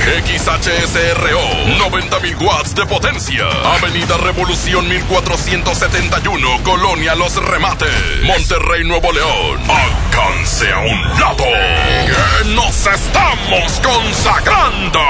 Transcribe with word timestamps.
XHSRO. 0.00 1.40
90.000 1.78 2.40
watts 2.40 2.74
de 2.74 2.86
potencia. 2.86 3.46
Avenida 3.76 4.16
Revolución 4.16 4.88
1471. 4.88 6.62
Colonia 6.64 7.14
Los 7.14 7.36
Remates. 7.36 7.90
Monterrey, 8.22 8.84
Nuevo 8.84 9.12
León. 9.12 9.60
Alcance 9.68 10.72
a 10.72 10.78
un 10.78 11.02
lado. 11.20 11.44
Que 11.44 12.48
nos 12.54 12.86
estamos 12.86 13.80
consagrando. 13.80 15.00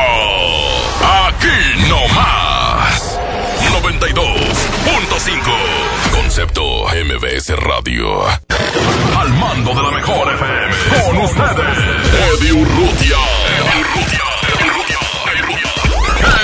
Aquí 1.01 1.89
no 1.89 2.07
más. 2.09 3.19
92.5. 3.83 5.41
Concepto 6.13 6.87
MBS 6.89 7.57
Radio. 7.57 8.27
Al 9.19 9.33
mando 9.35 9.75
de 9.75 9.83
la 9.83 9.91
mejor 9.93 10.33
FM. 10.35 10.75
Con 11.07 11.19
ustedes. 11.19 11.79
Eddie 12.35 12.53
Urrutia. 12.53 13.19
Eddie 13.59 13.81
Urrutia. 13.81 14.30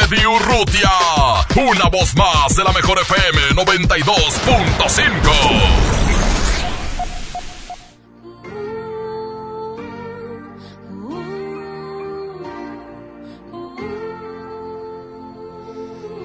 Eddie 0.05 0.27
Urrutia. 0.27 0.91
Una 1.57 1.89
voz 1.89 2.15
más 2.17 2.55
de 2.57 2.65
la 2.65 2.73
mejor 2.73 2.99
FM 3.01 3.39
92.5. 3.55 5.07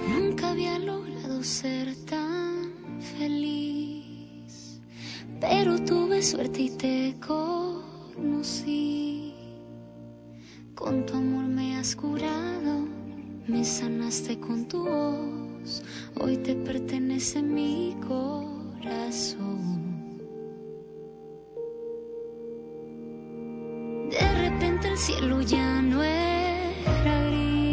Nunca 0.08 0.52
había 0.52 0.78
logrado 0.80 1.44
ser 1.44 1.96
tan 2.06 2.72
feliz, 3.18 4.82
pero 5.40 5.80
tuve 5.84 6.22
suerte 6.22 6.62
y 6.62 6.70
te 6.78 7.16
conocí. 7.26 8.72
Con 10.76 11.06
tu 11.06 11.16
amor 11.16 11.46
me 11.46 11.78
has 11.78 11.96
curado, 11.96 12.88
me 13.48 13.66
sanaste 13.66 14.40
con 14.40 14.68
tu 14.68 14.86
voz, 14.86 15.84
hoy 16.16 16.38
te 16.38 16.56
pertenece 16.56 17.42
mi 17.42 17.96
corazón. 18.08 19.62
De 24.10 24.50
repente 24.50 24.90
el 24.90 24.98
cielo 24.98 25.42
ya 25.42 25.82
no 25.82 26.04
era. 26.04 26.32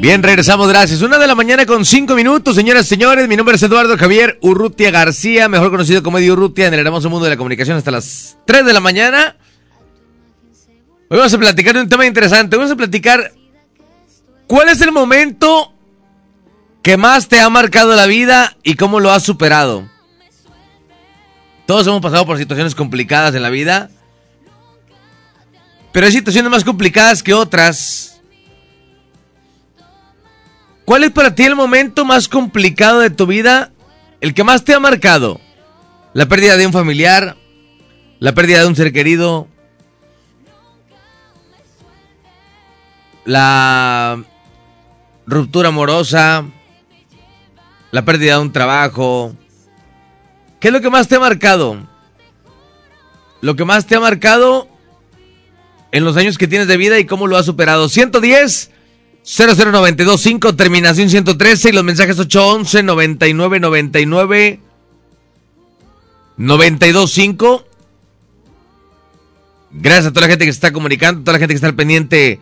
Bien, 0.00 0.22
regresamos, 0.22 0.69
gracias. 0.69 1.02
Una 1.02 1.19
de 1.19 1.27
la 1.27 1.34
mañana 1.34 1.66
con 1.66 1.84
cinco 1.84 2.14
minutos, 2.14 2.55
señoras 2.55 2.86
y 2.86 2.89
señores. 2.89 3.28
Mi 3.28 3.36
nombre 3.36 3.56
es 3.56 3.62
Eduardo 3.62 3.98
Javier 3.98 4.39
Urrutia 4.41 4.92
García, 4.92 5.48
mejor 5.48 5.70
conocido 5.70 6.02
como 6.02 6.19
Eddie 6.19 6.30
Urrutia 6.30 6.69
en 6.69 6.74
el 6.74 6.80
hermoso 6.80 7.11
mundo 7.11 7.24
de 7.24 7.30
la 7.30 7.36
comunicación 7.36 7.77
hasta 7.77 7.91
las 7.91 8.39
3 8.44 8.64
de 8.64 8.72
la 8.72 8.80
mañana. 8.80 9.36
Hoy 11.11 11.16
vamos 11.16 11.34
a 11.34 11.39
platicar 11.39 11.74
de 11.74 11.80
un 11.80 11.89
tema 11.89 12.06
interesante. 12.06 12.56
Vamos 12.56 12.70
a 12.70 12.77
platicar 12.77 13.33
cuál 14.48 14.68
es 14.70 14.80
el 14.80 14.91
momento 14.91 15.72
que 16.82 16.96
más 16.96 17.28
te 17.28 17.41
ha 17.41 17.48
marcado 17.50 17.94
la 17.94 18.06
vida 18.06 18.56
y 18.64 18.74
cómo 18.74 18.98
lo 18.98 19.12
has 19.12 19.22
superado. 19.22 19.88
Todos 21.66 21.86
hemos 21.86 22.00
pasado 22.00 22.27
por 22.27 22.38
situaciones 22.38 22.74
complicadas 22.74 23.34
en 23.34 23.42
la 23.42 23.50
vida, 23.50 23.90
pero 25.92 26.06
hay 26.06 26.12
situaciones 26.12 26.50
más 26.50 26.64
complicadas 26.64 27.22
que 27.22 27.34
otras. 27.34 28.20
¿Cuál 30.86 31.05
es 31.05 31.11
para 31.11 31.34
ti 31.34 31.44
el 31.44 31.55
momento 31.55 32.06
más 32.06 32.27
complicado 32.27 33.00
de 33.00 33.11
tu 33.11 33.27
vida? 33.27 33.70
El 34.23 34.33
que 34.33 34.44
más 34.44 34.64
te 34.64 34.73
ha 34.73 34.80
marcado. 34.80 35.39
La 36.14 36.27
pérdida 36.27 36.56
de 36.56 36.67
un 36.67 36.73
familiar, 36.73 37.36
la 38.18 38.33
pérdida 38.33 38.61
de 38.61 38.67
un 38.67 38.74
ser 38.74 38.94
querido, 38.94 39.46
la 43.27 44.24
ruptura 45.28 45.68
amorosa, 45.68 46.44
la 47.90 48.05
pérdida 48.05 48.34
de 48.34 48.40
un 48.40 48.52
trabajo. 48.52 49.34
¿Qué 50.58 50.68
es 50.68 50.74
lo 50.74 50.80
que 50.80 50.90
más 50.90 51.06
te 51.06 51.16
ha 51.16 51.20
marcado? 51.20 51.86
Lo 53.40 53.55
que 53.55 53.64
más 53.64 53.86
te 53.86 53.94
ha 53.94 54.00
marcado 54.00 54.68
en 55.92 56.05
los 56.05 56.17
años 56.17 56.38
que 56.38 56.48
tienes 56.48 56.67
de 56.67 56.77
vida 56.77 56.98
y 56.98 57.05
cómo 57.05 57.27
lo 57.27 57.36
has 57.36 57.46
superado. 57.46 57.88
110 57.88 58.70
00925 59.24 60.56
terminación 60.56 61.11
113 61.11 61.68
y 61.68 61.72
los 61.72 61.84
mensajes 61.84 62.18
811 62.18 62.83
99 62.83 63.61
99 63.61 64.61
925. 66.38 67.64
Gracias 69.70 70.06
a 70.06 70.11
toda 70.11 70.22
la 70.22 70.30
gente 70.30 70.46
que 70.46 70.52
se 70.52 70.56
está 70.56 70.72
comunicando, 70.72 71.20
toda 71.20 71.34
la 71.34 71.38
gente 71.38 71.52
que 71.52 71.56
está 71.56 71.67
al 71.67 71.74
pendiente 71.74 72.40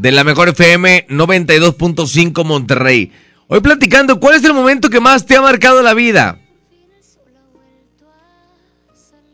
de 0.00 0.12
la 0.12 0.24
mejor 0.24 0.48
FM 0.48 1.06
92.5 1.08 2.44
Monterrey. 2.44 3.12
Hoy 3.48 3.60
platicando, 3.60 4.20
¿cuál 4.20 4.36
es 4.36 4.44
el 4.44 4.54
momento 4.54 4.90
que 4.90 5.00
más 5.00 5.24
te 5.24 5.36
ha 5.36 5.42
marcado 5.42 5.82
la 5.82 5.94
vida? 5.94 6.38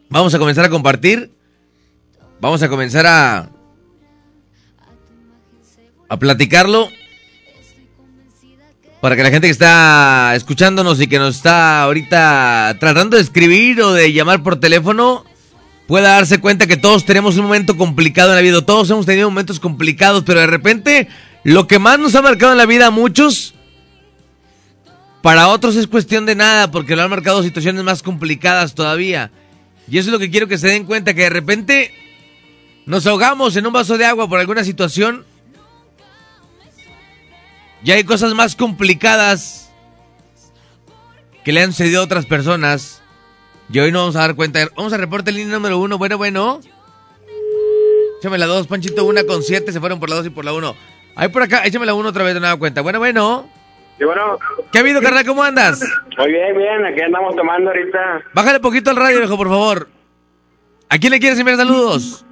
Vamos 0.08 0.34
a 0.34 0.38
comenzar 0.38 0.64
a 0.64 0.70
compartir. 0.70 1.32
Vamos 2.40 2.62
a 2.62 2.68
comenzar 2.68 3.06
a 3.06 3.50
a 6.08 6.18
platicarlo 6.18 6.90
para 9.00 9.16
que 9.16 9.22
la 9.22 9.30
gente 9.30 9.46
que 9.46 9.52
está 9.52 10.34
escuchándonos 10.36 11.00
y 11.00 11.06
que 11.06 11.18
nos 11.18 11.36
está 11.36 11.82
ahorita 11.82 12.76
tratando 12.78 13.16
de 13.16 13.22
escribir 13.22 13.80
o 13.80 13.94
de 13.94 14.12
llamar 14.12 14.42
por 14.42 14.60
teléfono 14.60 15.24
pueda 15.86 16.10
darse 16.10 16.38
cuenta 16.38 16.66
que 16.66 16.76
todos 16.76 17.04
tenemos 17.04 17.36
un 17.36 17.44
momento 17.44 17.76
complicado 17.76 18.30
en 18.30 18.36
la 18.36 18.42
vida. 18.42 18.64
Todos 18.64 18.90
hemos 18.90 19.06
tenido 19.06 19.30
momentos 19.30 19.60
complicados, 19.60 20.24
pero 20.24 20.40
de 20.40 20.46
repente 20.46 21.08
lo 21.44 21.66
que 21.66 21.78
más 21.78 21.98
nos 21.98 22.14
ha 22.14 22.22
marcado 22.22 22.52
en 22.52 22.58
la 22.58 22.66
vida 22.66 22.86
a 22.86 22.90
muchos, 22.90 23.54
para 25.22 25.48
otros 25.48 25.76
es 25.76 25.86
cuestión 25.86 26.26
de 26.26 26.34
nada, 26.34 26.70
porque 26.70 26.96
lo 26.96 27.02
han 27.02 27.10
marcado 27.10 27.42
situaciones 27.42 27.84
más 27.84 28.02
complicadas 28.02 28.74
todavía. 28.74 29.30
Y 29.88 29.98
eso 29.98 30.08
es 30.08 30.12
lo 30.12 30.18
que 30.18 30.30
quiero 30.30 30.48
que 30.48 30.58
se 30.58 30.68
den 30.68 30.84
cuenta, 30.84 31.14
que 31.14 31.22
de 31.22 31.30
repente 31.30 31.92
nos 32.86 33.06
ahogamos 33.06 33.56
en 33.56 33.66
un 33.66 33.72
vaso 33.72 33.98
de 33.98 34.04
agua 34.04 34.28
por 34.28 34.40
alguna 34.40 34.64
situación. 34.64 35.24
Y 37.84 37.90
hay 37.90 38.04
cosas 38.04 38.34
más 38.34 38.56
complicadas 38.56 39.70
que 41.44 41.52
le 41.52 41.62
han 41.62 41.72
sucedido 41.72 42.00
a 42.00 42.04
otras 42.04 42.26
personas. 42.26 43.01
Y 43.70 43.78
hoy 43.78 43.92
no 43.92 44.00
vamos 44.00 44.16
a 44.16 44.20
dar 44.20 44.34
cuenta. 44.34 44.60
Vamos 44.76 44.92
a 44.92 44.96
reporte 44.96 45.32
línea 45.32 45.54
número 45.54 45.78
uno. 45.78 45.98
Bueno, 45.98 46.18
bueno. 46.18 46.60
Échame 48.18 48.38
la 48.38 48.46
dos, 48.46 48.66
Panchito, 48.66 49.04
una 49.04 49.24
con 49.24 49.42
siete. 49.42 49.72
Se 49.72 49.80
fueron 49.80 49.98
por 49.98 50.08
la 50.08 50.16
dos 50.16 50.26
y 50.26 50.30
por 50.30 50.44
la 50.44 50.52
uno. 50.52 50.76
Ahí 51.16 51.28
por 51.28 51.42
acá, 51.42 51.62
échame 51.64 51.86
la 51.86 51.94
uno 51.94 52.10
otra 52.10 52.24
vez, 52.24 52.34
de 52.34 52.40
nueva 52.40 52.58
cuenta. 52.58 52.80
Bueno, 52.80 52.98
bueno. 52.98 53.48
Sí, 53.98 54.04
bueno. 54.04 54.38
¿Qué 54.70 54.78
ha 54.78 54.80
habido, 54.80 55.00
carnal? 55.00 55.26
¿Cómo 55.26 55.42
andas? 55.42 55.80
Muy 56.18 56.32
bien, 56.32 56.56
bien. 56.56 56.84
Aquí 56.84 57.00
andamos 57.00 57.34
tomando 57.36 57.70
ahorita. 57.70 58.22
Bájale 58.32 58.60
poquito 58.60 58.90
al 58.90 58.96
radio, 58.96 59.18
viejo, 59.18 59.36
por 59.36 59.48
favor. 59.48 59.88
¿A 60.88 60.98
quién 60.98 61.12
le 61.12 61.20
quieres 61.20 61.38
enviar 61.38 61.56
saludos? 61.56 62.24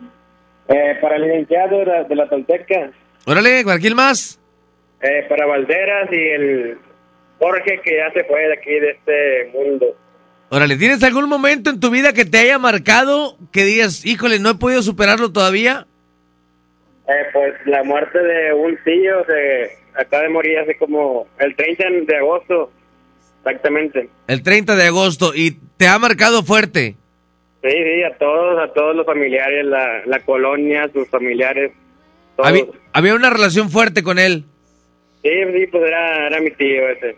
Eh, 0.69 0.99
para 1.01 1.17
el 1.17 1.23
licenciado 1.23 1.79
de 1.79 1.87
la, 1.87 2.05
de 2.05 2.15
la 2.15 2.29
Tolteca. 2.29 2.91
Órale, 3.27 3.65
¿para 3.65 3.79
quién 3.79 3.97
más? 3.97 4.39
Eh, 5.03 5.27
para 5.29 5.47
Valderas 5.47 6.09
y 6.13 6.17
el 6.17 6.79
Jorge 7.39 7.81
que 7.83 7.97
ya 7.97 8.13
se 8.13 8.25
fue 8.25 8.41
de 8.47 8.53
aquí, 8.53 8.71
de 8.71 8.91
este 8.91 9.51
mundo. 9.53 9.97
Órale, 10.53 10.77
¿tienes 10.77 11.01
algún 11.05 11.29
momento 11.29 11.71
en 11.71 11.79
tu 11.79 11.91
vida 11.91 12.13
que 12.13 12.25
te 12.25 12.39
haya 12.39 12.59
marcado 12.59 13.37
que 13.53 13.65
digas, 13.65 14.05
híjole, 14.05 14.41
no 14.41 14.51
he 14.51 14.55
podido 14.57 14.83
superarlo 14.83 15.31
todavía? 15.31 15.87
Eh, 17.07 17.13
pues 17.33 17.55
la 17.67 17.85
muerte 17.85 18.19
de 18.19 18.53
un 18.53 18.77
tío 18.85 19.25
se 19.27 19.79
acaba 19.95 20.25
de 20.25 20.29
morir 20.29 20.59
hace 20.59 20.77
como 20.77 21.29
el 21.39 21.55
30 21.55 21.85
de 22.05 22.17
agosto, 22.17 22.73
exactamente. 23.39 24.09
El 24.27 24.43
30 24.43 24.75
de 24.75 24.87
agosto. 24.89 25.33
¿Y 25.37 25.53
te 25.77 25.87
ha 25.87 25.97
marcado 26.01 26.43
fuerte? 26.43 26.97
Sí, 27.63 27.71
sí, 27.71 28.03
a 28.03 28.19
todos, 28.19 28.61
a 28.61 28.73
todos 28.73 28.97
los 28.97 29.07
familiares, 29.07 29.65
la, 29.65 30.05
la 30.07 30.19
colonia, 30.19 30.91
sus 30.93 31.09
familiares. 31.11 31.71
Todos. 32.35 32.49
Había, 32.49 32.65
había 32.93 33.15
una 33.15 33.31
relación 33.31 33.71
fuerte 33.71 34.03
con 34.03 34.19
él. 34.19 34.45
Sí, 35.23 35.31
sí, 35.55 35.67
pues 35.69 35.85
era, 35.85 36.27
era 36.27 36.41
mi 36.41 36.51
tío 36.51 36.89
ese. 36.89 37.17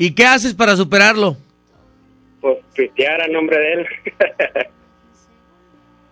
¿Y 0.00 0.12
qué 0.12 0.24
haces 0.24 0.54
para 0.54 0.76
superarlo? 0.76 1.36
Pues 2.40 2.58
tuitear 2.72 3.20
a 3.20 3.26
nombre 3.26 3.58
de 3.58 3.72
él. 3.72 3.86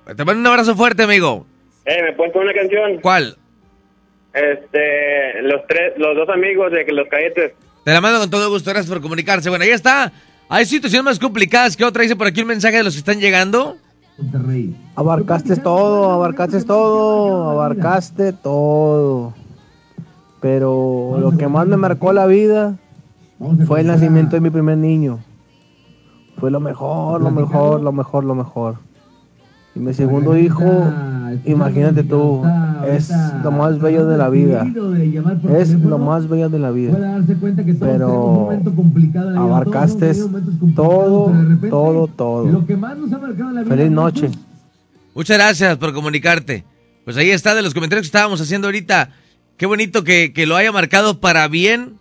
Te 0.16 0.24
mando 0.24 0.40
un 0.40 0.46
abrazo 0.48 0.74
fuerte, 0.74 1.04
amigo. 1.04 1.46
eh, 1.84 2.02
¿me 2.02 2.12
puedes 2.14 2.32
poner 2.32 2.48
una 2.48 2.60
canción? 2.60 3.00
¿Cuál? 3.00 3.36
Este, 4.34 5.40
los 5.42 5.64
tres, 5.68 5.92
los 5.98 6.16
dos 6.16 6.28
amigos 6.30 6.72
de 6.72 6.84
que 6.84 6.90
los 6.90 7.06
cadetes. 7.06 7.52
Te 7.84 7.92
la 7.92 8.00
mando 8.00 8.18
con 8.18 8.28
todo 8.28 8.50
gusto, 8.50 8.70
gracias 8.70 8.92
por 8.92 9.00
comunicarse. 9.00 9.50
Bueno, 9.50 9.62
ahí 9.64 9.70
está. 9.70 10.12
Hay 10.48 10.66
situaciones 10.66 11.04
más 11.04 11.18
complicadas 11.20 11.76
que 11.76 11.84
otra. 11.84 12.02
Dice 12.02 12.16
por 12.16 12.26
aquí 12.26 12.40
un 12.40 12.48
mensaje 12.48 12.78
de 12.78 12.82
los 12.82 12.94
que 12.94 12.98
están 12.98 13.20
llegando. 13.20 13.76
Abarcaste 14.96 15.58
todo, 15.58 16.10
abarcaste 16.10 16.64
todo, 16.64 17.50
abarcaste 17.52 18.32
todo. 18.32 19.32
Pero 20.40 21.18
lo 21.20 21.38
que 21.38 21.46
más 21.46 21.68
me 21.68 21.76
marcó 21.76 22.12
la 22.12 22.26
vida 22.26 22.80
fue 23.66 23.80
el 23.80 23.86
nacimiento 23.86 24.36
de 24.36 24.40
mi 24.40 24.50
primer 24.50 24.78
niño. 24.78 25.18
Fue 26.38 26.50
lo 26.50 26.60
mejor, 26.60 27.22
lo 27.22 27.30
mejor, 27.30 27.80
lo 27.80 27.92
mejor, 27.92 28.24
lo 28.24 28.34
mejor. 28.34 28.76
Y 29.74 29.78
mi 29.78 29.92
segundo 29.92 30.36
hijo, 30.36 30.64
imagínate 31.44 32.02
tú, 32.02 32.42
es 32.86 33.12
lo 33.42 33.50
más 33.50 33.78
bello 33.78 34.06
de 34.06 34.16
la 34.16 34.30
vida. 34.30 34.66
Es 35.58 35.70
lo 35.72 35.98
más 35.98 36.28
bello 36.28 36.48
de 36.48 36.58
la 36.58 36.70
vida. 36.70 37.22
Pero 37.78 38.50
abarcaste 39.36 40.14
todo, 40.74 41.32
todo, 41.68 42.06
todo. 42.06 42.64
Feliz 43.66 43.90
noche. 43.90 44.30
Muchas 45.14 45.36
gracias 45.36 45.76
por 45.76 45.92
comunicarte. 45.92 46.64
Pues 47.04 47.16
ahí 47.16 47.30
está 47.30 47.54
de 47.54 47.62
los 47.62 47.72
comentarios 47.72 48.02
que 48.02 48.08
estábamos 48.08 48.40
haciendo 48.40 48.68
ahorita. 48.68 49.10
Qué 49.56 49.66
bonito 49.66 50.04
que, 50.04 50.32
que 50.32 50.46
lo 50.46 50.56
haya 50.56 50.72
marcado 50.72 51.20
para 51.20 51.48
bien. 51.48 51.94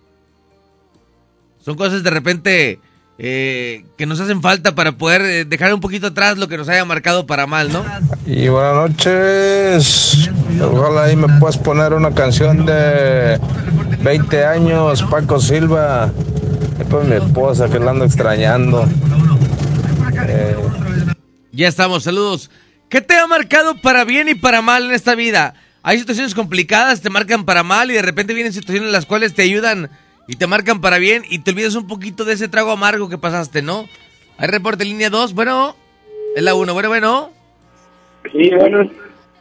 Son 1.66 1.74
cosas 1.74 2.04
de 2.04 2.10
repente 2.10 2.78
eh, 3.18 3.84
que 3.98 4.06
nos 4.06 4.20
hacen 4.20 4.40
falta 4.40 4.76
para 4.76 4.92
poder 4.92 5.22
eh, 5.22 5.44
dejar 5.44 5.74
un 5.74 5.80
poquito 5.80 6.06
atrás 6.06 6.38
lo 6.38 6.46
que 6.46 6.56
nos 6.56 6.68
haya 6.68 6.84
marcado 6.84 7.26
para 7.26 7.48
mal, 7.48 7.72
¿no? 7.72 7.84
Y 8.24 8.46
buenas 8.46 8.88
noches. 8.88 10.30
Ojalá 10.62 11.06
ahí 11.06 11.16
me 11.16 11.26
puedas 11.40 11.58
poner 11.58 11.92
una 11.92 12.14
canción 12.14 12.64
de 12.66 13.40
20 14.00 14.44
años, 14.44 15.02
Paco 15.10 15.40
Silva. 15.40 16.12
Pues 16.88 17.08
mi 17.08 17.16
esposa 17.16 17.68
que 17.68 17.80
la 17.80 17.90
ando 17.90 18.04
extrañando. 18.04 18.88
Eh, 20.28 20.56
Ya 21.50 21.66
estamos, 21.66 22.04
saludos. 22.04 22.48
¿Qué 22.88 23.00
te 23.00 23.18
ha 23.18 23.26
marcado 23.26 23.76
para 23.82 24.04
bien 24.04 24.28
y 24.28 24.36
para 24.36 24.62
mal 24.62 24.84
en 24.84 24.92
esta 24.92 25.16
vida? 25.16 25.54
Hay 25.82 25.98
situaciones 25.98 26.32
complicadas, 26.32 27.00
te 27.00 27.10
marcan 27.10 27.44
para 27.44 27.64
mal 27.64 27.90
y 27.90 27.94
de 27.94 28.02
repente 28.02 28.34
vienen 28.34 28.52
situaciones 28.52 28.86
en 28.86 28.92
las 28.92 29.06
cuales 29.06 29.34
te 29.34 29.42
ayudan 29.42 29.90
y 30.28 30.36
te 30.36 30.46
marcan 30.46 30.80
para 30.80 30.98
bien 30.98 31.22
y 31.28 31.38
te 31.40 31.50
olvidas 31.52 31.74
un 31.74 31.86
poquito 31.86 32.24
de 32.24 32.34
ese 32.34 32.48
trago 32.48 32.70
amargo 32.72 33.08
que 33.08 33.18
pasaste, 33.18 33.62
¿no? 33.62 33.86
Hay 34.38 34.48
reporte 34.48 34.84
línea 34.84 35.08
2, 35.10 35.34
bueno, 35.34 35.76
es 36.34 36.42
la 36.42 36.54
1, 36.54 36.72
bueno, 36.74 36.88
bueno. 36.88 37.30
Sí, 38.32 38.50
buenos, 38.54 38.88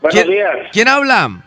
buenos 0.02 0.12
¿Quién, 0.12 0.28
días. 0.30 0.56
¿Quién 0.72 0.88
habla? 0.88 1.42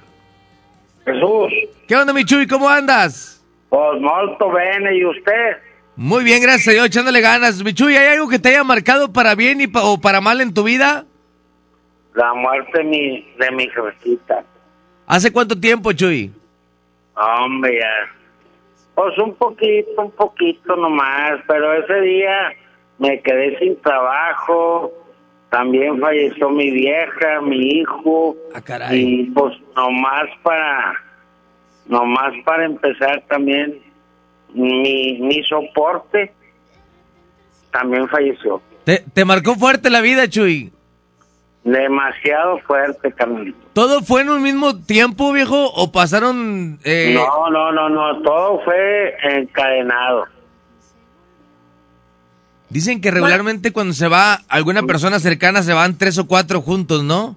Jesús. 1.05 1.53
¿Qué 1.87 1.97
onda, 1.97 2.13
mi 2.13 2.25
Chuy? 2.25 2.47
¿Cómo 2.47 2.69
andas? 2.69 3.43
Pues 3.71 4.01
molto 4.01 4.51
bene, 4.51 4.97
¿y 4.97 5.05
usted? 5.05 5.57
Muy 5.97 6.23
bien, 6.25 6.43
gracias 6.43 6.69
a 6.69 6.73
Dios, 6.73 6.87
echándole 6.87 7.21
ganas. 7.21 7.63
Mi 7.63 7.73
Chuy, 7.75 7.97
¿hay 7.97 8.09
algo 8.15 8.29
que 8.29 8.39
te 8.39 8.51
haya 8.51 8.65
marcado 8.65 9.13
para 9.13 9.35
bien 9.35 9.61
y 9.61 9.67
pa- 9.67 9.83
o 9.85 10.01
para 10.01 10.21
mal 10.21 10.41
en 10.41 10.53
tu 10.55 10.63
vida? 10.65 11.05
La 12.15 12.35
muerte 12.35 12.79
de 12.79 12.85
mi, 12.85 13.29
de 13.39 13.51
mi 13.53 13.69
jefecita. 13.69 14.45
¿Hace 15.07 15.33
cuánto 15.33 15.59
tiempo, 15.59 15.93
Chuy? 15.93 16.33
Hombre, 17.15 17.79
ya. 17.81 18.18
Pues 18.99 19.17
un 19.19 19.33
poquito, 19.37 20.03
un 20.03 20.11
poquito 20.11 20.75
nomás, 20.75 21.35
pero 21.47 21.73
ese 21.73 22.01
día 22.01 22.53
me 22.99 23.21
quedé 23.21 23.57
sin 23.61 23.81
trabajo. 23.81 24.93
También 25.51 26.01
falleció 26.01 26.51
mi 26.51 26.69
vieja, 26.73 27.41
mi 27.41 27.79
hijo. 27.79 28.35
Ah, 28.53 28.61
caray. 28.61 28.99
Y 28.99 29.25
pues 29.27 29.55
nomás 29.77 30.27
para, 30.43 31.01
nomás 31.87 32.33
para 32.45 32.65
empezar 32.65 33.23
también, 33.29 33.79
mi, 34.53 35.21
mi 35.21 35.45
soporte 35.45 36.33
también 37.71 38.09
falleció. 38.09 38.61
¿Te, 38.83 39.05
te 39.15 39.25
marcó 39.25 39.55
fuerte 39.55 39.91
la 39.91 40.01
vida, 40.01 40.29
Chuy? 40.29 40.73
Demasiado 41.65 42.59
fuerte, 42.61 43.13
Carmelito. 43.13 43.59
¿Todo 43.73 44.03
fue 44.03 44.23
en 44.23 44.31
un 44.31 44.43
mismo 44.43 44.81
tiempo, 44.81 45.33
viejo? 45.33 45.71
¿O 45.75 45.93
pasaron...? 45.93 46.79
eh, 46.85 47.13
No, 47.15 47.51
no, 47.51 47.73
no, 47.73 47.89
no, 47.89 48.23
todo 48.23 48.61
fue 48.65 49.15
encadenado. 49.23 50.25
Dicen 52.71 53.01
que 53.01 53.11
regularmente 53.11 53.73
cuando 53.73 53.95
se 53.95 54.09
va 54.09 54.41
alguna 54.49 54.83
persona 54.83 55.19
cercana 55.21 55.63
se 55.63 55.73
van 55.73 55.97
tres 55.97 56.19
o 56.19 56.27
cuatro 56.27 56.61
juntos, 56.61 57.03
¿no? 57.03 57.35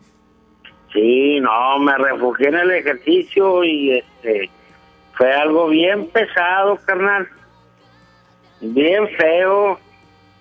Sí, 0.94 1.40
no, 1.40 1.80
me 1.80 1.98
refugié 1.98 2.50
en 2.50 2.56
el 2.56 2.72
ejercicio 2.72 3.64
y 3.64 3.92
este 3.98 4.50
fue 5.14 5.34
algo 5.34 5.70
bien 5.70 6.08
pesado, 6.08 6.78
carnal. 6.86 7.28
Bien 8.60 9.08
feo, 9.18 9.80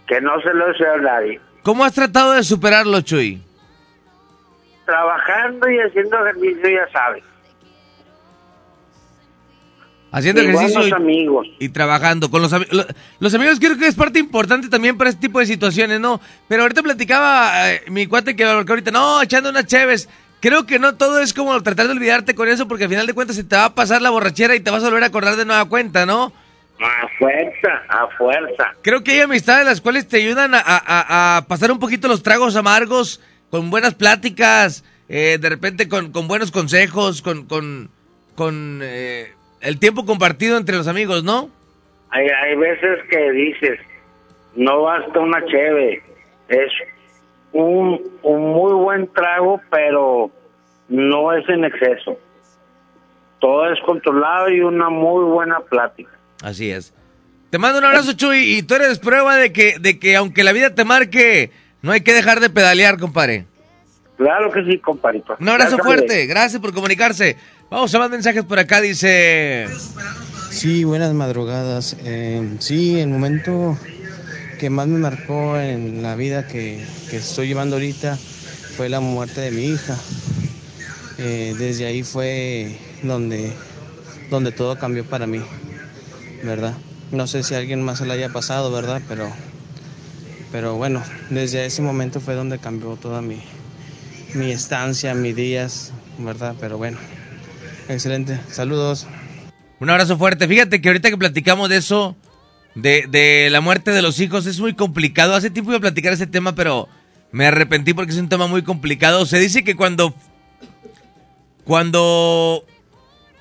que 0.08 0.20
no 0.20 0.40
se 0.42 0.52
lo 0.52 0.66
deseo 0.68 0.94
a 0.94 0.98
nadie. 0.98 1.40
¿Cómo 1.62 1.84
has 1.84 1.94
tratado 1.94 2.32
de 2.32 2.42
superarlo, 2.42 3.00
Chuy? 3.00 3.40
Trabajando 4.86 5.68
y 5.70 5.78
haciendo 5.78 6.16
ejercicio, 6.26 6.68
ya 6.70 6.90
sabes. 6.92 7.22
Haciendo 10.12 10.42
Y 10.42 10.46
ejercicio 10.46 10.88
y, 10.88 10.92
amigos. 10.92 11.46
y 11.60 11.68
trabajando 11.68 12.30
con 12.32 12.42
los 12.42 12.52
amigos. 12.52 12.86
Los 13.20 13.32
amigos 13.34 13.60
creo 13.60 13.78
que 13.78 13.86
es 13.86 13.94
parte 13.94 14.18
importante 14.18 14.68
también 14.68 14.98
para 14.98 15.10
este 15.10 15.20
tipo 15.22 15.38
de 15.38 15.46
situaciones, 15.46 16.00
¿no? 16.00 16.20
Pero 16.48 16.62
ahorita 16.62 16.82
platicaba 16.82 17.70
eh, 17.72 17.82
mi 17.88 18.08
cuate 18.08 18.34
que 18.34 18.42
que 18.42 18.44
ahorita, 18.72 18.90
no, 18.90 19.22
echando 19.22 19.50
unas 19.50 19.66
cheves. 19.66 20.08
Creo 20.40 20.66
que 20.66 20.78
no 20.80 20.96
todo 20.96 21.20
es 21.20 21.32
como 21.32 21.62
tratar 21.62 21.86
de 21.86 21.92
olvidarte 21.92 22.34
con 22.34 22.48
eso 22.48 22.66
porque 22.66 22.84
al 22.84 22.90
final 22.90 23.06
de 23.06 23.12
cuentas 23.12 23.36
se 23.36 23.44
te 23.44 23.54
va 23.54 23.66
a 23.66 23.74
pasar 23.74 24.02
la 24.02 24.10
borrachera 24.10 24.56
y 24.56 24.60
te 24.60 24.70
vas 24.70 24.82
a 24.82 24.86
volver 24.86 25.04
a 25.04 25.06
acordar 25.06 25.36
de 25.36 25.44
nueva 25.44 25.66
cuenta, 25.66 26.06
¿no? 26.06 26.32
A 26.82 27.06
fuerza, 27.18 27.68
a 27.90 28.08
fuerza. 28.16 28.64
Creo 28.82 29.04
que 29.04 29.12
hay 29.12 29.20
amistades 29.20 29.66
las 29.66 29.80
cuales 29.82 30.08
te 30.08 30.16
ayudan 30.16 30.54
a, 30.54 30.60
a- 30.64 31.36
a 31.36 31.46
pasar 31.46 31.70
un 31.70 31.78
poquito 31.78 32.08
los 32.08 32.22
tragos 32.22 32.56
amargos 32.56 33.20
con 33.50 33.70
buenas 33.70 33.94
pláticas, 33.94 34.84
eh, 35.08 35.38
de 35.40 35.48
repente 35.48 35.88
con, 35.88 36.12
con 36.12 36.28
buenos 36.28 36.50
consejos, 36.50 37.20
con, 37.22 37.46
con, 37.46 37.90
con 38.36 38.80
eh, 38.82 39.32
el 39.60 39.78
tiempo 39.78 40.06
compartido 40.06 40.56
entre 40.56 40.76
los 40.76 40.86
amigos, 40.86 41.24
¿no? 41.24 41.50
Hay, 42.10 42.26
hay 42.26 42.56
veces 42.56 42.98
que 43.10 43.30
dices, 43.32 43.78
no 44.56 44.82
basta 44.82 45.18
una 45.18 45.44
cheve, 45.46 46.02
es 46.48 46.70
un, 47.52 48.00
un 48.22 48.52
muy 48.52 48.72
buen 48.72 49.12
trago, 49.12 49.60
pero 49.70 50.30
no 50.88 51.32
es 51.32 51.48
en 51.48 51.64
exceso. 51.64 52.18
Todo 53.40 53.72
es 53.72 53.80
controlado 53.86 54.50
y 54.50 54.60
una 54.60 54.90
muy 54.90 55.24
buena 55.24 55.60
plática. 55.60 56.10
Así 56.42 56.70
es. 56.70 56.92
Te 57.50 57.58
mando 57.58 57.78
un 57.78 57.84
abrazo, 57.84 58.12
Chuy, 58.12 58.58
y 58.58 58.62
tú 58.62 58.74
eres 58.74 58.98
prueba 58.98 59.36
de 59.36 59.52
que, 59.52 59.78
de 59.80 59.98
que 59.98 60.14
aunque 60.14 60.44
la 60.44 60.52
vida 60.52 60.74
te 60.74 60.84
marque, 60.84 61.50
no 61.82 61.92
hay 61.92 62.02
que 62.02 62.12
dejar 62.12 62.40
de 62.40 62.50
pedalear, 62.50 62.98
compadre. 62.98 63.46
Claro 64.20 64.52
que 64.52 64.62
sí, 64.64 64.78
compadrito. 64.80 65.34
Un 65.40 65.48
abrazo 65.48 65.78
Gracias, 65.78 65.86
fuerte, 65.86 66.26
gracias 66.26 66.60
por 66.60 66.74
comunicarse. 66.74 67.38
Vamos 67.70 67.94
a 67.94 67.98
más 68.00 68.10
mensajes 68.10 68.44
por 68.44 68.58
acá, 68.58 68.82
dice... 68.82 69.66
Sí, 70.50 70.84
buenas 70.84 71.14
madrugadas. 71.14 71.96
Eh, 72.04 72.56
sí, 72.58 73.00
el 73.00 73.08
momento 73.08 73.78
que 74.58 74.68
más 74.68 74.88
me 74.88 74.98
marcó 74.98 75.56
en 75.56 76.02
la 76.02 76.16
vida 76.16 76.46
que, 76.46 76.84
que 77.08 77.16
estoy 77.16 77.48
llevando 77.48 77.76
ahorita 77.76 78.18
fue 78.76 78.90
la 78.90 79.00
muerte 79.00 79.40
de 79.40 79.52
mi 79.52 79.64
hija. 79.64 79.96
Eh, 81.16 81.54
desde 81.58 81.86
ahí 81.86 82.02
fue 82.02 82.76
donde, 83.02 83.54
donde 84.28 84.52
todo 84.52 84.78
cambió 84.78 85.02
para 85.06 85.26
mí, 85.26 85.40
¿verdad? 86.44 86.74
No 87.10 87.26
sé 87.26 87.42
si 87.42 87.54
a 87.54 87.58
alguien 87.58 87.80
más 87.80 88.00
se 88.00 88.04
le 88.04 88.12
haya 88.12 88.28
pasado, 88.28 88.70
¿verdad? 88.70 89.00
Pero, 89.08 89.32
pero 90.52 90.74
bueno, 90.74 91.02
desde 91.30 91.64
ese 91.64 91.80
momento 91.80 92.20
fue 92.20 92.34
donde 92.34 92.58
cambió 92.58 92.96
toda 92.96 93.22
mi, 93.22 93.42
mi 94.34 94.50
estancia, 94.50 95.14
mis 95.14 95.34
días, 95.36 95.92
¿verdad? 96.18 96.54
Pero 96.60 96.78
bueno, 96.78 96.98
excelente. 97.88 98.38
Saludos. 98.50 99.06
Un 99.80 99.90
abrazo 99.90 100.18
fuerte. 100.18 100.46
Fíjate 100.46 100.80
que 100.80 100.88
ahorita 100.88 101.10
que 101.10 101.16
platicamos 101.16 101.68
de 101.68 101.78
eso, 101.78 102.16
de, 102.74 103.06
de 103.08 103.48
la 103.50 103.60
muerte 103.60 103.90
de 103.92 104.02
los 104.02 104.20
hijos, 104.20 104.46
es 104.46 104.60
muy 104.60 104.74
complicado. 104.74 105.34
Hace 105.34 105.50
tiempo 105.50 105.70
iba 105.70 105.78
a 105.78 105.80
platicar 105.80 106.12
ese 106.12 106.26
tema, 106.26 106.54
pero 106.54 106.88
me 107.32 107.46
arrepentí 107.46 107.94
porque 107.94 108.12
es 108.12 108.18
un 108.18 108.28
tema 108.28 108.46
muy 108.46 108.62
complicado. 108.62 109.24
Se 109.26 109.38
dice 109.38 109.64
que 109.64 109.76
cuando. 109.76 110.14
Cuando. 111.64 112.64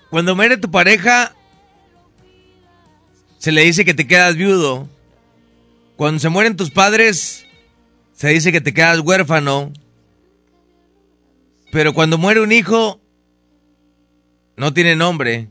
Cuando 0.10 0.36
muere 0.36 0.58
tu 0.58 0.72
pareja. 0.72 1.36
Se 3.38 3.51
le 3.51 3.63
dice 3.63 3.86
que 3.86 3.93
te 3.93 4.08
quedas 4.08 4.36
viudo. 4.36 4.88
Cuando 5.96 6.19
se 6.19 6.29
mueren 6.29 6.55
tus 6.55 6.72
padres. 6.72 7.46
Se 8.13 8.29
dice 8.29 8.51
que 8.51 8.62
te 8.62 8.74
quedas 8.74 9.00
huérfano. 9.00 9.72
Pero 11.71 11.93
cuando 11.93 12.17
muere 12.17 12.41
un 12.41 12.51
hijo. 12.51 13.01
No 14.57 14.73
tiene 14.73 14.95
nombre. 14.95 15.49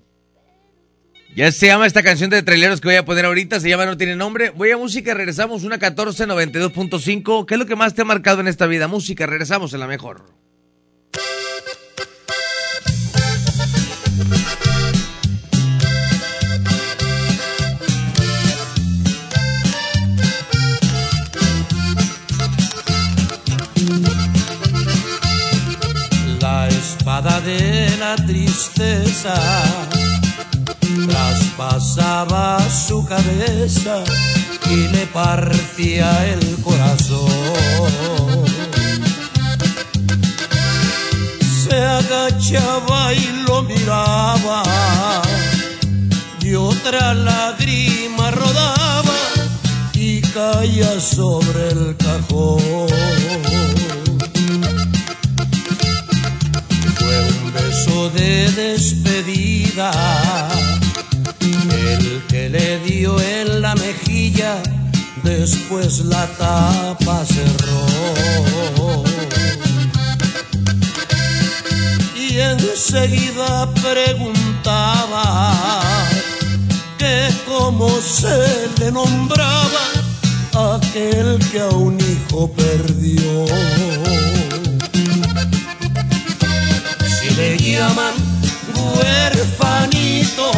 Ya 1.34 1.52
se 1.52 1.66
llama 1.66 1.87
esta 1.87 2.02
canción 2.02 2.30
de 2.30 2.42
traileros 2.42 2.80
que 2.80 2.88
voy 2.88 2.96
a 2.96 3.04
poner 3.04 3.25
ahorita, 3.25 3.60
se 3.60 3.68
llama 3.68 3.87
No 3.87 3.96
tiene 3.96 4.16
nombre. 4.16 4.50
Voy 4.50 4.70
a 4.70 4.76
música, 4.76 5.14
regresamos, 5.14 5.62
una 5.62 5.78
1492.5. 5.78 7.46
¿Qué 7.46 7.54
es 7.54 7.58
lo 7.58 7.66
que 7.66 7.76
más 7.76 7.94
te 7.94 8.02
ha 8.02 8.04
marcado 8.04 8.40
en 8.40 8.48
esta 8.48 8.66
vida? 8.66 8.88
Música, 8.88 9.26
regresamos 9.26 9.72
en 9.72 9.80
la 9.80 9.87
mejor. 9.87 10.25
de 27.20 27.96
la 27.98 28.14
tristeza 28.14 29.34
traspasaba 31.08 32.60
su 32.70 33.04
cabeza 33.04 34.04
y 34.70 34.87
le 34.87 35.04
partía 35.06 36.26
el 36.28 36.62
corazón. 36.62 37.28
Se 41.40 41.75
agachaba 41.75 43.12
y 43.12 43.44
lo 43.48 43.64
miraba 43.64 44.62
y 46.40 46.54
otra 46.54 47.14
lágrima 47.14 48.30
rodaba 48.30 49.18
y 49.92 50.20
caía 50.20 51.00
sobre 51.00 51.68
el 51.70 51.96
cajón. 51.96 53.57
Beso 57.78 58.11
de 58.11 58.50
despedida, 58.52 59.90
el 61.40 62.23
que 62.28 62.49
le 62.49 62.78
dio 62.80 63.20
en 63.20 63.62
la 63.62 63.75
mejilla, 63.75 64.56
después 65.23 66.00
la 66.00 66.26
tapa 66.38 67.25
cerró. 67.25 69.04
Y 72.16 72.38
enseguida 72.40 73.73
preguntaba 73.75 75.54
que 76.99 77.28
cómo 77.47 77.88
se 78.00 78.68
le 78.80 78.90
nombraba 78.92 79.85
aquel 80.76 81.38
que 81.50 81.61
a 81.61 81.68
un 81.68 81.99
hijo 82.00 82.50
perdió. 82.52 84.38
Le 87.38 87.57
llaman 87.57 88.14
huerfanito, 88.75 90.50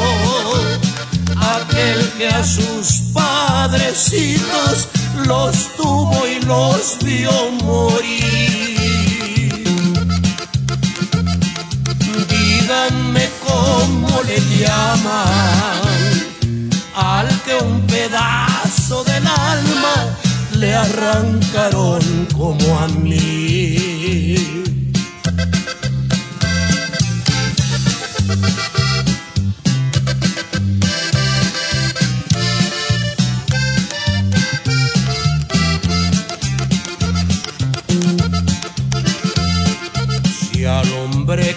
aquel 1.37 2.11
que 2.17 2.27
a 2.27 2.43
sus 2.43 3.03
padrecitos 3.13 4.89
los 5.27 5.77
tuvo 5.77 6.27
y 6.27 6.41
los 6.47 6.97
vio 7.05 7.51
morir. 7.65 9.53
Díganme 12.31 13.29
cómo 13.47 14.23
le 14.23 14.41
llaman 14.57 15.83
al 16.95 17.29
que 17.45 17.57
un 17.63 17.87
pedazo 17.89 19.05
del 19.05 19.27
alma 19.27 20.17
le 20.55 20.75
arrancaron 20.75 22.27
como 22.35 22.79
a 22.79 22.89
mí. 22.89 24.70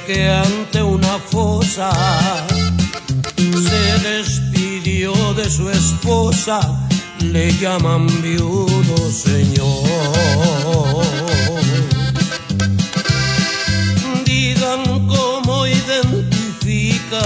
Que 0.06 0.30
ante 0.30 0.82
una 0.82 1.18
fosa 1.20 1.92
se 3.38 4.10
despidió 4.10 5.14
de 5.34 5.50
su 5.50 5.70
esposa, 5.70 6.60
le 7.20 7.54
llaman 7.58 8.08
viudo 8.22 9.12
señor. 9.12 11.06
Digan 14.26 15.08
cómo 15.08 15.68
identifican 15.68 17.24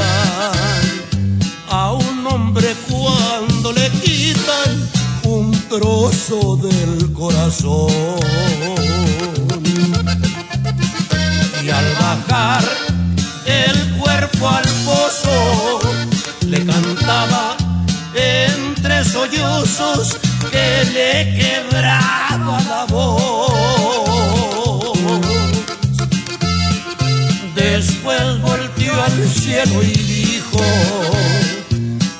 a 1.69 1.93
un 1.93 2.27
hombre 2.27 2.75
cuando 2.89 3.71
le 3.71 3.89
quitan 4.01 4.89
un 5.23 5.51
trozo 5.69 6.57
del 6.57 7.11
corazón. 7.13 7.87
Y 11.67 11.69
al 11.69 11.93
bajar 11.95 12.63
el 13.45 13.97
cuerpo 13.97 14.47
al 14.47 14.63
pozo, 14.85 15.81
le 16.45 16.65
cantaba 16.65 17.57
entre 18.15 19.03
sollozos 19.03 20.15
que 20.49 20.85
le 20.93 21.35
quebraba 21.37 22.61
la 22.69 22.85
voz. 22.85 23.51
Después 27.53 28.41
volteó 28.41 29.03
al 29.03 29.27
cielo 29.27 29.83
y 29.83 29.91
dijo, 29.91 30.61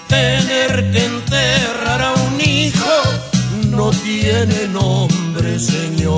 tener 0.10 0.92
que 0.92 1.06
enterrar 1.06 2.02
a 2.02 2.14
un 2.16 2.42
hijo 2.42 2.96
no 3.70 3.92
tiene 3.92 4.68
nombre, 4.74 5.58
Señor. 5.58 6.17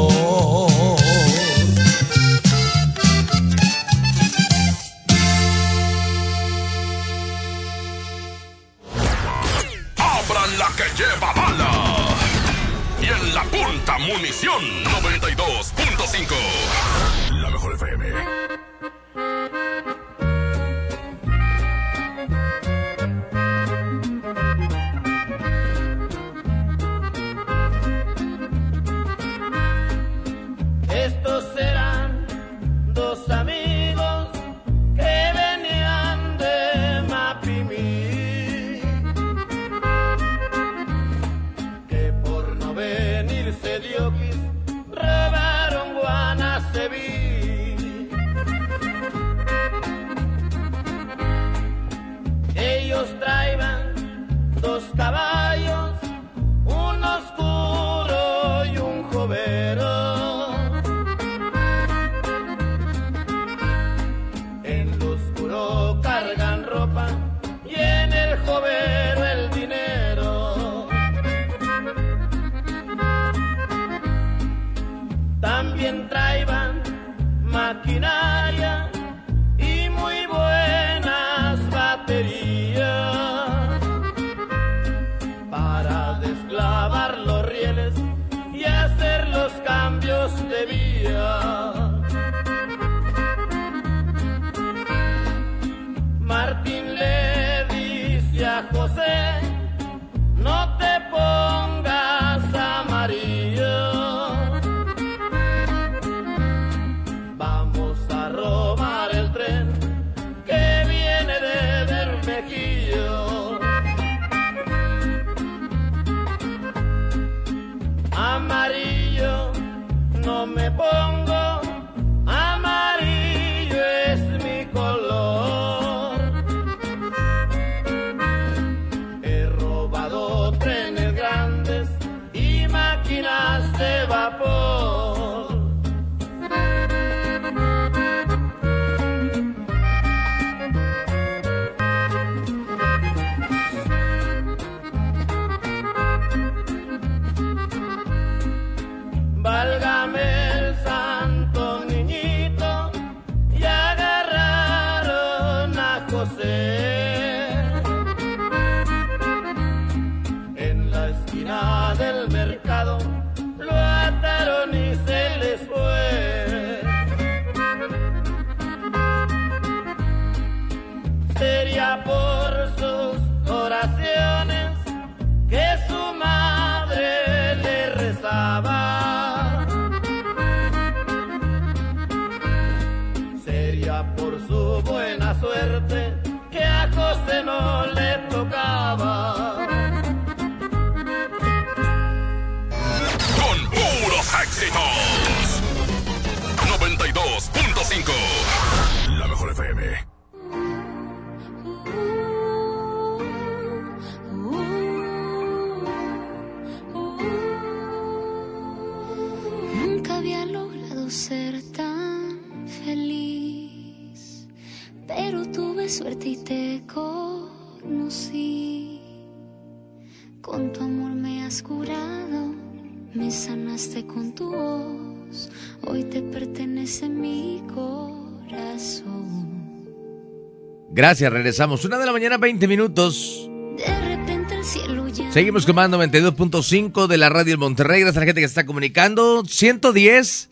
Gracias, 230.99 231.31
regresamos. 231.31 231.85
Una 231.85 231.97
de 231.97 232.05
la 232.05 232.11
mañana, 232.11 232.37
20 232.37 232.67
minutos. 232.67 233.49
De 233.77 234.17
repente 234.17 234.53
el 234.53 234.65
cielo 234.65 235.07
ya 235.07 235.31
Seguimos 235.31 235.65
comando 235.65 235.97
92.5 235.97 237.07
de 237.07 237.17
la 237.17 237.29
radio 237.29 237.53
en 237.53 237.59
Monterrey. 237.61 238.01
Gracias 238.01 238.17
a 238.17 238.19
la 238.19 238.25
gente 238.25 238.41
que 238.41 238.47
se 238.47 238.51
está 238.51 238.65
comunicando. 238.65 239.45
110 239.45 240.49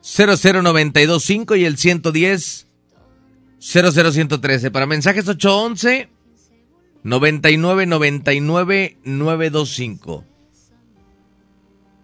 00925 0.00 1.56
y 1.56 1.64
el 1.64 1.76
110 1.76 2.68
00113. 3.58 4.70
Para 4.70 4.86
mensajes 4.86 5.26
811 5.26 6.08
99 7.02 7.86
99 7.86 8.98
925. 9.02 10.24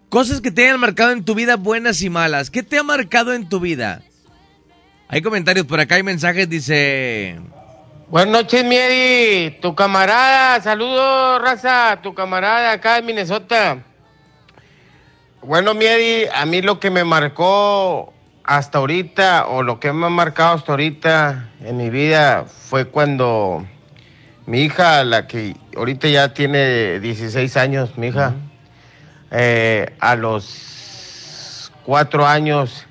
Cosas 0.09 0.41
que 0.41 0.51
te 0.51 0.63
hayan 0.63 0.81
marcado 0.81 1.13
en 1.13 1.23
tu 1.23 1.35
vida, 1.35 1.55
buenas 1.55 2.01
y 2.01 2.09
malas. 2.09 2.49
¿Qué 2.49 2.63
te 2.63 2.77
ha 2.77 2.83
marcado 2.83 3.31
en 3.31 3.47
tu 3.47 3.61
vida? 3.61 4.03
Hay 5.11 5.23
comentarios 5.23 5.65
por 5.65 5.79
acá, 5.79 5.95
hay 5.95 6.03
mensajes, 6.03 6.47
dice... 6.47 7.39
Buenas 8.09 8.43
noches, 8.43 8.63
Miedi. 8.63 9.57
Tu 9.59 9.73
camarada, 9.73 10.61
saludos, 10.61 11.41
raza. 11.41 11.97
Tu 12.03 12.13
camarada 12.13 12.73
acá 12.73 12.93
de 12.93 13.01
Minnesota. 13.01 13.79
Bueno, 15.41 15.73
Miedi, 15.73 16.27
a 16.31 16.45
mí 16.45 16.61
lo 16.61 16.79
que 16.79 16.91
me 16.91 17.03
marcó 17.03 18.13
hasta 18.43 18.77
ahorita, 18.77 19.47
o 19.47 19.63
lo 19.63 19.79
que 19.79 19.91
me 19.93 20.05
ha 20.05 20.09
marcado 20.09 20.53
hasta 20.53 20.73
ahorita 20.73 21.49
en 21.65 21.77
mi 21.77 21.89
vida, 21.89 22.45
fue 22.45 22.85
cuando 22.85 23.65
mi 24.45 24.61
hija, 24.61 25.03
la 25.03 25.25
que 25.25 25.55
ahorita 25.75 26.07
ya 26.07 26.35
tiene 26.35 26.99
16 26.99 27.57
años, 27.57 27.97
mi 27.97 28.09
hija, 28.09 28.35
eh, 29.31 29.91
a 29.99 30.15
los 30.15 31.71
cuatro 31.83 32.27
años, 32.27 32.85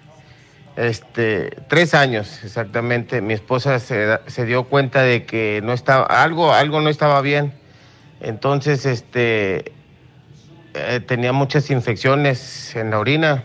este, 0.78 1.50
tres 1.66 1.92
años 1.92 2.44
exactamente, 2.44 3.20
mi 3.20 3.34
esposa 3.34 3.80
se, 3.80 4.44
dio 4.46 4.64
cuenta 4.64 5.02
de 5.02 5.26
que 5.26 5.60
no 5.64 5.72
estaba, 5.72 6.04
algo, 6.04 6.52
algo 6.52 6.80
no 6.80 6.88
estaba 6.88 7.20
bien. 7.20 7.52
Entonces, 8.20 8.86
este, 8.86 9.72
eh, 10.74 11.00
tenía 11.04 11.32
muchas 11.32 11.70
infecciones 11.70 12.76
en 12.76 12.90
la 12.90 13.00
orina 13.00 13.42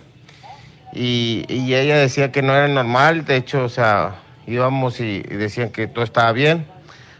y, 0.93 1.46
ella 1.50 1.98
decía 1.98 2.32
que 2.32 2.43
no 2.43 2.54
era 2.54 2.67
normal, 2.67 3.26
de 3.26 3.38
hecho, 3.38 3.63
o 3.63 3.69
sea, 3.69 4.17
íbamos 4.46 5.00
y, 5.00 5.24
y 5.28 5.36
decían 5.36 5.69
que 5.72 5.88
todo 5.88 6.04
estaba 6.04 6.32
bien, 6.34 6.67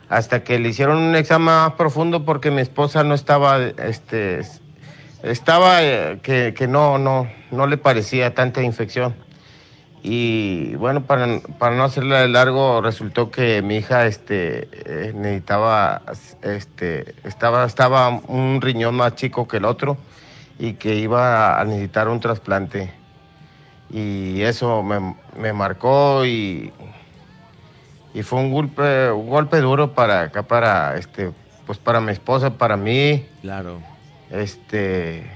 hasta 0.10 0.44
que 0.44 0.60
le 0.60 0.70
hicieron 0.70 0.98
un 0.98 1.16
examen 1.16 1.48
más 1.48 1.74
profundo 1.74 2.24
porque 2.24 2.52
mi 2.52 2.62
esposa 2.62 3.04
no 3.04 3.16
estaba, 3.16 3.60
este, 3.64 4.42
estaba 5.24 5.84
eh, 5.84 6.20
que, 6.22 6.54
que 6.56 6.68
no, 6.68 7.00
no, 7.00 7.28
no 7.50 7.66
le 7.66 7.78
parecía 7.78 8.36
tanta 8.36 8.62
infección. 8.62 9.16
Y 10.06 10.76
bueno, 10.76 11.04
para, 11.04 11.40
para 11.58 11.78
no 11.78 11.86
hacerla 11.86 12.20
de 12.20 12.28
largo, 12.28 12.82
resultó 12.82 13.32
que 13.32 13.62
mi 13.62 13.78
hija 13.78 14.06
este, 14.06 14.68
eh, 14.74 15.14
necesitaba, 15.16 16.02
este, 16.42 17.16
estaba, 17.24 17.64
estaba 17.64 18.10
un 18.10 18.60
riñón 18.60 18.96
más 18.96 19.16
chico 19.16 19.48
que 19.48 19.58
el 19.58 19.66
otro 19.66 19.96
y 20.60 20.74
que 20.74 20.96
iba 20.96 21.58
a 21.58 21.64
necesitar 21.64 22.10
un 22.10 22.20
trasplante. 22.20 22.94
Y 23.90 24.42
eso 24.42 24.84
me, 24.84 25.16
me 25.38 25.54
marcó 25.54 26.26
y, 26.26 26.74
y 28.14 28.24
fue 28.24 28.40
un 28.40 28.52
golpe, 28.52 29.10
un 29.10 29.30
golpe 29.30 29.62
duro 29.62 29.94
para 29.94 30.24
acá, 30.24 30.44
para, 30.44 30.98
este, 30.98 31.32
pues 31.66 31.78
para 31.78 32.02
mi 32.02 32.12
esposa, 32.12 32.58
para 32.58 32.76
mí. 32.76 33.26
Claro. 33.42 33.82
Este, 34.30 35.32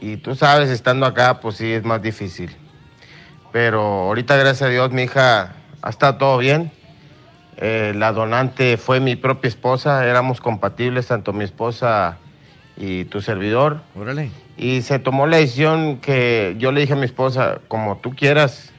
y 0.00 0.16
tú 0.16 0.34
sabes, 0.34 0.70
estando 0.70 1.06
acá, 1.06 1.38
pues 1.38 1.58
sí 1.58 1.72
es 1.72 1.84
más 1.84 2.02
difícil. 2.02 2.56
Pero 3.52 3.80
ahorita, 3.80 4.36
gracias 4.36 4.62
a 4.62 4.68
Dios, 4.68 4.90
mi 4.92 5.02
hija 5.02 5.52
ha 5.82 5.90
estado 5.90 6.16
todo 6.16 6.38
bien. 6.38 6.72
Eh, 7.58 7.92
la 7.94 8.12
donante 8.12 8.78
fue 8.78 8.98
mi 8.98 9.14
propia 9.14 9.48
esposa, 9.48 10.06
éramos 10.06 10.40
compatibles, 10.40 11.06
tanto 11.06 11.32
mi 11.32 11.44
esposa 11.44 12.16
y 12.76 13.04
tu 13.04 13.20
servidor. 13.20 13.82
Órale. 13.94 14.30
Y 14.56 14.82
se 14.82 14.98
tomó 14.98 15.26
la 15.26 15.36
decisión 15.36 15.98
que 15.98 16.56
yo 16.58 16.72
le 16.72 16.80
dije 16.80 16.94
a 16.94 16.96
mi 16.96 17.04
esposa, 17.04 17.60
como 17.68 17.98
tú 17.98 18.16
quieras, 18.16 18.72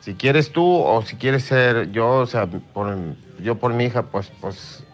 si 0.00 0.14
quieres 0.14 0.52
tú 0.52 0.64
o 0.64 1.02
si 1.02 1.16
quieres 1.16 1.42
ser 1.42 1.90
yo, 1.90 2.08
o 2.08 2.26
sea, 2.26 2.46
por, 2.46 2.96
yo 3.42 3.56
por 3.56 3.72
mi 3.74 3.86
hija, 3.86 4.02
pues, 4.04 4.30
pues 4.40 4.84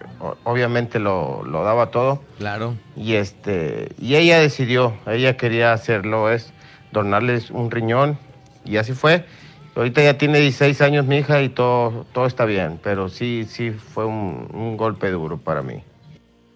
obviamente 0.44 0.98
lo, 0.98 1.44
lo 1.44 1.64
daba 1.64 1.90
todo. 1.90 2.22
Claro. 2.38 2.76
Y 2.96 3.14
este, 3.14 3.90
y 3.98 4.14
ella 4.14 4.40
decidió, 4.40 4.94
ella 5.06 5.36
quería 5.36 5.74
hacerlo, 5.74 6.30
es 6.30 6.52
donarles 6.92 7.50
un 7.50 7.70
riñón, 7.70 8.18
y 8.64 8.76
así 8.76 8.92
fue. 8.92 9.24
Ahorita 9.74 10.02
ya 10.02 10.18
tiene 10.18 10.38
16 10.40 10.80
años 10.82 11.06
mi 11.06 11.18
hija 11.18 11.42
y 11.42 11.48
todo, 11.48 12.06
todo 12.12 12.26
está 12.26 12.44
bien, 12.44 12.78
pero 12.82 13.08
sí, 13.08 13.46
sí 13.48 13.70
fue 13.70 14.04
un, 14.04 14.48
un 14.52 14.76
golpe 14.76 15.10
duro 15.10 15.38
para 15.38 15.62
mí. 15.62 15.82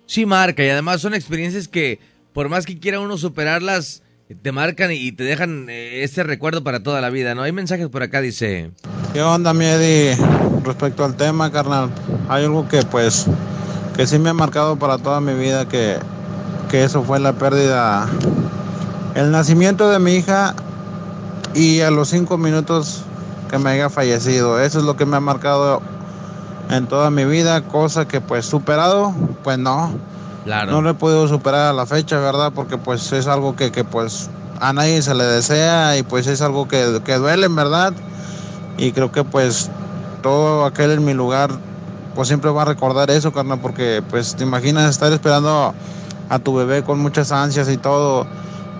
Sí 0.05 0.27
marca 0.27 0.62
y 0.64 0.69
además 0.69 1.01
son 1.01 1.14
experiencias 1.14 1.66
que 1.66 1.99
por 2.33 2.51
más 2.51 2.66
que 2.66 2.79
quiera 2.79 3.01
uno 3.01 3.16
superarlas, 3.16 4.03
te 4.42 4.53
marcan 4.53 4.90
y 4.92 5.12
te 5.12 5.25
dejan 5.25 5.69
eh, 5.71 6.03
ese 6.03 6.23
recuerdo 6.23 6.62
para 6.62 6.83
toda 6.83 7.01
la 7.01 7.09
vida, 7.09 7.35
¿no? 7.35 7.42
Hay 7.42 7.53
mensajes 7.53 7.88
por 7.88 8.03
acá, 8.03 8.21
dice... 8.21 8.71
¿Qué 9.12 9.23
onda, 9.23 9.55
Miedi? 9.55 10.14
Respecto 10.62 11.05
al 11.05 11.16
tema, 11.16 11.51
carnal, 11.51 11.90
hay 12.29 12.45
algo 12.45 12.69
que 12.69 12.83
pues 12.83 13.27
que 13.97 14.07
sí 14.07 14.19
me 14.19 14.29
ha 14.29 14.35
marcado 14.35 14.79
para 14.79 14.99
toda 14.99 15.23
mi 15.23 15.33
vida 15.33 15.66
que, 15.66 15.97
que 16.71 16.85
eso 16.85 17.03
fue 17.03 17.19
la 17.21 17.33
pérdida, 17.33 18.07
el 19.14 19.31
nacimiento 19.31 19.88
de 19.88 19.99
mi 19.99 20.16
hija 20.16 20.55
y 21.57 21.81
a 21.81 21.90
los 21.90 22.11
cinco 22.11 22.37
minutos 22.37 23.03
que 23.51 23.59
me 23.59 23.71
haya 23.71 23.88
fallecido. 23.88 24.61
Eso 24.61 24.79
es 24.79 24.85
lo 24.85 24.97
que 24.97 25.07
me 25.07 25.16
ha 25.16 25.21
marcado 25.21 25.81
en 26.69 26.87
toda 26.87 27.11
mi 27.11 27.25
vida, 27.25 27.62
cosa 27.62 28.07
que 28.07 28.21
pues 28.21 28.45
superado, 28.45 29.14
pues 29.42 29.59
no. 29.59 29.90
Claro. 30.45 30.73
No 30.73 30.83
lo 30.83 30.90
he 30.90 30.95
podido 30.95 31.27
superar 31.27 31.62
a 31.69 31.73
la 31.73 31.87
fecha, 31.87 32.19
¿verdad? 32.19 32.53
Porque 32.55 32.77
pues 32.77 33.11
es 33.12 33.27
algo 33.27 33.57
que, 33.57 33.73
que 33.73 33.85
pues 33.85 34.29
a 34.61 34.75
nadie 34.75 35.01
se 35.01 35.14
le 35.14 35.25
desea 35.25 35.97
y 35.97 36.03
pues 36.03 36.27
es 36.27 36.42
algo 36.42 36.69
que, 36.69 37.01
que 37.05 37.14
duele, 37.14 37.49
verdad. 37.49 37.95
Y 38.77 38.92
creo 38.92 39.11
que 39.11 39.25
pues 39.25 39.71
todo 40.23 40.66
aquel 40.66 40.90
en 40.90 41.05
mi 41.07 41.14
lugar 41.14 41.51
pues 42.14 42.29
siempre 42.29 42.51
va 42.51 42.62
a 42.62 42.66
recordar 42.66 43.11
eso, 43.11 43.33
carnal, 43.33 43.61
porque 43.61 44.03
pues 44.11 44.37
te 44.37 44.45
imaginas 44.45 44.90
estar 44.90 45.11
esperando 45.11 45.75
a 46.29 46.38
tu 46.38 46.55
bebé 46.55 46.83
con 46.83 46.99
muchas 46.99 47.33
ansias 47.33 47.69
y 47.71 47.79
todo 47.79 48.27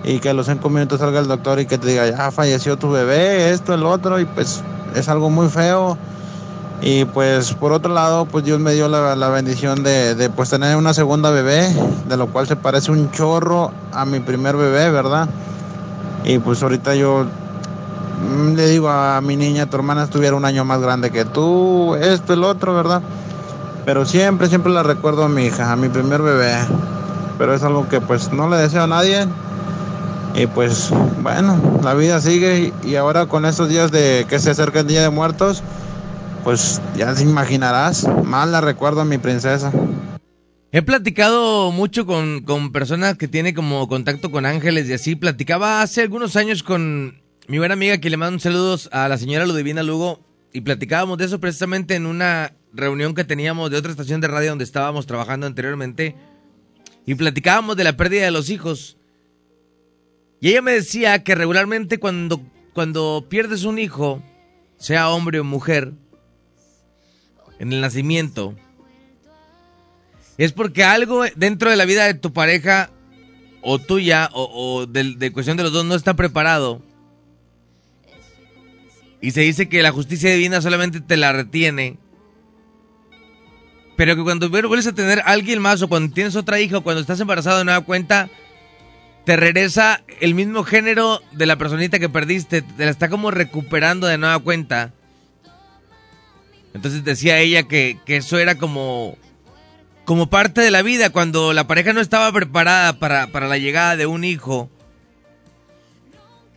y 0.07 0.21
que 0.21 0.31
a 0.31 0.35
los 0.35 0.47
cinco 0.47 0.71
minutos 0.71 1.01
salga 1.01 1.19
el 1.19 1.27
doctor 1.27 1.59
y 1.59 1.67
que 1.67 1.79
te 1.79 1.89
diga, 1.89 2.09
ya 2.09 2.31
falleció 2.31 2.79
tu 2.79 2.91
bebé, 2.91 3.51
esto, 3.51 3.75
el 3.75 3.85
otro, 3.85 4.21
y 4.21 4.25
pues 4.25 4.63
es 4.95 5.09
algo 5.09 5.29
muy 5.31 5.49
feo. 5.49 5.99
Y 6.81 7.07
pues 7.07 7.53
por 7.55 7.73
otro 7.73 7.93
lado, 7.93 8.27
pues 8.27 8.45
Dios 8.45 8.61
me 8.61 8.73
dio 8.73 8.89
la, 8.89 9.17
la 9.17 9.29
bendición 9.31 9.83
de, 9.83 10.15
de, 10.15 10.31
pues 10.31 10.51
tener 10.51 10.77
una 10.77 10.95
segunda 10.95 11.31
bebé, 11.31 11.75
de 12.09 12.17
lo 12.17 12.29
cual 12.29 12.47
se 12.47 12.55
parece 12.55 12.93
un 12.93 13.11
chorro 13.11 13.73
a 13.93 14.05
mi 14.05 14.21
primer 14.21 14.57
bebé, 14.57 14.91
¿verdad? 14.91 15.29
Y 16.23 16.39
pues 16.39 16.63
ahorita 16.63 16.95
yo 16.95 17.25
mm, 17.25 18.55
le 18.55 18.69
digo 18.69 18.89
a 18.89 19.21
mi 19.21 19.37
niña, 19.37 19.67
tu 19.67 19.77
hermana 19.77 20.05
estuviera 20.05 20.37
un 20.37 20.45
año 20.45 20.65
más 20.65 20.81
grande 20.81 21.11
que 21.11 21.25
tú, 21.25 21.97
esto, 21.97 22.33
el 22.35 22.45
otro, 22.45 22.75
¿verdad? 22.75 23.03
Pero 23.85 24.05
siempre, 24.05 24.49
siempre 24.49 24.71
la 24.71 24.85
recuerdo 24.85 25.25
a 25.25 25.29
mi 25.29 25.47
hija, 25.47 25.73
a 25.73 25.77
mi 25.77 25.89
primer 25.89 26.23
bebé. 26.23 26.55
Pero 27.39 27.55
es 27.55 27.63
algo 27.65 27.89
que 27.89 28.01
pues 28.01 28.33
no 28.33 28.49
le 28.49 28.57
deseo 28.57 28.85
a 28.85 28.87
nadie. 28.87 29.27
Y 30.37 30.47
pues 30.47 30.91
bueno, 31.23 31.81
la 31.83 31.95
vida 31.95 32.21
sigue 32.21 32.73
y- 32.85 32.95
ahora 32.97 33.27
con 33.27 33.47
estos 33.47 33.69
días 33.69 33.91
de 33.91 34.27
que 34.29 34.39
se 34.39 34.51
acerca 34.51 34.81
el 34.81 34.87
Día 34.87 35.03
de 35.03 35.11
Muertos, 35.11 35.63
pues 36.45 36.81
ya 36.97 37.15
te 37.15 37.23
imaginarás, 37.23 38.07
más 38.25 38.49
la 38.49 38.61
recuerdo 38.61 39.01
a 39.01 39.05
mi 39.05 39.19
princesa. 39.19 39.73
He 40.73 40.83
platicado 40.83 41.73
mucho 41.73 42.05
con, 42.05 42.43
con 42.43 42.71
personas 42.71 43.17
que 43.17 43.29
tienen 43.29 43.55
como 43.55 43.89
contacto 43.89 44.31
con 44.31 44.45
ángeles 44.45 44.89
y 44.89 44.93
así. 44.93 45.17
Platicaba 45.17 45.81
hace 45.81 46.03
algunos 46.03 46.37
años 46.37 46.63
con 46.63 47.23
mi 47.49 47.59
buena 47.59 47.73
amiga 47.75 47.99
que 47.99 48.11
le 48.11 48.19
mando 48.19 48.35
un 48.35 48.41
saludos 48.41 48.91
a 48.93 49.09
la 49.09 49.17
señora 49.17 49.47
Ludivina 49.47 49.83
Lugo 49.83 50.21
y 50.53 50.61
platicábamos 50.61 51.17
de 51.17 51.25
eso 51.25 51.41
precisamente 51.41 51.95
en 51.95 52.05
una 52.05 52.53
reunión 52.75 53.15
que 53.15 53.25
teníamos 53.25 53.71
de 53.71 53.79
otra 53.79 53.91
estación 53.91 54.21
de 54.21 54.29
radio 54.29 54.51
donde 54.51 54.65
estábamos 54.65 55.07
trabajando 55.07 55.47
anteriormente 55.47 56.15
y 57.07 57.15
platicábamos 57.15 57.77
de 57.79 57.85
la 57.85 57.97
pérdida 57.97 58.25
de 58.27 58.31
los 58.33 58.51
hijos. 58.51 58.99
Y 60.41 60.51
ella 60.51 60.63
me 60.63 60.73
decía 60.73 61.23
que 61.23 61.35
regularmente 61.35 61.99
cuando, 61.99 62.41
cuando 62.75 63.27
pierdes 63.29 63.65
un 63.65 63.79
hijo, 63.79 64.23
sea 64.79 65.09
hombre 65.11 65.41
o 65.41 65.45
mujer, 65.45 65.93
en 67.59 67.73
el 67.73 67.81
nacimiento, 67.81 68.55
es 70.39 70.53
porque 70.53 70.85
algo 70.85 71.25
dentro 71.37 71.71
de 71.71 71.77
la 71.77 71.87
vida 71.87 72.05
de 72.05 72.15
tu 72.15 72.33
pareja 72.33 72.91
o 73.63 73.79
tuya 73.79 74.29
o, 74.33 74.87
de, 74.87 75.15
de 75.15 75.33
cuestión 75.33 75.57
de 75.57 75.63
los 75.63 75.73
dos 75.73 75.85
no 75.85 75.95
está 75.95 76.15
preparado. 76.15 76.83
Y 79.21 79.31
se 79.31 79.41
dice 79.41 79.69
que 79.69 79.83
la 79.83 79.93
justicia 79.93 80.31
divina 80.31 80.61
solamente 80.61 81.01
te 81.01 81.17
la 81.17 81.33
retiene. 81.33 81.99
Pero 83.97 84.15
que 84.15 84.23
cuando 84.23 84.51
vuelves 84.51 84.87
a 84.87 84.95
tener 84.95 85.21
a 85.21 85.25
alguien 85.25 85.61
más 85.61 85.81
o 85.81 85.89
cuando 85.89 86.13
tienes 86.13 86.37
otra 86.37 86.61
hija 86.61 86.79
o 86.79 86.83
cuando 86.83 87.01
estás 87.01 87.19
embarazado 87.19 87.59
de 87.59 87.65
nueva 87.65 87.81
cuenta, 87.81 88.29
te 89.27 89.35
regresa 89.35 90.03
el 90.21 90.35
mismo 90.35 90.63
género 90.63 91.21
de 91.33 91.47
la 91.47 91.57
personita 91.57 91.99
que 91.99 92.09
perdiste. 92.09 92.63
Te 92.63 92.85
la 92.85 92.93
está 92.93 93.09
como 93.11 93.33
recuperando 93.33 94.07
de 94.07 94.19
nueva 94.19 94.39
cuenta. 94.39 94.93
Entonces 96.73 97.03
decía 97.03 97.41
ella 97.41 97.65
que, 97.65 97.99
que 98.07 98.19
eso 98.19 98.39
era 98.39 98.55
como, 98.55 99.19
como 100.05 100.31
parte 100.31 100.61
de 100.61 100.71
la 100.71 100.83
vida. 100.83 101.11
Cuando 101.11 101.53
la 101.53 101.67
pareja 101.67 101.93
no 101.93 102.01
estaba 102.01 102.31
preparada 102.31 103.01
para, 103.01 103.27
para 103.33 103.49
la 103.49 103.59
llegada 103.59 103.97
de 103.97 104.07
un 104.07 104.23
hijo, 104.23 104.71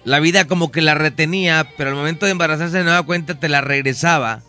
la 0.03 0.19
vida 0.19 0.45
como 0.45 0.71
que 0.71 0.83
la 0.83 0.93
retenía, 0.93 1.67
pero 1.75 1.89
al 1.89 1.95
momento 1.95 2.27
de 2.27 2.33
embarazarse 2.33 2.77
de 2.77 2.83
nueva 2.83 3.01
cuenta 3.01 3.39
te 3.39 3.49
la 3.49 3.61
regresaba. 3.61 4.43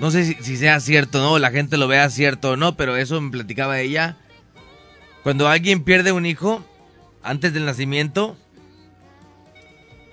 No 0.00 0.10
sé 0.10 0.24
si, 0.24 0.34
si 0.42 0.56
sea 0.56 0.80
cierto 0.80 1.20
o 1.20 1.22
no, 1.22 1.38
la 1.38 1.52
gente 1.52 1.76
lo 1.76 1.86
vea 1.86 2.10
cierto 2.10 2.52
o 2.52 2.56
no, 2.56 2.76
pero 2.76 2.96
eso 2.96 3.20
me 3.20 3.30
platicaba 3.30 3.78
ella. 3.78 4.16
Cuando 5.22 5.48
alguien 5.48 5.84
pierde 5.84 6.12
un 6.12 6.26
hijo 6.26 6.64
antes 7.22 7.52
del 7.52 7.66
nacimiento, 7.66 8.36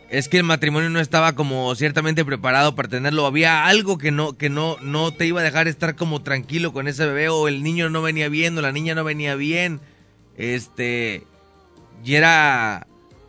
es 0.10 0.30
que 0.30 0.38
el 0.38 0.44
matrimonio 0.44 0.90
no 0.90 1.00
estaba 1.00 1.34
como 1.34 1.74
ciertamente 1.76 2.24
preparado 2.24 2.76
para 2.76 2.90
tenerlo. 2.90 3.26
Había 3.26 3.66
algo 3.66 3.98
que 3.98 4.12
no, 4.12 4.38
que 4.38 4.50
no, 4.50 4.78
no 4.82 5.14
te 5.14 5.26
iba 5.26 5.42
a 5.42 5.44
dejar 5.44 5.68
estar 5.68 5.96
como 5.96 6.22
tranquilo 6.22 6.74
con 6.74 6.88
ese 6.88 7.06
bebé, 7.06 7.30
o 7.30 7.48
el 7.48 7.64
niño 7.64 7.90
no 7.90 8.02
venía 8.02 8.30
bien, 8.30 8.58
o 8.58 8.62
la 8.62 8.72
niña 8.72 8.96
no 8.96 9.04
venía 9.04 9.36
bien. 9.36 9.80
Este. 10.38 11.24
Y 12.04 12.16
era 12.16 12.88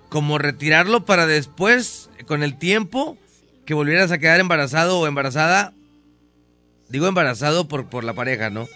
como 0.09 0.39
retirarlo 0.39 1.05
para 1.05 1.27
después, 1.27 2.11
con 2.27 2.43
el 2.43 2.59
tiempo, 2.59 3.17
que 3.65 3.75
volvieras 3.75 4.13
a 4.13 4.19
quedar 4.19 4.41
embarazado 4.41 4.99
o 4.99 5.07
embarazada. 5.07 5.73
Digo 6.89 7.07
embarazado 7.07 7.69
por, 7.69 7.87
por 7.87 8.05
la 8.05 8.15
pareja, 8.15 8.51
¿no? 8.51 8.67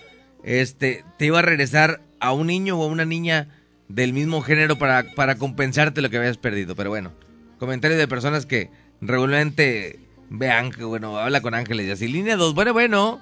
Este, 0.44 1.04
te 1.18 1.26
iba 1.26 1.38
a 1.38 1.42
regresar 1.42 2.00
a 2.22 2.32
un 2.32 2.46
niño 2.46 2.78
o 2.78 2.84
a 2.84 2.86
una 2.86 3.04
niña 3.04 3.48
del 3.88 4.12
mismo 4.12 4.40
género 4.42 4.76
para, 4.76 5.04
para 5.16 5.34
compensarte 5.36 6.00
lo 6.00 6.08
que 6.08 6.18
habías 6.18 6.38
perdido. 6.38 6.76
Pero 6.76 6.90
bueno, 6.90 7.12
comentarios 7.58 7.98
de 7.98 8.06
personas 8.06 8.46
que 8.46 8.70
regularmente 9.00 9.98
vean 10.30 10.70
que, 10.70 10.84
bueno, 10.84 11.18
habla 11.18 11.42
con 11.42 11.52
ángeles 11.54 11.86
y 11.86 11.90
así. 11.90 12.08
Línea 12.08 12.36
2, 12.36 12.54
bueno, 12.54 12.72
bueno. 12.72 13.20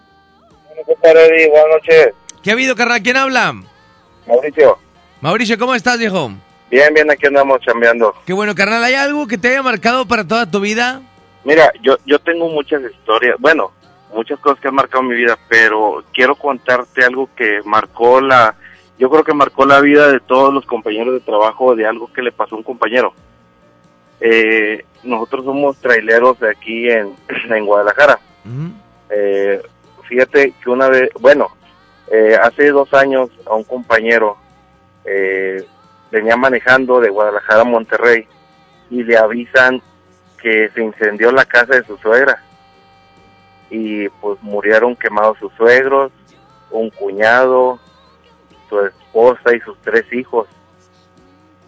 Buenas 1.02 1.66
noches. 1.72 2.10
¿Qué 2.42 2.50
ha 2.50 2.52
habido, 2.52 2.76
carnal? 2.76 3.02
¿Quién 3.02 3.16
habla? 3.16 3.54
Mauricio. 4.28 4.78
Mauricio, 5.22 5.58
¿cómo 5.58 5.74
estás, 5.74 5.98
viejo? 5.98 6.30
Bien, 6.70 6.92
bien, 6.92 7.10
aquí 7.10 7.26
andamos 7.26 7.60
chambeando. 7.62 8.14
Qué 8.26 8.34
bueno, 8.34 8.54
carnal. 8.54 8.84
¿Hay 8.84 8.94
algo 8.94 9.26
que 9.26 9.38
te 9.38 9.48
haya 9.48 9.62
marcado 9.62 10.06
para 10.06 10.28
toda 10.28 10.50
tu 10.50 10.60
vida? 10.60 11.00
Mira, 11.44 11.72
yo, 11.82 11.96
yo 12.04 12.18
tengo 12.18 12.50
muchas 12.50 12.82
historias, 12.82 13.36
bueno, 13.38 13.72
muchas 14.14 14.38
cosas 14.40 14.60
que 14.60 14.68
han 14.68 14.74
marcado 14.74 15.02
mi 15.02 15.14
vida, 15.14 15.38
pero 15.48 16.04
quiero 16.12 16.34
contarte 16.34 17.02
algo 17.02 17.30
que 17.34 17.60
marcó 17.64 18.20
la, 18.20 18.54
yo 19.00 19.08
creo 19.08 19.24
que 19.24 19.32
marcó 19.32 19.64
la 19.64 19.80
vida 19.80 20.12
de 20.12 20.20
todos 20.20 20.52
los 20.52 20.66
compañeros 20.66 21.14
de 21.14 21.20
trabajo 21.20 21.74
de 21.74 21.86
algo 21.86 22.12
que 22.12 22.20
le 22.20 22.32
pasó 22.32 22.54
a 22.54 22.58
un 22.58 22.64
compañero. 22.64 23.14
Eh, 24.20 24.84
nosotros 25.02 25.46
somos 25.46 25.78
traileros 25.78 26.38
de 26.38 26.50
aquí 26.50 26.90
en, 26.90 27.16
en 27.50 27.64
Guadalajara. 27.64 28.20
Eh, 29.08 29.62
fíjate 30.06 30.52
que 30.62 30.68
una 30.68 30.88
vez, 30.90 31.08
bueno, 31.18 31.48
eh, 32.10 32.36
hace 32.42 32.68
dos 32.68 32.92
años 32.92 33.30
a 33.46 33.54
un 33.54 33.64
compañero 33.64 34.36
eh, 35.06 35.64
venía 36.10 36.36
manejando 36.36 37.00
de 37.00 37.08
Guadalajara 37.08 37.62
a 37.62 37.64
Monterrey 37.64 38.26
y 38.90 39.02
le 39.02 39.16
avisan 39.16 39.80
que 40.42 40.68
se 40.74 40.82
incendió 40.82 41.32
la 41.32 41.46
casa 41.46 41.76
de 41.76 41.84
su 41.84 41.96
suegra 41.96 42.42
y 43.70 44.10
pues 44.20 44.42
murieron 44.42 44.94
quemados 44.94 45.38
sus 45.38 45.54
suegros, 45.54 46.12
un 46.70 46.90
cuñado, 46.90 47.78
su 48.70 48.80
esposa 48.80 49.54
y 49.54 49.60
sus 49.60 49.76
tres 49.82 50.10
hijos. 50.12 50.48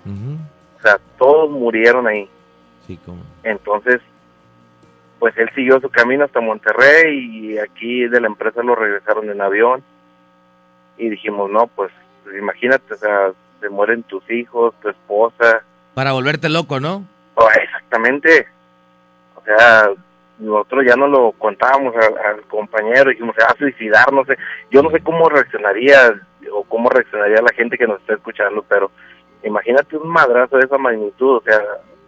O 0.07 0.83
sea, 0.83 0.99
todos 1.19 1.51
murieron 1.51 2.07
ahí. 2.07 2.29
Sí, 2.87 2.99
como. 3.05 3.23
Entonces, 3.43 4.01
pues 5.19 5.37
él 5.37 5.49
siguió 5.55 5.81
su 5.81 5.91
camino 5.91 6.25
hasta 6.25 6.41
Monterrey 6.41 7.15
y 7.15 7.59
aquí 7.59 8.09
de 8.09 8.21
la 8.21 8.27
empresa 8.27 8.63
lo 8.63 8.75
regresaron 8.75 9.31
en 9.31 9.41
avión. 9.41 9.83
Y 10.99 11.09
dijimos, 11.09 11.51
no, 11.51 11.67
pues, 11.69 11.93
pues 12.25 12.37
imagínate, 12.37 12.95
o 12.95 12.97
sea, 12.97 13.33
se 13.61 13.69
mueren 13.69 14.03
tus 14.05 14.29
hijos, 14.31 14.75
tu 14.83 14.89
esposa. 14.89 15.63
Para 15.95 16.13
volverte 16.13 16.49
loco, 16.49 16.81
¿no? 16.81 17.05
Oh, 17.35 17.49
exactamente. 17.51 18.47
O 19.37 19.43
sea, 19.45 19.91
nosotros 20.39 20.85
ya 20.87 20.97
no 20.97 21.07
lo 21.07 21.33
contábamos 21.33 21.95
al, 21.95 22.19
al 22.19 22.43
compañero, 22.43 23.11
dijimos, 23.11 23.35
se 23.37 23.45
va 23.45 23.51
a 23.51 23.57
suicidar, 23.57 24.13
no 24.13 24.25
sé. 24.25 24.37
Yo 24.71 24.83
no 24.83 24.91
sé 24.91 25.01
cómo 25.01 25.29
reaccionaría 25.29 26.21
o 26.53 26.65
cómo 26.65 26.89
reaccionaría 26.89 27.43
la 27.43 27.53
gente 27.53 27.77
que 27.77 27.87
nos 27.87 28.01
está 28.01 28.15
escuchando, 28.15 28.65
pero 28.69 28.91
imagínate 29.45 29.97
un 29.97 30.09
madrazo 30.09 30.57
de 30.57 30.65
esa 30.65 30.79
magnitud, 30.79 31.37
o 31.37 31.43
sea... 31.43 31.61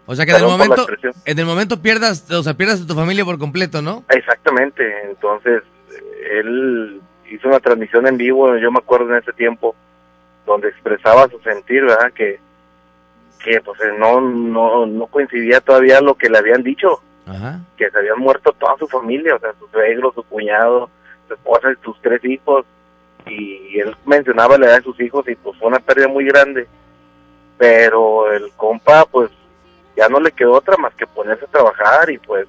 O 0.07 0.14
sea 0.14 0.27
que 0.27 0.33
en 0.33 0.38
el 0.38 0.44
momento, 0.44 0.87
en 1.25 1.38
el 1.38 1.47
momento 1.47 1.81
pierdas, 1.81 2.31
o 2.31 2.42
sea, 2.42 2.55
pierdas 2.55 2.83
a 2.83 2.87
tu 2.87 2.94
familia 2.94 3.25
por 3.25 3.38
completo, 3.38 3.81
¿no? 3.81 4.05
Exactamente, 4.11 4.85
entonces 5.09 5.62
él 6.31 7.01
hizo 7.31 7.49
una 7.49 7.61
transmisión 7.61 8.07
en 8.07 8.16
vivo, 8.16 8.57
yo 8.59 8.70
me 8.70 8.79
acuerdo 8.79 9.11
en 9.11 9.23
ese 9.23 9.33
tiempo, 9.33 9.75
donde 10.47 10.68
expresaba 10.68 11.29
su 11.29 11.38
sentir, 11.40 11.83
¿verdad? 11.85 12.12
Que, 12.12 12.38
que 13.42 13.61
pues 13.61 13.79
no, 13.99 14.20
no, 14.20 14.87
no 14.87 15.07
coincidía 15.07 15.61
todavía 15.61 16.01
lo 16.01 16.14
que 16.14 16.29
le 16.29 16.38
habían 16.38 16.62
dicho, 16.62 17.01
Ajá. 17.27 17.61
que 17.77 17.90
se 17.90 17.99
habían 17.99 18.18
muerto 18.18 18.53
toda 18.53 18.77
su 18.79 18.87
familia, 18.88 19.37
o 19.37 19.38
sea, 19.38 19.53
su 19.59 19.66
suegro, 19.68 20.12
su 20.14 20.23
cuñado, 20.25 20.90
su 21.29 21.35
esposa 21.35 21.73
y 21.73 21.85
sus 21.85 22.01
tres 22.03 22.23
hijos, 22.25 22.66
y 23.27 23.79
él 23.79 23.97
mencionaba 24.05 24.59
la 24.59 24.67
edad 24.67 24.77
de 24.79 24.85
sus 24.85 25.01
hijos 25.01 25.27
y 25.29 25.35
pues 25.35 25.57
fue 25.59 25.69
una 25.69 25.81
pérdida 25.81 26.09
muy 26.09 26.25
grande, 26.25 26.67
pero 27.59 28.31
el 28.33 28.53
compa 28.57 29.05
pues 29.07 29.31
ya 29.97 30.09
no 30.09 30.21
le 30.21 30.33
quedó 30.33 30.55
otra 30.55 30.77
más 30.77 30.95
que 30.95 31.07
ponerse 31.07 31.45
a 31.45 31.49
trabajar 31.49 32.11
y 32.11 32.19
pues 32.19 32.47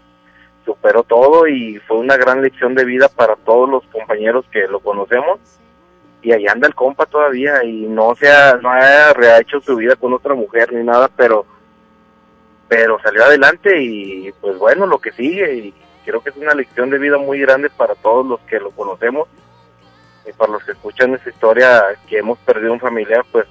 superó 0.65 1.03
todo 1.03 1.47
y 1.47 1.77
fue 1.87 1.97
una 1.97 2.17
gran 2.17 2.41
lección 2.41 2.73
de 2.73 2.85
vida 2.85 3.07
para 3.07 3.35
todos 3.35 3.69
los 3.69 3.83
compañeros 3.87 4.45
que 4.51 4.67
lo 4.67 4.79
conocemos. 4.79 5.39
Y 6.21 6.31
ahí 6.31 6.47
anda 6.47 6.67
el 6.67 6.73
compa 6.73 7.05
todavía 7.05 7.63
y 7.63 7.85
no 7.85 8.15
se 8.15 8.31
ha, 8.31 8.55
no 8.55 8.71
ha 8.71 9.13
rehecho 9.13 9.61
su 9.61 9.75
vida 9.75 9.95
con 9.95 10.11
otra 10.11 10.33
mujer 10.33 10.73
ni 10.73 10.83
nada, 10.83 11.09
pero 11.15 11.45
pero 12.67 12.99
salió 12.99 13.23
adelante 13.23 13.79
y 13.79 14.31
pues 14.41 14.57
bueno, 14.57 14.87
lo 14.87 14.97
que 14.97 15.11
sigue 15.11 15.53
y 15.55 15.73
creo 16.03 16.21
que 16.21 16.31
es 16.31 16.35
una 16.35 16.55
lección 16.55 16.89
de 16.89 16.97
vida 16.97 17.19
muy 17.19 17.39
grande 17.39 17.69
para 17.69 17.93
todos 17.93 18.25
los 18.25 18.39
que 18.41 18.59
lo 18.59 18.71
conocemos 18.71 19.27
y 20.27 20.33
para 20.33 20.53
los 20.53 20.63
que 20.63 20.71
escuchan 20.71 21.13
esa 21.13 21.29
historia 21.29 21.83
que 22.07 22.17
hemos 22.17 22.37
perdido 22.39 22.73
un 22.73 22.79
familiar, 22.79 23.23
pues 23.31 23.45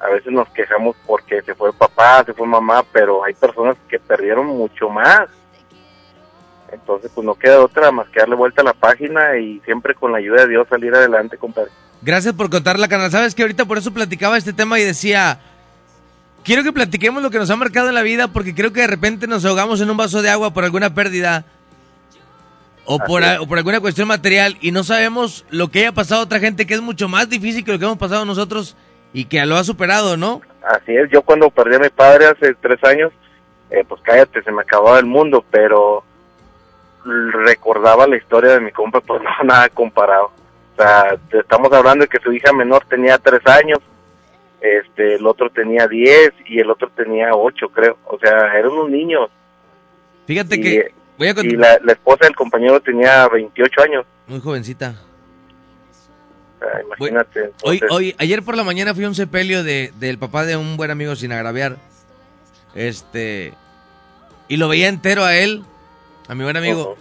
a 0.00 0.08
veces 0.08 0.32
nos 0.32 0.48
quejamos 0.50 0.96
porque 1.06 1.42
se 1.42 1.54
fue 1.54 1.72
papá, 1.72 2.24
se 2.24 2.32
fue 2.32 2.46
mamá, 2.46 2.84
pero 2.92 3.24
hay 3.24 3.34
personas 3.34 3.76
que 3.88 3.98
perdieron 3.98 4.46
mucho 4.46 4.88
más. 4.88 5.28
Entonces, 6.72 7.10
pues 7.14 7.24
no 7.24 7.34
queda 7.34 7.60
otra 7.60 7.90
más 7.90 8.08
que 8.08 8.20
darle 8.20 8.34
vuelta 8.34 8.62
a 8.62 8.64
la 8.64 8.72
página 8.72 9.36
y 9.36 9.60
siempre 9.60 9.94
con 9.94 10.10
la 10.10 10.18
ayuda 10.18 10.42
de 10.42 10.48
Dios 10.48 10.66
salir 10.68 10.94
adelante, 10.94 11.36
compadre. 11.36 11.70
Gracias 12.00 12.34
por 12.34 12.50
contarla, 12.50 12.88
canal. 12.88 13.10
Sabes 13.10 13.34
que 13.34 13.42
ahorita 13.42 13.66
por 13.66 13.78
eso 13.78 13.92
platicaba 13.92 14.38
este 14.38 14.52
tema 14.52 14.80
y 14.80 14.84
decía, 14.84 15.38
quiero 16.42 16.64
que 16.64 16.72
platiquemos 16.72 17.22
lo 17.22 17.30
que 17.30 17.38
nos 17.38 17.50
ha 17.50 17.56
marcado 17.56 17.88
en 17.88 17.94
la 17.94 18.02
vida 18.02 18.28
porque 18.28 18.54
creo 18.54 18.72
que 18.72 18.80
de 18.80 18.86
repente 18.86 19.26
nos 19.26 19.44
ahogamos 19.44 19.80
en 19.80 19.90
un 19.90 19.96
vaso 19.96 20.22
de 20.22 20.30
agua 20.30 20.52
por 20.52 20.64
alguna 20.64 20.94
pérdida 20.94 21.44
o 22.84 22.98
por, 22.98 23.22
a- 23.24 23.40
o 23.40 23.46
por 23.46 23.58
alguna 23.58 23.80
cuestión 23.80 24.08
material 24.08 24.56
y 24.60 24.70
no 24.72 24.82
sabemos 24.84 25.44
lo 25.50 25.68
que 25.68 25.80
haya 25.80 25.92
pasado 25.92 26.20
a 26.22 26.24
otra 26.24 26.40
gente 26.40 26.66
que 26.66 26.74
es 26.74 26.80
mucho 26.80 27.08
más 27.08 27.28
difícil 27.28 27.64
que 27.64 27.72
lo 27.72 27.78
que 27.78 27.84
hemos 27.84 27.98
pasado 27.98 28.24
nosotros 28.24 28.76
y 29.12 29.26
que 29.26 29.44
lo 29.46 29.56
ha 29.56 29.64
superado, 29.64 30.16
¿no? 30.16 30.40
Así 30.66 30.94
es, 30.96 31.10
yo 31.10 31.22
cuando 31.22 31.50
perdí 31.50 31.76
a 31.76 31.80
mi 31.80 31.88
padre 31.90 32.26
hace 32.26 32.54
tres 32.54 32.82
años, 32.84 33.12
eh, 33.70 33.84
pues 33.88 34.00
cállate, 34.02 34.42
se 34.42 34.52
me 34.52 34.62
acababa 34.62 34.98
el 34.98 35.06
mundo, 35.06 35.44
pero 35.50 36.04
recordaba 37.04 38.06
la 38.06 38.16
historia 38.16 38.52
de 38.52 38.60
mi 38.60 38.70
compa, 38.70 39.00
pues 39.00 39.20
no, 39.22 39.30
nada 39.44 39.68
comparado. 39.68 40.26
O 40.26 40.76
sea, 40.82 41.16
estamos 41.32 41.72
hablando 41.72 42.04
de 42.04 42.08
que 42.08 42.18
su 42.22 42.32
hija 42.32 42.52
menor 42.52 42.84
tenía 42.88 43.18
tres 43.18 43.44
años, 43.46 43.78
este, 44.60 45.16
el 45.16 45.26
otro 45.26 45.50
tenía 45.50 45.86
diez 45.88 46.32
y 46.46 46.60
el 46.60 46.70
otro 46.70 46.88
tenía 46.90 47.30
ocho, 47.34 47.68
creo. 47.68 47.98
O 48.06 48.18
sea, 48.18 48.30
eran 48.56 48.70
unos 48.72 48.90
niños. 48.90 49.28
Fíjate 50.26 50.56
Y, 50.56 50.60
que 50.62 50.94
voy 51.18 51.28
a 51.28 51.34
cont- 51.34 51.44
y 51.52 51.56
la, 51.56 51.78
la 51.84 51.92
esposa 51.92 52.24
del 52.24 52.34
compañero 52.34 52.80
tenía 52.80 53.28
28 53.28 53.82
años. 53.82 54.04
muy 54.26 54.40
jovencita. 54.40 54.94
Sea, 56.58 56.82
imagínate. 56.82 57.52
Hoy, 57.62 58.14
ayer 58.18 58.42
por 58.42 58.56
la 58.56 58.64
mañana 58.64 58.94
fui 58.94 59.04
a 59.04 59.08
un 59.08 59.14
sepelio 59.14 59.62
de, 59.64 59.92
del 59.98 60.18
papá 60.18 60.44
de 60.44 60.56
un 60.56 60.76
buen 60.76 60.90
amigo 60.90 61.16
sin 61.16 61.32
agraviar. 61.32 61.76
Este. 62.74 63.54
Y 64.48 64.56
lo 64.56 64.68
veía 64.68 64.88
entero 64.88 65.24
a 65.24 65.36
él, 65.36 65.64
a 66.28 66.34
mi 66.34 66.44
buen 66.44 66.56
amigo. 66.56 66.96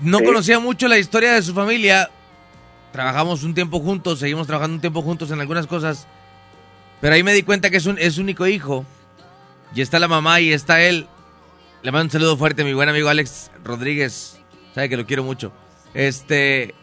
No 0.00 0.18
Sí. 0.18 0.24
conocía 0.24 0.58
mucho 0.60 0.88
la 0.88 0.98
historia 0.98 1.32
de 1.34 1.42
su 1.42 1.54
familia. 1.54 2.10
Trabajamos 2.92 3.42
un 3.42 3.54
tiempo 3.54 3.80
juntos, 3.80 4.18
seguimos 4.20 4.46
trabajando 4.46 4.74
un 4.76 4.80
tiempo 4.80 5.02
juntos 5.02 5.30
en 5.30 5.40
algunas 5.40 5.66
cosas. 5.66 6.06
Pero 7.00 7.14
ahí 7.14 7.22
me 7.22 7.32
di 7.32 7.42
cuenta 7.42 7.70
que 7.70 7.76
es 7.76 7.86
un 7.86 7.98
es 7.98 8.18
único 8.18 8.46
hijo. 8.46 8.84
Y 9.74 9.82
está 9.82 9.98
la 9.98 10.08
mamá 10.08 10.40
y 10.40 10.52
está 10.52 10.80
él. 10.82 11.06
Le 11.82 11.92
mando 11.92 12.06
un 12.06 12.10
saludo 12.10 12.36
fuerte 12.36 12.62
a 12.62 12.64
mi 12.64 12.72
buen 12.72 12.88
amigo 12.88 13.08
Alex 13.08 13.52
Rodríguez. 13.62 14.40
Sabe 14.74 14.88
que 14.88 14.96
lo 14.96 15.06
quiero 15.06 15.22
mucho. 15.22 15.52
Este. 15.94 16.74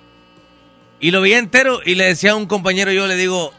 Y 1.02 1.12
lo 1.12 1.20
veía 1.20 1.38
entero 1.38 1.82
y 1.86 1.96
le 1.96 2.06
decía 2.06 2.32
a 2.32 2.36
un 2.36 2.46
compañero, 2.46 2.92
yo 2.94 3.06
le 3.06 3.18
digo, 3.18 3.54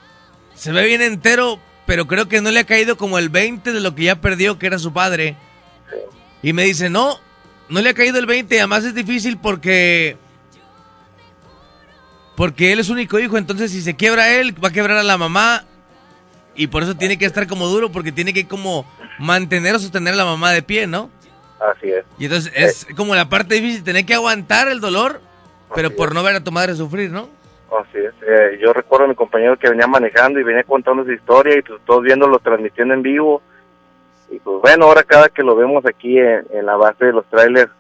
se 0.55 0.73
ve 0.73 0.87
bien 0.87 1.03
entero, 1.03 1.61
pero 1.87 2.07
creo 2.07 2.27
que 2.29 2.41
no 2.41 2.51
le 2.51 2.61
ha 2.61 2.65
caído 2.65 2.97
como 2.97 3.19
el 3.19 3.29
20 3.29 3.73
de 3.73 3.81
lo 3.81 3.95
que 3.95 4.05
ya 4.05 4.21
perdió, 4.21 4.59
que 4.59 4.67
era 4.67 4.79
su 4.79 4.95
padre. 4.95 5.37
Y 6.43 6.55
me 6.55 6.65
dice, 6.65 6.89
no, 6.89 7.21
no 7.69 7.83
le 7.83 7.91
ha 7.91 7.95
caído 7.95 8.19
el 8.19 8.27
20, 8.27 8.59
además 8.59 8.85
es 8.85 8.95
difícil 8.95 9.37
porque... 9.37 10.17
Porque 12.35 12.73
él 12.73 12.81
es 12.81 12.89
único 12.89 13.19
hijo, 13.19 13.37
entonces 13.37 13.71
si 13.71 13.83
se 13.83 13.97
quiebra 13.97 14.35
él, 14.35 14.55
va 14.63 14.69
a 14.69 14.73
quebrar 14.73 14.97
a 14.97 15.03
la 15.03 15.19
mamá. 15.19 15.65
Y 16.55 16.67
por 16.69 16.83
eso 16.83 16.95
tiene 16.97 17.19
que 17.19 17.27
estar 17.27 17.47
como 17.47 17.67
duro, 17.69 17.93
porque 17.93 18.13
tiene 18.13 18.33
que 18.33 18.47
como 18.47 18.87
mantener 19.19 19.75
o 19.75 19.79
sostener 19.79 20.15
a 20.15 20.17
la 20.17 20.25
mamá 20.25 20.53
de 20.53 20.63
pie, 20.63 20.87
¿no? 20.87 21.11
Así 21.61 21.91
es. 21.91 22.05
Y 22.19 22.25
entonces 22.27 22.53
es 22.55 22.87
como 22.97 23.15
la 23.15 23.29
parte 23.29 23.55
difícil, 23.55 23.85
tener 23.85 24.05
que 24.05 24.15
aguantar 24.15 24.69
el 24.69 24.81
dolor, 24.81 25.21
pero 25.75 25.91
por 25.91 26.15
no 26.15 26.23
ver 26.23 26.37
a 26.37 26.45
tu 26.45 26.53
madre 26.53 26.75
sufrir, 26.75 27.11
¿no? 27.11 27.29
Así 27.81 27.99
es. 27.99 28.15
Eh, 28.27 28.59
yo 28.61 28.73
recuerdo 28.73 29.07
a 29.07 29.09
mi 29.09 29.15
compañero 29.15 29.59
que 29.59 29.69
venía 29.69 29.87
manejando 29.87 30.39
y 30.39 30.45
venía 30.45 30.63
contando 30.65 31.05
su 31.05 31.13
historia 31.13 31.59
y 31.59 31.63
pues, 31.63 31.81
todos 31.85 32.03
viéndolo 32.03 32.39
transmitiendo 32.39 32.95
en 32.95 33.03
vivo. 33.03 33.43
Y 34.31 34.39
pues 34.39 34.61
bueno, 34.61 34.87
ahora 34.87 35.03
cada 35.03 35.29
que 35.29 35.43
lo 35.43 35.55
vemos 35.57 35.85
aquí 35.87 36.19
en, 36.19 36.47
en 36.53 36.67
la 36.67 36.77
base 36.77 37.07
de 37.07 37.13
los 37.13 37.25
trailers, 37.27 37.71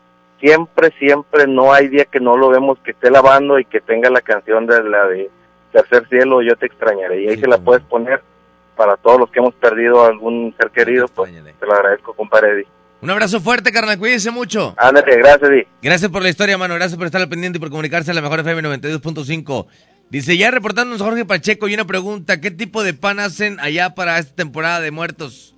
siempre, 0.40 0.92
siempre 0.98 1.46
no 1.46 1.72
hay 1.72 1.88
día 1.88 2.04
que 2.04 2.20
no 2.20 2.36
lo 2.36 2.48
vemos 2.48 2.78
que 2.84 2.92
esté 2.92 3.10
lavando 3.10 3.58
y 3.58 3.64
que 3.64 3.80
tenga 3.80 4.10
la 4.10 4.20
canción 4.20 4.66
de 4.66 4.82
la 4.84 5.06
de 5.06 5.30
Tercer 5.72 6.08
Cielo, 6.08 6.42
Yo 6.42 6.56
te 6.56 6.66
extrañaré. 6.66 7.22
Y 7.22 7.28
ahí 7.28 7.38
se 7.38 7.46
la 7.46 7.58
puedes 7.58 7.82
poner 7.84 8.22
para 8.76 8.96
todos 8.96 9.18
los 9.18 9.30
que 9.30 9.38
hemos 9.38 9.54
perdido 9.54 10.04
a 10.04 10.08
algún 10.08 10.54
ser 10.58 10.70
querido, 10.70 11.06
pues 11.08 11.32
te 11.32 11.66
lo 11.66 11.72
agradezco, 11.72 12.14
compadre 12.14 12.52
Eddie. 12.52 12.66
Un 13.06 13.10
abrazo 13.10 13.40
fuerte, 13.40 13.70
carnal, 13.70 14.00
cuídense 14.00 14.32
mucho. 14.32 14.74
Ándale, 14.76 15.18
gracias, 15.18 15.48
Eddie. 15.48 15.68
Gracias 15.80 16.10
por 16.10 16.24
la 16.24 16.28
historia, 16.28 16.58
mano. 16.58 16.74
Gracias 16.74 16.98
por 16.98 17.06
estar 17.06 17.20
al 17.20 17.28
pendiente 17.28 17.58
y 17.58 17.60
por 17.60 17.70
comunicarse 17.70 18.10
a 18.10 18.14
la 18.14 18.20
mejor 18.20 18.40
FM 18.40 18.62
92.5. 18.62 19.66
Dice, 20.10 20.36
ya 20.36 20.50
reportándonos 20.50 21.00
Jorge 21.00 21.24
Pacheco 21.24 21.68
y 21.68 21.74
una 21.74 21.84
pregunta, 21.84 22.40
¿qué 22.40 22.50
tipo 22.50 22.82
de 22.82 22.94
pan 22.94 23.20
hacen 23.20 23.60
allá 23.60 23.94
para 23.94 24.18
esta 24.18 24.34
temporada 24.34 24.80
de 24.80 24.90
muertos? 24.90 25.54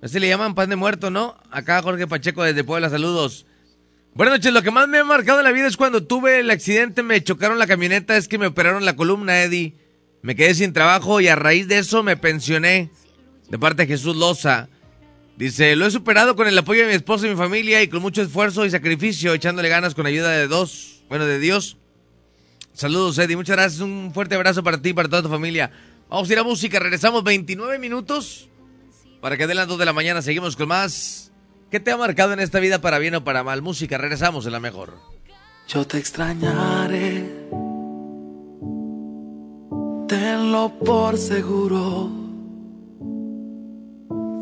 Ese 0.00 0.18
le 0.20 0.26
llaman 0.26 0.54
pan 0.54 0.70
de 0.70 0.76
muerto, 0.76 1.10
¿no? 1.10 1.36
Acá 1.50 1.82
Jorge 1.82 2.06
Pacheco 2.06 2.42
desde 2.42 2.64
Puebla, 2.64 2.88
saludos. 2.88 3.44
Buenas 4.14 4.36
noches, 4.36 4.54
lo 4.54 4.62
que 4.62 4.70
más 4.70 4.88
me 4.88 4.96
ha 4.96 5.04
marcado 5.04 5.40
en 5.40 5.44
la 5.44 5.52
vida 5.52 5.66
es 5.66 5.76
cuando 5.76 6.04
tuve 6.04 6.40
el 6.40 6.50
accidente, 6.50 7.02
me 7.02 7.22
chocaron 7.22 7.58
la 7.58 7.66
camioneta, 7.66 8.16
es 8.16 8.26
que 8.26 8.38
me 8.38 8.46
operaron 8.46 8.86
la 8.86 8.96
columna, 8.96 9.42
Eddie. 9.42 9.74
Me 10.22 10.34
quedé 10.34 10.54
sin 10.54 10.72
trabajo 10.72 11.20
y 11.20 11.28
a 11.28 11.36
raíz 11.36 11.68
de 11.68 11.76
eso 11.76 12.02
me 12.02 12.16
pensioné. 12.16 12.90
De 13.50 13.58
parte 13.58 13.82
de 13.82 13.88
Jesús 13.88 14.16
Loza. 14.16 14.70
Dice, 15.36 15.74
lo 15.74 15.86
he 15.86 15.90
superado 15.90 16.36
con 16.36 16.46
el 16.46 16.56
apoyo 16.56 16.82
de 16.82 16.88
mi 16.88 16.94
esposa 16.94 17.26
y 17.26 17.30
mi 17.30 17.36
familia 17.36 17.82
y 17.82 17.88
con 17.88 18.00
mucho 18.00 18.22
esfuerzo 18.22 18.64
y 18.64 18.70
sacrificio, 18.70 19.34
echándole 19.34 19.68
ganas 19.68 19.94
con 19.94 20.06
ayuda 20.06 20.30
de 20.30 20.46
dos, 20.46 21.02
bueno, 21.08 21.26
de 21.26 21.40
Dios. 21.40 21.76
Saludos, 22.72 23.18
Eddie, 23.18 23.36
muchas 23.36 23.56
gracias, 23.56 23.80
un 23.80 24.12
fuerte 24.14 24.36
abrazo 24.36 24.62
para 24.62 24.80
ti 24.80 24.90
y 24.90 24.92
para 24.92 25.08
toda 25.08 25.22
tu 25.22 25.28
familia. 25.28 25.72
Vamos 26.08 26.28
a 26.28 26.32
ir 26.32 26.38
a 26.38 26.44
música, 26.44 26.78
regresamos 26.78 27.24
29 27.24 27.78
minutos 27.80 28.48
para 29.20 29.36
que 29.36 29.46
den 29.46 29.56
las 29.56 29.66
2 29.66 29.78
de 29.78 29.84
la 29.84 29.92
mañana, 29.92 30.22
seguimos 30.22 30.54
con 30.54 30.68
más. 30.68 31.32
¿Qué 31.70 31.80
te 31.80 31.90
ha 31.90 31.96
marcado 31.96 32.32
en 32.32 32.40
esta 32.40 32.60
vida 32.60 32.80
para 32.80 32.98
bien 32.98 33.16
o 33.16 33.24
para 33.24 33.42
mal? 33.42 33.60
Música, 33.60 33.98
regresamos 33.98 34.46
en 34.46 34.52
la 34.52 34.60
mejor. 34.60 34.98
Yo 35.66 35.84
te 35.84 35.98
extrañaré, 35.98 37.24
tenlo 40.06 40.72
por 40.84 41.18
seguro. 41.18 42.23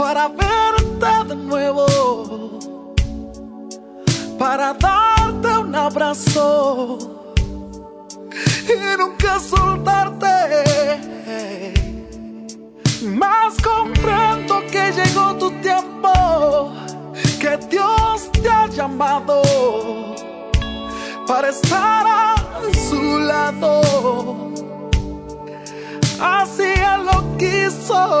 para 0.00 0.28
verte 0.28 1.28
de 1.28 1.36
nuevo, 1.36 1.84
para 4.38 4.72
darte 4.72 5.48
un 5.58 5.74
abrazo 5.74 6.96
y 8.64 8.98
nunca 8.98 9.38
soltarte. 9.38 11.02
Más 13.02 13.60
comprendo 13.62 14.62
que 14.72 14.90
llegó 14.90 15.34
tu 15.36 15.50
tiempo, 15.60 16.72
que 17.38 17.58
Dios 17.68 18.32
te 18.32 18.48
ha 18.48 18.68
llamado 18.68 19.42
para 21.26 21.50
estar 21.50 22.06
a 22.06 22.34
su 22.88 23.18
lado. 23.18 24.50
Así 26.18 26.72
lo 27.04 27.36
quiso, 27.36 28.20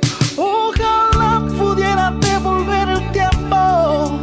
Ojalá 0.37 1.41
pudiera 1.57 2.11
devolver 2.11 2.89
el 2.89 3.11
tiempo 3.11 4.19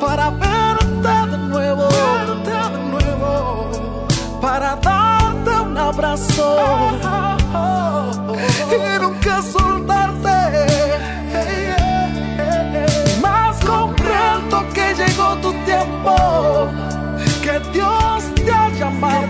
para 0.00 0.30
verte 0.30 1.30
de 1.30 1.38
nuevo, 1.48 1.88
verte 1.88 2.50
de 2.50 2.78
nuevo, 2.90 3.70
para 4.40 4.76
darte 4.76 5.50
un 5.50 5.76
abrazo 5.76 6.56
y 8.70 9.00
nunca 9.00 9.42
soltarte. 9.42 10.38
Más 13.20 13.64
comprendo 13.64 14.64
que 14.74 14.94
llegó 14.94 15.36
tu 15.42 15.52
tiempo, 15.64 16.68
que 17.42 17.60
Dios 17.72 18.24
te 18.34 18.52
ha 18.52 18.68
llamado. 18.70 19.29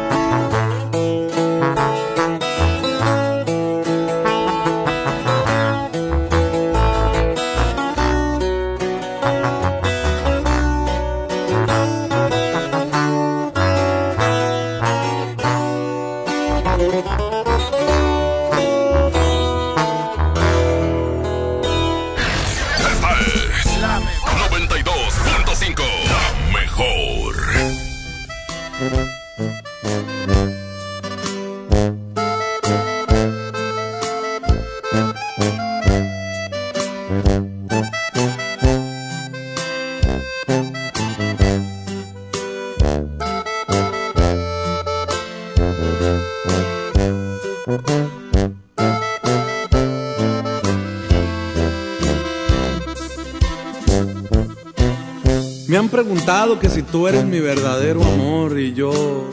Preguntado 55.91 56.57
que 56.57 56.69
si 56.69 56.83
tú 56.83 57.07
eres 57.07 57.25
mi 57.25 57.41
verdadero 57.41 58.01
amor 58.01 58.57
y 58.57 58.73
yo, 58.73 59.29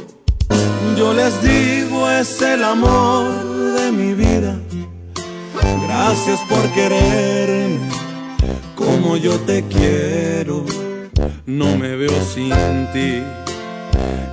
yo 0.97 1.15
les 1.15 1.41
digo 1.41 2.11
es 2.11 2.43
el 2.43 2.65
amor 2.65 3.31
de 3.77 3.93
mi 3.93 4.13
vida. 4.13 4.59
Gracias 5.87 6.41
por 6.49 6.61
quererme 6.71 7.79
como 8.75 9.17
yo 9.17 9.39
te 9.41 9.65
quiero. 9.69 10.65
No 11.47 11.77
me 11.77 11.95
veo 11.95 12.21
sin 12.35 12.53
ti 12.93 13.23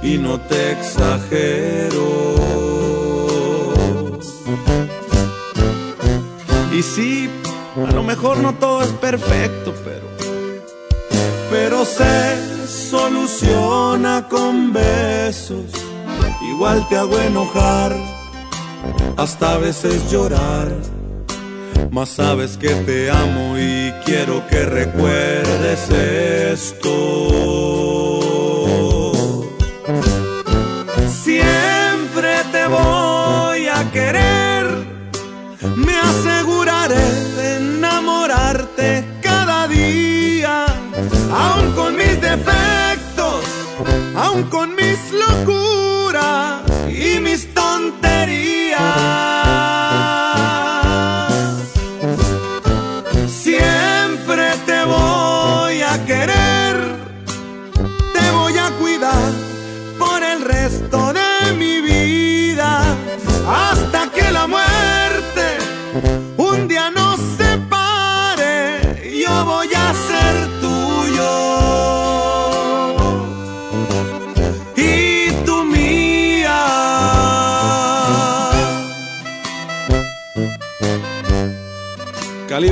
y 0.01 0.17
no 0.17 0.39
te 0.39 0.71
exagero. 0.71 2.35
Y 6.73 6.81
sí, 6.81 7.29
a 7.87 7.93
lo 7.93 8.01
mejor 8.01 8.39
no 8.39 8.55
todo 8.55 8.81
es 8.81 8.89
perfecto, 8.89 9.73
pero 9.85 10.14
se 11.85 12.67
soluciona 12.67 14.27
con 14.27 14.73
besos. 14.73 15.71
Igual 16.49 16.87
te 16.89 16.97
hago 16.97 17.19
enojar, 17.19 17.95
hasta 19.17 19.53
a 19.53 19.57
veces 19.57 20.11
llorar. 20.11 20.67
Mas 21.91 22.09
sabes 22.09 22.57
que 22.57 22.69
te 22.69 23.09
amo 23.09 23.57
y 23.57 23.93
quiero 24.05 24.45
que 24.47 24.65
recuerdes 24.65 25.89
esto. 25.89 26.81
Siempre 31.23 32.43
te 32.51 32.67
voy 32.67 33.04
aun 44.35 44.43
con 44.49 44.75
mis 44.75 44.99
locuras 45.13 46.63
y 46.89 47.19
mis 47.19 47.53
tonterías. 47.53 48.64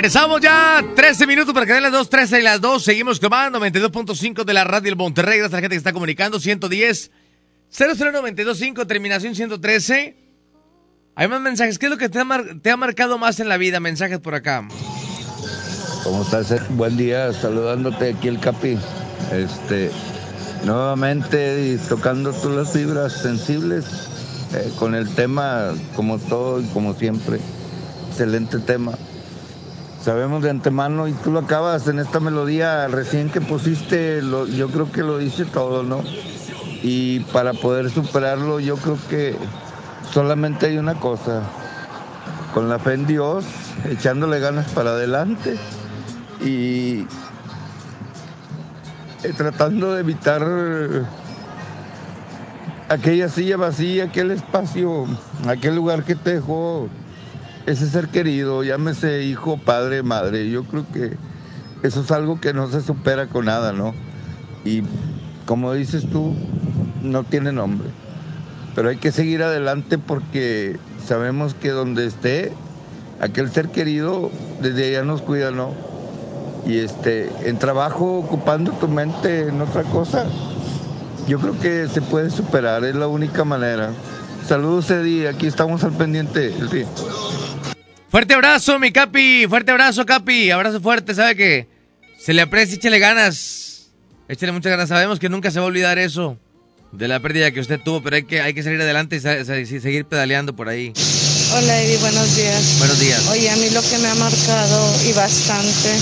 Regresamos 0.00 0.40
ya, 0.40 0.82
13 0.96 1.26
minutos 1.26 1.52
para 1.52 1.66
que 1.66 1.74
den 1.74 1.82
las 1.82 1.92
2, 1.92 2.08
13 2.08 2.40
y 2.40 2.42
las 2.42 2.58
2. 2.62 2.82
Seguimos 2.82 3.20
comando 3.20 3.60
92.5 3.60 4.44
de 4.44 4.54
la 4.54 4.64
radio 4.64 4.84
del 4.84 4.96
Monterrey. 4.96 5.36
Gracias 5.36 5.52
a 5.52 5.56
la 5.56 5.60
gente 5.60 5.74
que 5.74 5.78
está 5.78 5.92
comunicando. 5.92 6.40
110 6.40 7.10
00925, 7.70 8.86
terminación 8.86 9.34
113. 9.34 10.16
Hay 11.16 11.28
más 11.28 11.42
mensajes. 11.42 11.78
¿Qué 11.78 11.84
es 11.84 11.90
lo 11.90 11.98
que 11.98 12.08
te 12.08 12.18
ha, 12.18 12.26
te 12.62 12.70
ha 12.70 12.78
marcado 12.78 13.18
más 13.18 13.40
en 13.40 13.50
la 13.50 13.58
vida? 13.58 13.78
Mensajes 13.78 14.20
por 14.20 14.34
acá. 14.34 14.66
¿Cómo 16.02 16.22
estás? 16.22 16.66
Buen 16.70 16.96
día, 16.96 17.34
saludándote 17.34 18.14
aquí 18.14 18.28
el 18.28 18.40
Capi. 18.40 18.78
Este, 19.32 19.90
nuevamente 20.64 21.74
y 21.74 21.76
tocando 21.76 22.32
tú 22.32 22.48
las 22.48 22.72
fibras 22.72 23.20
sensibles 23.20 23.84
eh, 24.54 24.72
con 24.78 24.94
el 24.94 25.14
tema 25.14 25.74
como 25.94 26.18
todo 26.18 26.62
y 26.62 26.64
como 26.68 26.94
siempre. 26.94 27.38
Excelente 28.08 28.60
tema. 28.60 28.92
Sabemos 30.02 30.42
de 30.42 30.48
antemano 30.48 31.08
y 31.08 31.12
tú 31.12 31.30
lo 31.30 31.40
acabas 31.40 31.86
en 31.86 31.98
esta 31.98 32.20
melodía 32.20 32.88
recién 32.88 33.28
que 33.28 33.42
pusiste, 33.42 34.22
yo 34.56 34.68
creo 34.68 34.90
que 34.90 35.02
lo 35.02 35.18
dice 35.18 35.44
todo, 35.44 35.82
¿no? 35.82 36.02
Y 36.82 37.20
para 37.20 37.52
poder 37.52 37.90
superarlo 37.90 38.60
yo 38.60 38.76
creo 38.76 38.96
que 39.10 39.36
solamente 40.10 40.66
hay 40.66 40.78
una 40.78 40.94
cosa, 40.94 41.42
con 42.54 42.70
la 42.70 42.78
fe 42.78 42.94
en 42.94 43.06
Dios, 43.06 43.44
echándole 43.90 44.40
ganas 44.40 44.70
para 44.70 44.90
adelante 44.90 45.58
y 46.42 47.06
tratando 49.36 49.92
de 49.92 50.00
evitar 50.00 50.42
aquella 52.88 53.28
silla 53.28 53.58
vacía, 53.58 54.04
aquel 54.04 54.30
espacio, 54.30 55.06
aquel 55.46 55.76
lugar 55.76 56.04
que 56.04 56.14
te 56.14 56.36
dejó 56.36 56.88
ese 57.70 57.88
ser 57.88 58.08
querido, 58.08 58.62
llámese 58.62 59.22
hijo, 59.22 59.56
padre, 59.56 60.02
madre. 60.02 60.50
Yo 60.50 60.64
creo 60.64 60.84
que 60.92 61.16
eso 61.82 62.00
es 62.00 62.10
algo 62.10 62.40
que 62.40 62.52
no 62.52 62.68
se 62.68 62.82
supera 62.82 63.26
con 63.26 63.46
nada, 63.46 63.72
¿no? 63.72 63.94
Y 64.64 64.82
como 65.46 65.72
dices 65.72 66.04
tú, 66.10 66.34
no 67.02 67.24
tiene 67.24 67.52
nombre. 67.52 67.88
Pero 68.74 68.88
hay 68.88 68.96
que 68.96 69.12
seguir 69.12 69.42
adelante 69.42 69.98
porque 69.98 70.78
sabemos 71.06 71.54
que 71.54 71.70
donde 71.70 72.06
esté 72.06 72.52
aquel 73.20 73.50
ser 73.50 73.68
querido, 73.68 74.30
desde 74.60 74.88
allá 74.88 75.04
nos 75.04 75.22
cuida, 75.22 75.50
¿no? 75.50 75.72
Y 76.66 76.78
este, 76.78 77.30
en 77.44 77.58
trabajo, 77.58 78.18
ocupando 78.18 78.72
tu 78.72 78.88
mente 78.88 79.48
en 79.48 79.60
otra 79.60 79.82
cosa, 79.84 80.26
yo 81.26 81.38
creo 81.38 81.58
que 81.58 81.88
se 81.88 82.02
puede 82.02 82.30
superar, 82.30 82.84
es 82.84 82.94
la 82.94 83.08
única 83.08 83.44
manera. 83.44 83.90
Saludos, 84.46 84.90
Eddie, 84.90 85.28
aquí 85.28 85.46
estamos 85.46 85.84
al 85.84 85.92
pendiente. 85.92 86.52
Fuerte 88.10 88.34
abrazo, 88.34 88.78
mi 88.78 88.90
Capi. 88.92 89.46
Fuerte 89.48 89.70
abrazo, 89.70 90.04
Capi. 90.04 90.50
Abrazo 90.50 90.80
fuerte. 90.80 91.14
Sabe 91.14 91.36
que 91.36 91.68
se 92.18 92.32
le 92.32 92.42
aprecia, 92.42 92.74
échale 92.76 92.98
ganas. 92.98 93.88
Échale 94.28 94.52
muchas 94.52 94.70
ganas. 94.70 94.88
Sabemos 94.88 95.18
que 95.18 95.28
nunca 95.28 95.50
se 95.50 95.58
va 95.60 95.64
a 95.66 95.68
olvidar 95.68 95.98
eso 95.98 96.36
de 96.92 97.06
la 97.06 97.20
pérdida 97.20 97.52
que 97.52 97.60
usted 97.60 97.78
tuvo, 97.84 98.02
pero 98.02 98.16
hay 98.16 98.24
que, 98.24 98.40
hay 98.40 98.52
que 98.52 98.64
salir 98.64 98.80
adelante 98.80 99.14
y 99.16 99.20
sa- 99.20 99.38
y 99.38 99.64
seguir 99.66 100.06
pedaleando 100.06 100.56
por 100.56 100.68
ahí. 100.68 100.92
Hola 101.54 101.80
Eddie, 101.82 101.98
buenos 101.98 102.34
días. 102.36 102.78
Buenos 102.78 102.98
días. 102.98 103.28
Oye, 103.28 103.48
a 103.48 103.54
mí 103.56 103.70
lo 103.70 103.80
que 103.82 103.98
me 103.98 104.08
ha 104.08 104.14
marcado 104.16 104.94
y 105.08 105.12
bastante 105.12 105.94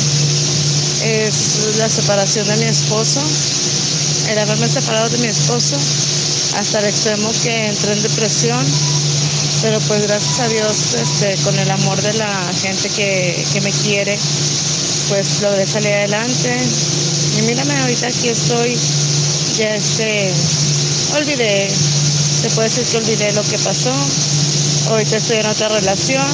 es 1.04 1.76
la 1.76 1.88
separación 1.90 2.46
de 2.48 2.56
mi 2.56 2.64
esposo, 2.64 3.20
el 4.30 4.38
haberme 4.38 4.66
separado 4.68 5.10
de 5.10 5.18
mi 5.18 5.26
esposo 5.26 5.76
hasta 6.56 6.78
el 6.80 6.86
extremo 6.86 7.30
que 7.42 7.66
entré 7.68 7.92
en 7.92 8.02
depresión, 8.02 8.64
pero 9.62 9.80
pues 9.80 10.02
gracias 10.06 10.40
a 10.40 10.48
Dios, 10.48 10.94
este, 10.94 11.36
con 11.42 11.58
el 11.58 11.70
amor 11.70 12.00
de 12.00 12.12
la 12.14 12.52
gente 12.62 12.88
que, 12.90 13.44
que 13.52 13.60
me 13.60 13.70
quiere, 13.70 14.18
pues 15.08 15.40
logré 15.42 15.66
salir 15.66 15.92
adelante. 15.94 16.56
Y 17.38 17.42
mírame, 17.42 17.76
ahorita 17.76 18.06
aquí 18.06 18.28
estoy, 18.28 18.78
ya 19.56 19.74
este, 19.74 20.32
olvidé, 21.16 21.70
se 22.40 22.50
puede 22.50 22.68
decir 22.68 22.84
que 22.84 22.96
olvidé 22.98 23.32
lo 23.32 23.42
que 23.42 23.58
pasó, 23.58 23.92
ahorita 24.90 25.16
estoy 25.16 25.38
en 25.38 25.46
otra 25.46 25.68
relación 25.68 26.26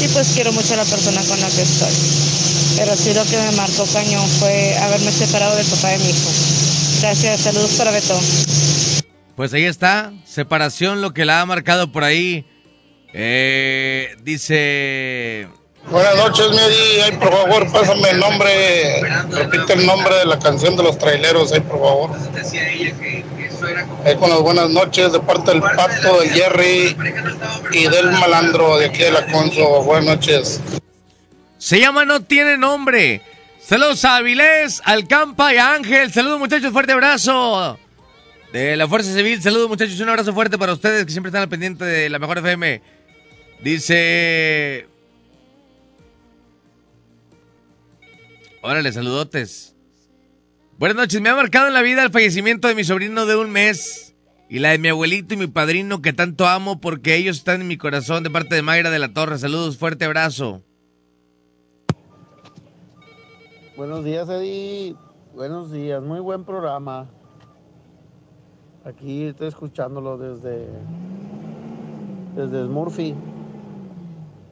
y 0.00 0.08
pues 0.08 0.28
quiero 0.34 0.52
mucho 0.52 0.74
a 0.74 0.78
la 0.78 0.84
persona 0.84 1.22
con 1.22 1.40
la 1.40 1.48
que 1.48 1.62
estoy. 1.62 1.92
Pero 2.76 2.96
sí 2.96 3.14
lo 3.14 3.24
que 3.24 3.36
me 3.36 3.50
marcó 3.52 3.84
cañón 3.92 4.28
fue 4.40 4.76
haberme 4.78 5.12
separado 5.12 5.56
del 5.56 5.66
papá 5.66 5.88
de 5.88 5.98
mi 5.98 6.10
hijo. 6.10 6.30
Gracias, 7.00 7.40
saludos 7.40 7.72
para 7.72 7.90
Beto. 7.90 8.18
Pues 9.36 9.52
ahí 9.52 9.64
está, 9.64 10.12
separación, 10.24 11.00
lo 11.00 11.12
que 11.12 11.24
la 11.24 11.40
ha 11.40 11.46
marcado 11.46 11.90
por 11.90 12.04
ahí. 12.04 12.46
Eh, 13.12 14.14
dice... 14.22 15.48
Buenas 15.90 16.16
noches, 16.16 16.48
Medi. 16.50 17.00
Ay, 17.04 17.12
por 17.18 17.30
favor, 17.30 17.72
pásame 17.72 18.10
el 18.10 18.18
nombre. 18.18 19.02
Repite 19.30 19.74
el 19.74 19.86
nombre 19.86 20.14
de 20.16 20.24
la 20.24 20.38
canción 20.38 20.76
de 20.76 20.82
los 20.82 20.96
traileros, 20.98 21.52
ay, 21.52 21.60
por 21.60 21.80
favor. 21.80 22.10
Ahí 24.04 24.16
con 24.16 24.30
las 24.30 24.40
buenas 24.40 24.70
noches 24.70 25.12
de 25.12 25.20
parte 25.20 25.50
del 25.50 25.60
Pato, 25.60 26.20
del 26.20 26.30
Jerry 26.30 26.96
y 27.72 27.88
del 27.88 28.12
Malandro 28.12 28.78
de 28.78 28.86
aquí 28.86 29.02
de 29.02 29.10
la 29.10 29.26
Conso. 29.26 29.82
Buenas 29.82 30.16
noches. 30.16 30.60
Se 31.58 31.80
llama 31.80 32.04
No 32.04 32.22
Tiene 32.22 32.56
Nombre. 32.56 33.22
Saludos 33.60 34.04
a 34.04 34.16
Avilés, 34.16 34.82
al 34.84 35.06
Campa 35.08 35.54
y 35.54 35.56
a 35.56 35.72
Ángel. 35.72 36.12
Saludos 36.12 36.38
muchachos, 36.38 36.72
fuerte 36.72 36.92
abrazo. 36.92 37.78
De 38.54 38.76
la 38.76 38.86
Fuerza 38.86 39.12
Civil, 39.12 39.42
saludos 39.42 39.68
muchachos, 39.68 39.98
un 39.98 40.08
abrazo 40.08 40.32
fuerte 40.32 40.56
para 40.56 40.74
ustedes 40.74 41.04
que 41.04 41.10
siempre 41.10 41.30
están 41.30 41.42
al 41.42 41.48
pendiente 41.48 41.84
de 41.84 42.08
la 42.08 42.20
mejor 42.20 42.38
FM. 42.38 42.80
Dice... 43.64 44.86
Órale, 48.62 48.92
saludotes. 48.92 49.74
Buenas 50.78 50.96
noches, 50.96 51.20
me 51.20 51.30
ha 51.30 51.34
marcado 51.34 51.66
en 51.66 51.74
la 51.74 51.82
vida 51.82 52.04
el 52.04 52.12
fallecimiento 52.12 52.68
de 52.68 52.76
mi 52.76 52.84
sobrino 52.84 53.26
de 53.26 53.34
un 53.34 53.50
mes 53.50 54.14
y 54.48 54.60
la 54.60 54.70
de 54.70 54.78
mi 54.78 54.86
abuelito 54.86 55.34
y 55.34 55.36
mi 55.36 55.48
padrino 55.48 56.00
que 56.00 56.12
tanto 56.12 56.46
amo 56.46 56.80
porque 56.80 57.16
ellos 57.16 57.38
están 57.38 57.62
en 57.62 57.66
mi 57.66 57.76
corazón 57.76 58.22
de 58.22 58.30
parte 58.30 58.54
de 58.54 58.62
Mayra 58.62 58.90
de 58.90 59.00
la 59.00 59.12
Torre. 59.12 59.36
Saludos, 59.36 59.78
fuerte 59.78 60.04
abrazo. 60.04 60.62
Buenos 63.76 64.04
días, 64.04 64.28
Eddie. 64.28 64.94
Buenos 65.34 65.72
días. 65.72 66.00
Muy 66.00 66.20
buen 66.20 66.44
programa. 66.44 67.10
Aquí 68.84 69.24
estoy 69.24 69.48
escuchándolo 69.48 70.18
desde 70.18 70.68
desde 72.36 72.66
Smurfy. 72.66 73.14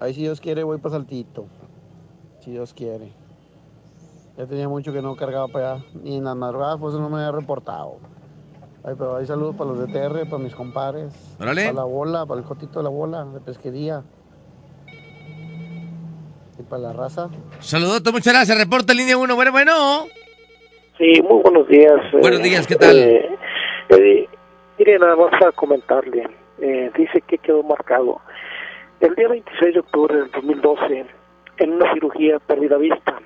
Ahí 0.01 0.15
si 0.15 0.23
Dios 0.23 0.41
quiere 0.41 0.65
voy 0.65 0.79
para 0.79 0.95
Saltito. 0.95 1.47
Si 2.41 2.51
Dios 2.51 2.73
quiere. 2.73 3.13
Ya 4.37 4.47
tenía 4.47 4.69
mucho 4.69 4.93
que 4.93 5.03
no 5.03 5.15
cargaba 5.17 5.49
para 5.49 5.73
allá. 5.75 5.85
Ni 6.03 6.17
en 6.17 6.25
las 6.25 6.35
madrugadas, 6.35 6.79
pues 6.81 6.95
no 6.95 7.09
me 7.11 7.19
había 7.19 7.33
reportado. 7.33 7.99
Ay, 8.85 8.95
pero 8.99 9.17
hay 9.17 9.27
saludos 9.27 9.55
para 9.55 9.71
los 9.71 9.79
de 9.79 9.87
TR, 9.93 10.29
para 10.29 10.43
mis 10.43 10.55
compadres. 10.55 11.13
Órale. 11.39 11.67
Para 11.67 11.75
la 11.75 11.85
bola, 11.85 12.27
para 12.27 12.41
el 12.41 12.47
jotito 12.47 12.81
de 12.81 12.85
la 12.85 12.89
bola, 12.89 13.25
de 13.25 13.41
pesquería. 13.41 14.03
Y 16.59 16.63
para 16.63 16.83
la 16.83 16.93
raza. 16.93 17.29
Saludotes, 17.61 18.13
muchas 18.13 18.33
gracias. 18.33 18.59
Reporta 18.59 18.95
línea 18.95 19.17
1. 19.17 19.37
Bueno, 19.37 19.53
bueno. 19.53 19.73
Sí, 20.99 21.23
muy 21.23 21.43
buenos 21.43 21.69
días. 21.69 22.01
Buenos 22.21 22.41
eh, 22.41 22.43
días, 22.43 22.67
¿qué 22.67 22.77
tal? 22.77 22.97
eh, 22.97 23.32
eh, 23.99 24.29
mire, 24.79 24.99
nada 24.99 25.17
más 25.17 25.31
para 25.31 25.53
comentarle. 25.53 26.29
eh, 26.61 26.91
dice 26.97 27.21
que 27.23 27.39
quedó 27.39 27.63
marcado. 27.63 28.21
El 29.01 29.15
día 29.17 29.29
26 29.29 29.75
de 29.75 29.81
octubre 29.81 30.17
del 30.17 30.31
2012, 30.31 31.07
en 31.59 31.73
una 31.73 31.93
cirugía 31.93 32.39
perdí 32.39 32.69
la 32.69 32.77
vista, 32.77 33.21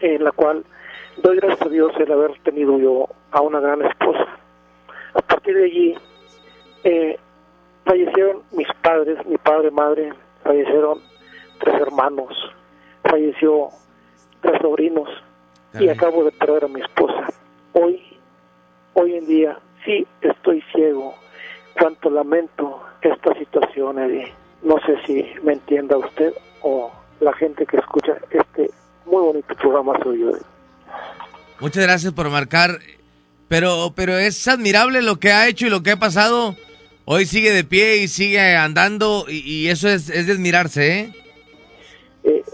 en 0.00 0.22
la 0.22 0.32
cual 0.32 0.64
doy 1.22 1.36
gracias 1.36 1.62
a 1.62 1.70
Dios 1.70 1.92
el 1.98 2.12
haber 2.12 2.38
tenido 2.42 2.78
yo 2.78 3.08
a 3.30 3.40
una 3.40 3.60
gran 3.60 3.82
esposa. 3.82 4.26
A 5.14 5.22
partir 5.22 5.56
de 5.56 5.64
allí, 5.64 5.94
eh, 6.84 7.18
fallecieron 7.84 8.42
mis 8.52 8.68
padres, 8.82 9.24
mi 9.26 9.38
padre, 9.38 9.70
madre, 9.70 10.12
fallecieron 10.44 11.00
tres 11.58 11.80
hermanos, 11.80 12.34
falleció 13.02 13.68
tres 14.42 14.60
sobrinos 14.60 15.08
y 15.80 15.88
acabo 15.88 16.24
de 16.24 16.32
perder 16.32 16.64
a 16.64 16.68
mi 16.68 16.80
esposa. 16.82 17.28
Hoy, 17.72 18.02
hoy 18.94 19.14
en 19.16 19.26
día, 19.26 19.58
sí 19.84 20.06
estoy 20.20 20.62
ciego. 20.72 21.14
Cuánto 21.78 22.10
lamento 22.10 22.82
esta 23.02 23.34
situación, 23.38 23.98
Eddie. 23.98 24.32
No 24.62 24.76
sé 24.84 24.96
si 25.06 25.24
me 25.42 25.52
entienda 25.52 25.96
usted 25.96 26.32
o 26.62 26.90
la 27.20 27.32
gente 27.34 27.64
que 27.66 27.76
escucha 27.76 28.16
este 28.30 28.70
muy 29.06 29.22
bonito 29.22 29.54
programa 29.54 29.98
suyo. 30.02 30.30
Eddie. 30.30 30.46
Muchas 31.60 31.84
gracias 31.84 32.12
por 32.12 32.28
marcar. 32.30 32.78
Pero, 33.48 33.94
pero 33.96 34.18
es 34.18 34.46
admirable 34.46 35.00
lo 35.00 35.16
que 35.16 35.32
ha 35.32 35.48
hecho 35.48 35.66
y 35.66 35.70
lo 35.70 35.82
que 35.82 35.92
ha 35.92 35.96
pasado. 35.96 36.54
Hoy 37.06 37.24
sigue 37.24 37.50
de 37.50 37.64
pie 37.64 37.96
y 37.96 38.08
sigue 38.08 38.54
andando 38.56 39.24
y, 39.26 39.38
y 39.38 39.68
eso 39.68 39.88
es, 39.88 40.10
es 40.10 40.26
de 40.26 40.34
admirarse, 40.34 40.98
¿eh? 41.00 41.12
Eh, 42.24 42.44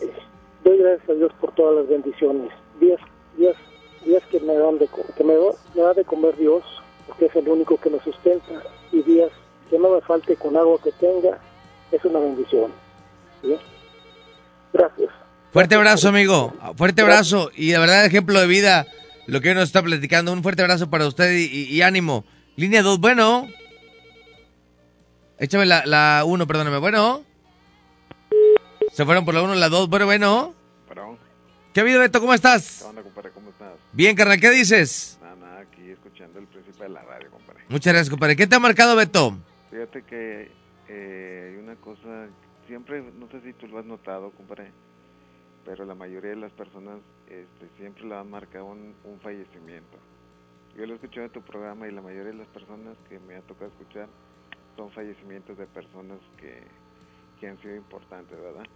doy 0.62 0.78
gracias 0.78 1.10
a 1.10 1.14
Dios 1.14 1.32
por 1.40 1.52
todas 1.56 1.74
las 1.76 1.88
bendiciones. 1.88 2.52
Días, 2.80 3.00
días, 3.36 3.56
días 4.04 4.22
que 4.30 4.38
me 4.38 4.54
dan 4.54 4.78
de, 4.78 4.88
que 5.16 5.24
me, 5.24 5.34
me 5.74 5.82
da 5.82 5.94
de 5.94 6.04
comer 6.04 6.36
Dios, 6.36 6.62
porque 7.18 7.26
es 7.26 7.36
el 7.36 7.48
único 7.48 7.76
que 7.78 7.90
nos 7.90 8.02
sustenta, 8.02 8.62
y 8.92 9.02
días 9.02 9.30
que 9.70 9.78
no 9.78 9.90
me 9.90 10.00
falte 10.02 10.36
con 10.36 10.56
agua 10.56 10.78
que 10.82 10.92
tenga, 10.92 11.38
es 11.92 12.04
una 12.04 12.18
bendición. 12.18 12.72
¿sí? 13.42 13.56
Gracias. 14.72 15.10
Fuerte 15.52 15.74
abrazo, 15.76 16.08
amigo. 16.08 16.52
Fuerte 16.76 17.02
abrazo. 17.02 17.50
Y 17.54 17.68
de 17.70 17.78
verdad, 17.78 18.04
ejemplo 18.04 18.40
de 18.40 18.46
vida, 18.48 18.86
lo 19.26 19.40
que 19.40 19.50
hoy 19.50 19.54
nos 19.54 19.64
está 19.64 19.82
platicando. 19.82 20.32
Un 20.32 20.42
fuerte 20.42 20.62
abrazo 20.62 20.90
para 20.90 21.06
usted 21.06 21.32
y, 21.36 21.44
y- 21.44 21.64
y 21.76 21.82
ánimo. 21.82 22.24
Línea 22.56 22.82
2, 22.82 22.98
bueno. 22.98 23.46
Échame 25.38 25.66
la, 25.66 25.84
la 25.86 26.22
1, 26.26 26.46
perdóname. 26.46 26.78
Bueno. 26.78 27.22
Se 28.92 29.04
fueron 29.04 29.24
por 29.24 29.34
la 29.34 29.42
1, 29.42 29.54
la 29.54 29.68
2. 29.68 29.88
Bueno, 29.88 30.06
bueno. 30.06 30.54
Perdón. 30.88 31.18
¿Qué 31.72 31.80
ha 31.80 31.82
habido, 31.82 32.00
Beto? 32.00 32.20
¿Cómo 32.20 32.34
estás? 32.34 32.78
¿Qué 32.80 32.84
onda, 32.88 33.02
compadre? 33.02 33.30
¿Cómo 33.30 33.50
estás? 33.50 33.72
Bien, 33.92 34.16
carnal. 34.16 34.40
¿Qué 34.40 34.50
dices? 34.50 35.18
Muchas 37.74 37.92
gracias, 37.92 38.10
compadre. 38.10 38.36
¿Qué 38.36 38.46
te 38.46 38.54
ha 38.54 38.60
marcado, 38.60 38.94
Beto? 38.94 39.34
Fíjate 39.72 40.02
que 40.04 40.48
eh, 40.88 41.50
hay 41.50 41.60
una 41.60 41.74
cosa, 41.74 42.28
siempre, 42.68 43.02
no 43.18 43.28
sé 43.30 43.40
si 43.40 43.52
tú 43.52 43.66
lo 43.66 43.80
has 43.80 43.84
notado, 43.84 44.30
compadre, 44.30 44.70
pero 45.64 45.84
la 45.84 45.96
mayoría 45.96 46.30
de 46.30 46.36
las 46.36 46.52
personas 46.52 47.00
este, 47.26 47.68
siempre 47.76 48.04
le 48.04 48.14
han 48.14 48.30
marcado 48.30 48.66
un, 48.66 48.94
un 49.02 49.18
fallecimiento. 49.18 49.98
Yo 50.76 50.86
lo 50.86 50.92
he 50.92 50.94
escuchado 50.94 51.26
en 51.26 51.32
tu 51.32 51.42
programa 51.42 51.88
y 51.88 51.90
la 51.90 52.00
mayoría 52.00 52.30
de 52.30 52.38
las 52.38 52.46
personas 52.46 52.96
que 53.08 53.18
me 53.18 53.34
ha 53.34 53.40
tocado 53.40 53.72
escuchar 53.72 54.06
son 54.76 54.92
fallecimientos 54.92 55.58
de 55.58 55.66
personas 55.66 56.20
que, 56.36 56.62
que 57.40 57.48
han 57.48 57.60
sido 57.60 57.74
importantes, 57.74 58.38
¿verdad? 58.40 58.66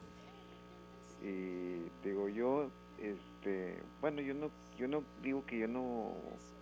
Y 1.23 1.87
digo 2.03 2.29
yo, 2.29 2.69
este, 3.01 3.79
bueno, 4.01 4.21
yo 4.23 4.35
no, 4.35 4.51
yo 4.77 4.89
no 4.89 5.05
digo 5.23 5.47
que 5.47 5.61
yo 5.61 5.69
no, 5.69 6.17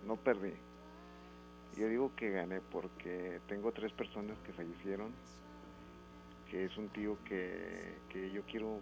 no 0.05 0.17
perdí. 0.17 0.53
Yo 1.77 1.87
digo 1.87 2.11
que 2.15 2.31
gané 2.31 2.59
porque 2.59 3.39
tengo 3.47 3.71
tres 3.71 3.93
personas 3.93 4.35
que 4.39 4.51
fallecieron, 4.51 5.13
que 6.49 6.65
es 6.65 6.75
un 6.75 6.89
tío 6.89 7.19
que, 7.23 7.99
que 8.09 8.31
yo 8.31 8.41
quiero, 8.49 8.79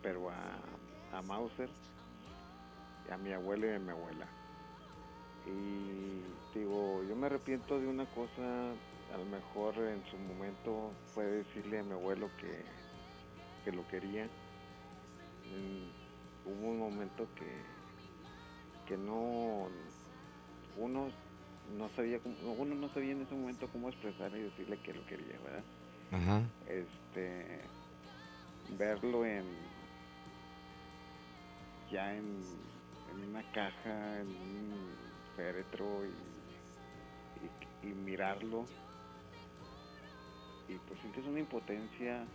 pero 0.00 0.30
a, 0.30 1.20
Mauser, 1.22 1.68
a 3.10 3.16
mi 3.16 3.32
abuelo 3.32 3.66
y 3.66 3.74
a 3.74 3.78
mi 3.80 3.90
abuela. 3.90 4.28
Y 5.46 6.22
digo, 6.56 7.02
yo 7.08 7.16
me 7.16 7.26
arrepiento 7.26 7.80
de 7.80 7.88
una 7.88 8.06
cosa, 8.06 8.70
a 9.12 9.18
lo 9.18 9.24
mejor 9.24 9.76
en 9.78 10.04
su 10.12 10.16
momento 10.16 10.92
fue 11.12 11.24
decirle 11.24 11.80
a 11.80 11.82
mi 11.82 11.92
abuelo 11.92 12.30
que, 12.38 12.64
que 13.64 13.76
lo 13.76 13.86
quería. 13.88 14.26
Mm, 15.50 16.48
hubo 16.48 16.68
un 16.68 16.78
momento 16.78 17.26
que, 17.34 17.64
que 18.86 18.96
no, 18.96 19.66
uno 20.76 21.23
no 21.70 21.88
sabía 21.90 22.18
cómo- 22.20 22.52
uno 22.54 22.74
no 22.74 22.88
sabía 22.90 23.12
en 23.12 23.22
ese 23.22 23.34
momento 23.34 23.68
cómo 23.68 23.88
expresar 23.88 24.34
y 24.36 24.42
decirle 24.42 24.78
que 24.78 24.92
lo 24.94 25.04
quería, 25.06 25.38
¿verdad? 25.40 25.64
Ajá. 26.10 26.42
Este 26.66 27.60
verlo 28.78 29.24
en 29.26 29.44
ya 31.90 32.14
en, 32.16 32.42
en 33.10 33.28
una 33.30 33.42
caja, 33.52 34.20
en 34.20 34.28
un 34.28 34.96
féretro 35.36 36.04
y, 36.06 36.10
y, 37.84 37.88
y 37.88 37.92
mirarlo 37.92 38.64
y 40.68 40.74
pues 40.88 40.98
sientes 41.00 41.24
una 41.26 41.40
impotencia 41.40 42.26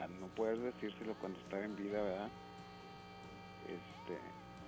al 0.00 0.20
no 0.20 0.26
poder 0.28 0.58
decírselo 0.58 1.14
cuando 1.20 1.38
estaba 1.38 1.64
en 1.64 1.76
vida, 1.76 2.02
¿verdad? 2.02 2.30
Este, 3.66 4.20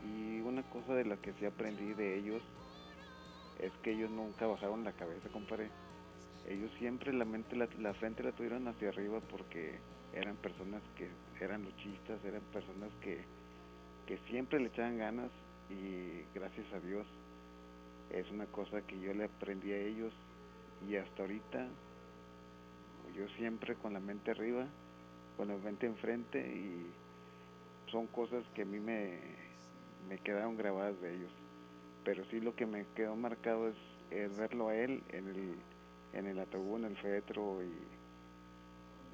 y 0.06 0.40
una 0.40 0.62
cosa 0.64 0.94
de 0.94 1.04
la 1.04 1.16
que 1.16 1.32
sí 1.34 1.44
aprendí 1.44 1.92
de 1.94 2.18
ellos 2.18 2.42
es 3.60 3.72
que 3.82 3.92
ellos 3.92 4.10
nunca 4.10 4.46
bajaron 4.46 4.84
la 4.84 4.92
cabeza, 4.92 5.28
compadre. 5.30 5.70
Ellos 6.48 6.70
siempre 6.78 7.12
la 7.12 7.24
mente, 7.24 7.56
la, 7.56 7.68
la 7.78 7.94
frente 7.94 8.22
la 8.22 8.32
tuvieron 8.32 8.68
hacia 8.68 8.90
arriba 8.90 9.20
porque 9.30 9.78
eran 10.12 10.36
personas 10.36 10.82
que 10.96 11.08
eran 11.42 11.64
luchistas, 11.64 12.22
eran 12.24 12.42
personas 12.52 12.90
que, 13.00 13.24
que 14.06 14.18
siempre 14.28 14.60
le 14.60 14.68
echaban 14.68 14.98
ganas 14.98 15.30
y 15.70 16.22
gracias 16.34 16.70
a 16.72 16.80
Dios 16.80 17.06
es 18.10 18.30
una 18.30 18.46
cosa 18.46 18.82
que 18.82 19.00
yo 19.00 19.12
le 19.14 19.24
aprendí 19.24 19.72
a 19.72 19.78
ellos 19.78 20.12
y 20.88 20.96
hasta 20.96 21.22
ahorita 21.22 21.66
yo 23.16 23.28
siempre 23.36 23.76
con 23.76 23.92
la 23.92 24.00
mente 24.00 24.32
arriba, 24.32 24.66
con 25.36 25.48
la 25.48 25.56
mente 25.56 25.86
enfrente 25.86 26.38
y 26.38 26.86
son 27.90 28.06
cosas 28.08 28.44
que 28.54 28.62
a 28.62 28.64
mí 28.64 28.80
me, 28.80 29.18
me 30.08 30.18
quedaron 30.18 30.56
grabadas 30.56 31.00
de 31.00 31.14
ellos. 31.14 31.30
Pero 32.04 32.24
sí 32.30 32.40
lo 32.40 32.54
que 32.54 32.66
me 32.66 32.86
quedó 32.94 33.16
marcado 33.16 33.68
es, 33.68 33.76
es 34.10 34.36
verlo 34.36 34.68
a 34.68 34.76
él 34.76 35.02
en 35.10 35.28
el, 35.28 35.54
en 36.12 36.26
el 36.26 36.38
ataúd, 36.38 36.78
en 36.78 36.84
el 36.84 36.96
féretro 36.96 37.62
y 37.62 37.72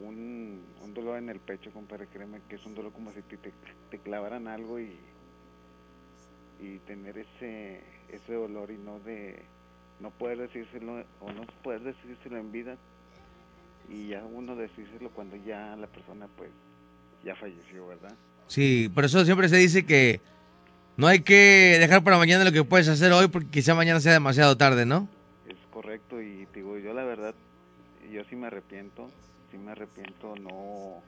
un, 0.04 0.62
un 0.82 0.94
dolor 0.94 1.18
en 1.18 1.28
el 1.28 1.40
pecho, 1.40 1.70
compadre, 1.72 2.06
créeme 2.06 2.40
que 2.48 2.56
es 2.56 2.64
un 2.64 2.74
dolor 2.74 2.92
como 2.92 3.12
si 3.12 3.22
te, 3.22 3.36
te, 3.36 3.98
clavaran 3.98 4.48
algo 4.48 4.80
y, 4.80 4.96
y 6.58 6.78
tener 6.86 7.18
ese, 7.18 7.82
ese 8.08 8.32
dolor 8.32 8.70
y 8.70 8.78
no 8.78 8.98
de 9.00 9.42
no 10.00 10.10
poder 10.10 10.38
decírselo 10.38 11.04
o 11.20 11.32
no 11.32 11.42
poder 11.62 11.82
decírselo 11.82 12.38
en 12.38 12.50
vida 12.50 12.76
y 13.90 14.08
ya 14.08 14.24
uno 14.24 14.56
decírselo 14.56 15.10
cuando 15.10 15.36
ya 15.36 15.76
la 15.76 15.86
persona 15.86 16.26
pues 16.36 16.50
ya 17.22 17.36
falleció, 17.36 17.86
¿verdad? 17.86 18.14
Sí, 18.46 18.90
por 18.94 19.04
eso 19.04 19.24
siempre 19.24 19.48
se 19.48 19.56
dice 19.56 19.84
que 19.84 20.20
no 21.00 21.06
hay 21.06 21.20
que 21.20 21.78
dejar 21.80 22.04
para 22.04 22.18
mañana 22.18 22.44
lo 22.44 22.52
que 22.52 22.62
puedes 22.62 22.86
hacer 22.86 23.10
hoy 23.12 23.28
porque 23.28 23.48
quizá 23.48 23.74
mañana 23.74 24.00
sea 24.00 24.12
demasiado 24.12 24.58
tarde, 24.58 24.84
¿no? 24.84 25.08
Es 25.48 25.56
correcto 25.70 26.20
y 26.20 26.46
digo, 26.54 26.76
yo 26.76 26.92
la 26.92 27.04
verdad, 27.04 27.34
yo 28.12 28.22
sí 28.28 28.36
me 28.36 28.48
arrepiento, 28.48 29.10
sí 29.50 29.56
me 29.56 29.72
arrepiento 29.72 30.34
no, 30.36 31.02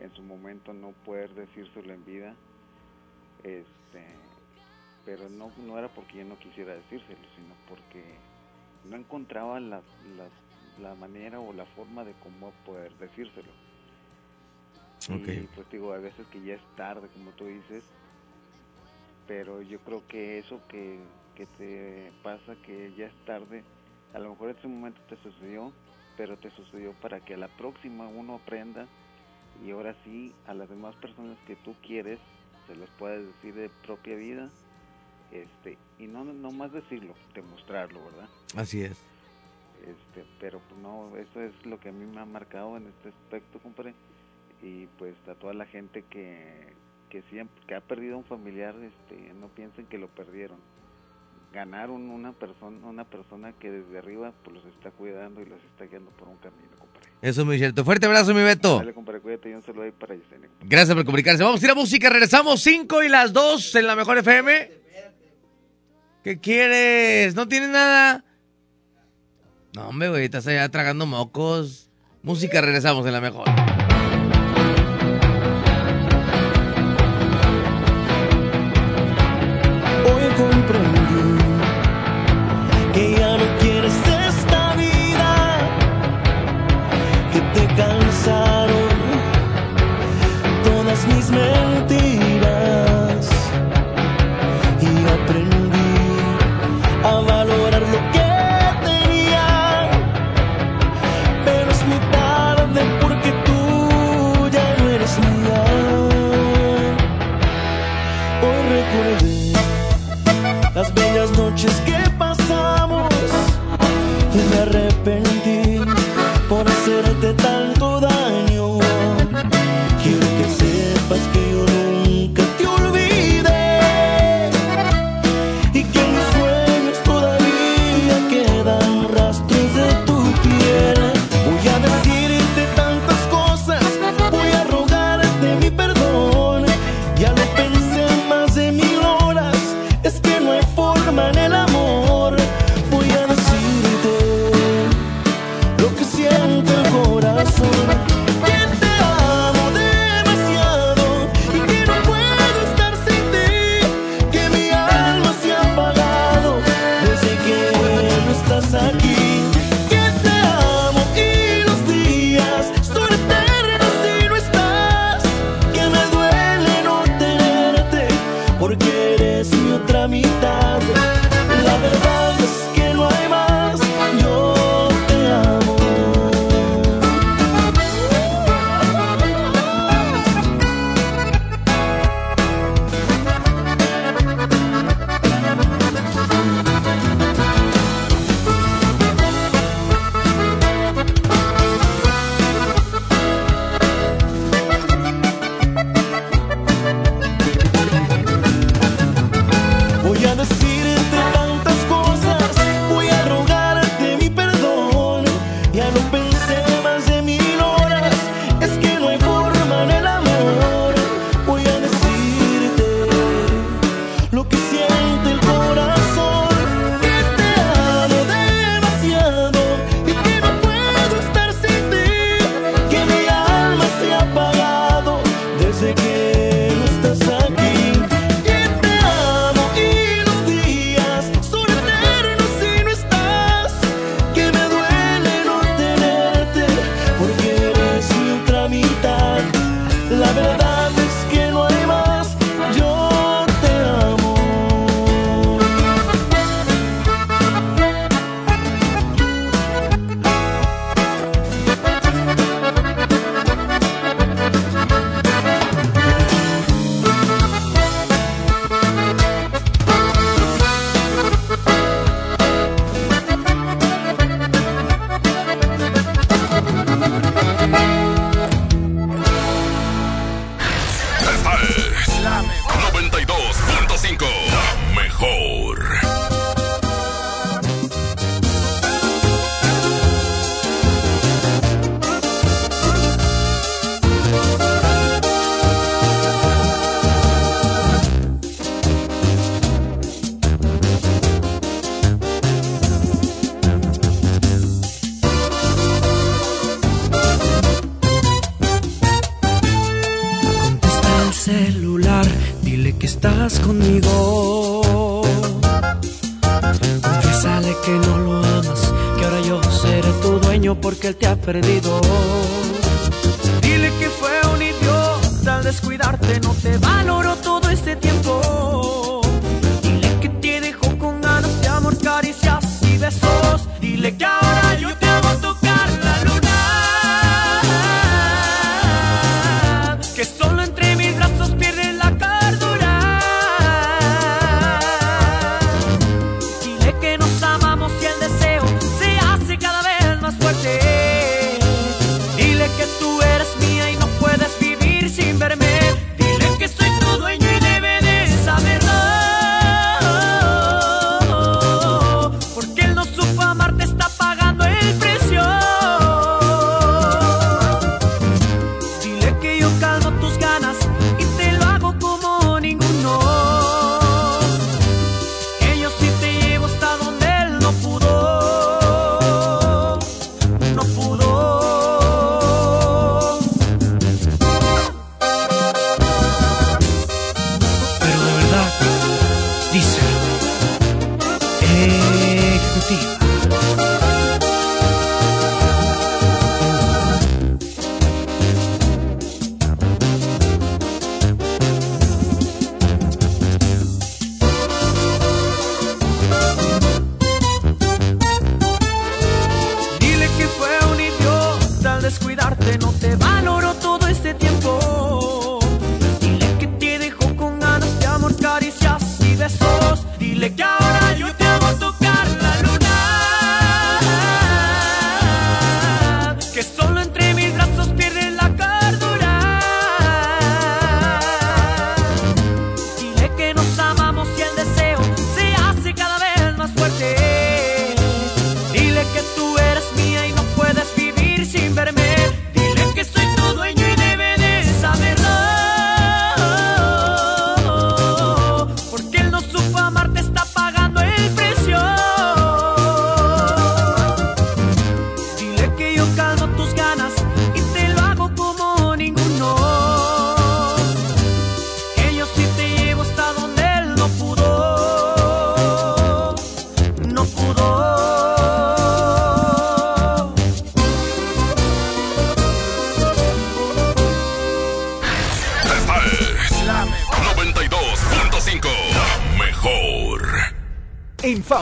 en 0.00 0.12
su 0.16 0.22
momento 0.22 0.72
no 0.72 0.90
poder 1.04 1.30
decírselo 1.34 1.94
en 1.94 2.04
vida, 2.04 2.34
este, 3.44 4.04
pero 5.04 5.28
no, 5.28 5.52
no 5.64 5.78
era 5.78 5.86
porque 5.86 6.18
yo 6.18 6.24
no 6.24 6.36
quisiera 6.36 6.74
decírselo, 6.74 7.20
sino 7.36 7.54
porque 7.68 8.02
no 8.90 8.96
encontraba 8.96 9.60
las, 9.60 9.84
las, 10.16 10.32
la 10.82 10.96
manera 10.96 11.38
o 11.38 11.52
la 11.52 11.66
forma 11.66 12.02
de 12.02 12.14
cómo 12.20 12.50
poder 12.66 12.90
decírselo. 12.98 13.52
Ok. 15.08 15.28
Y 15.28 15.48
pues 15.54 15.70
digo, 15.70 15.92
a 15.92 15.98
veces 15.98 16.26
que 16.32 16.42
ya 16.42 16.54
es 16.54 16.76
tarde, 16.76 17.06
como 17.14 17.30
tú 17.30 17.46
dices, 17.46 17.84
pero 19.30 19.62
yo 19.62 19.78
creo 19.78 20.02
que 20.08 20.40
eso 20.40 20.60
que, 20.66 20.98
que 21.36 21.46
te 21.46 22.10
pasa, 22.20 22.56
que 22.66 22.92
ya 22.98 23.06
es 23.06 23.14
tarde, 23.26 23.62
a 24.12 24.18
lo 24.18 24.30
mejor 24.30 24.50
en 24.50 24.56
ese 24.56 24.66
momento 24.66 25.00
te 25.08 25.16
sucedió, 25.18 25.72
pero 26.16 26.36
te 26.36 26.50
sucedió 26.50 26.94
para 26.94 27.20
que 27.20 27.34
a 27.34 27.36
la 27.36 27.46
próxima 27.46 28.08
uno 28.08 28.34
aprenda 28.34 28.88
y 29.64 29.70
ahora 29.70 29.94
sí 30.02 30.34
a 30.48 30.54
las 30.54 30.68
demás 30.68 30.96
personas 30.96 31.38
que 31.46 31.54
tú 31.54 31.76
quieres 31.80 32.18
se 32.66 32.74
los 32.74 32.90
puedas 32.98 33.24
decir 33.24 33.54
de 33.54 33.70
propia 33.86 34.16
vida 34.16 34.50
este 35.30 35.78
y 36.00 36.08
no 36.08 36.24
no 36.24 36.50
más 36.50 36.72
decirlo 36.72 37.14
demostrarlo 37.32 38.02
verdad 38.04 38.28
Así 38.56 38.82
es. 38.82 38.98
este 39.86 40.24
pero 40.40 40.60
no 40.82 41.16
eso 41.16 41.40
es 41.40 41.54
lo 41.66 41.78
que 41.78 41.90
a 41.90 41.92
mí 41.92 42.04
me 42.04 42.20
ha 42.20 42.24
marcado 42.24 42.76
en 42.76 42.88
este 42.88 43.10
aspecto 43.10 43.60
compadre 43.60 43.94
y 44.62 44.86
pues 44.98 45.14
a 45.28 45.34
toda 45.34 45.52
la 45.54 45.66
gente 45.66 46.02
que 46.10 46.79
que 47.10 47.22
siempre 47.30 47.62
que 47.66 47.74
ha 47.74 47.80
perdido 47.80 48.16
un 48.16 48.24
familiar 48.24 48.74
este 48.76 49.32
no 49.34 49.48
piensen 49.48 49.86
que 49.86 49.98
lo 49.98 50.08
perdieron 50.08 50.58
ganaron 51.52 52.08
una 52.08 52.32
persona 52.32 52.86
una 52.86 53.04
persona 53.04 53.52
que 53.52 53.70
desde 53.70 53.98
arriba 53.98 54.32
pues 54.44 54.56
los 54.56 54.64
está 54.66 54.90
cuidando 54.90 55.42
y 55.42 55.46
los 55.46 55.58
está 55.64 55.84
guiando 55.86 56.10
por 56.12 56.28
un 56.28 56.36
camino 56.36 56.70
compadre 56.78 57.10
Eso 57.20 57.40
es 57.42 57.46
muy 57.46 57.58
cierto. 57.58 57.84
Fuerte 57.84 58.06
abrazo, 58.06 58.32
mi 58.32 58.42
Beto. 58.42 58.78
Dale, 58.78 58.94
compadre, 58.94 59.20
cuídate 59.20 59.50
y 59.50 59.54
un 59.54 59.62
saludo 59.62 59.82
ahí 59.82 59.90
para 59.90 60.14
Yesenia. 60.14 60.48
Gracias 60.62 60.94
por 60.94 61.04
comunicarse. 61.04 61.42
Vamos 61.42 61.60
a 61.60 61.64
ir 61.66 61.70
a 61.70 61.74
música. 61.74 62.08
Regresamos 62.08 62.62
5 62.62 63.02
y 63.02 63.08
las 63.08 63.32
2 63.32 63.74
en 63.74 63.86
la 63.86 63.96
mejor 63.96 64.16
FM. 64.18 64.70
¿Qué 66.24 66.38
quieres? 66.38 67.34
¿No 67.34 67.46
tienes 67.48 67.70
nada? 67.70 68.24
No, 69.74 69.88
hombre, 69.88 70.08
güey, 70.08 70.24
estás 70.24 70.46
allá 70.46 70.68
tragando 70.68 71.04
mocos. 71.06 71.90
Música, 72.22 72.60
regresamos 72.60 73.06
en 73.06 73.12
la 73.12 73.20
mejor. 73.20 73.48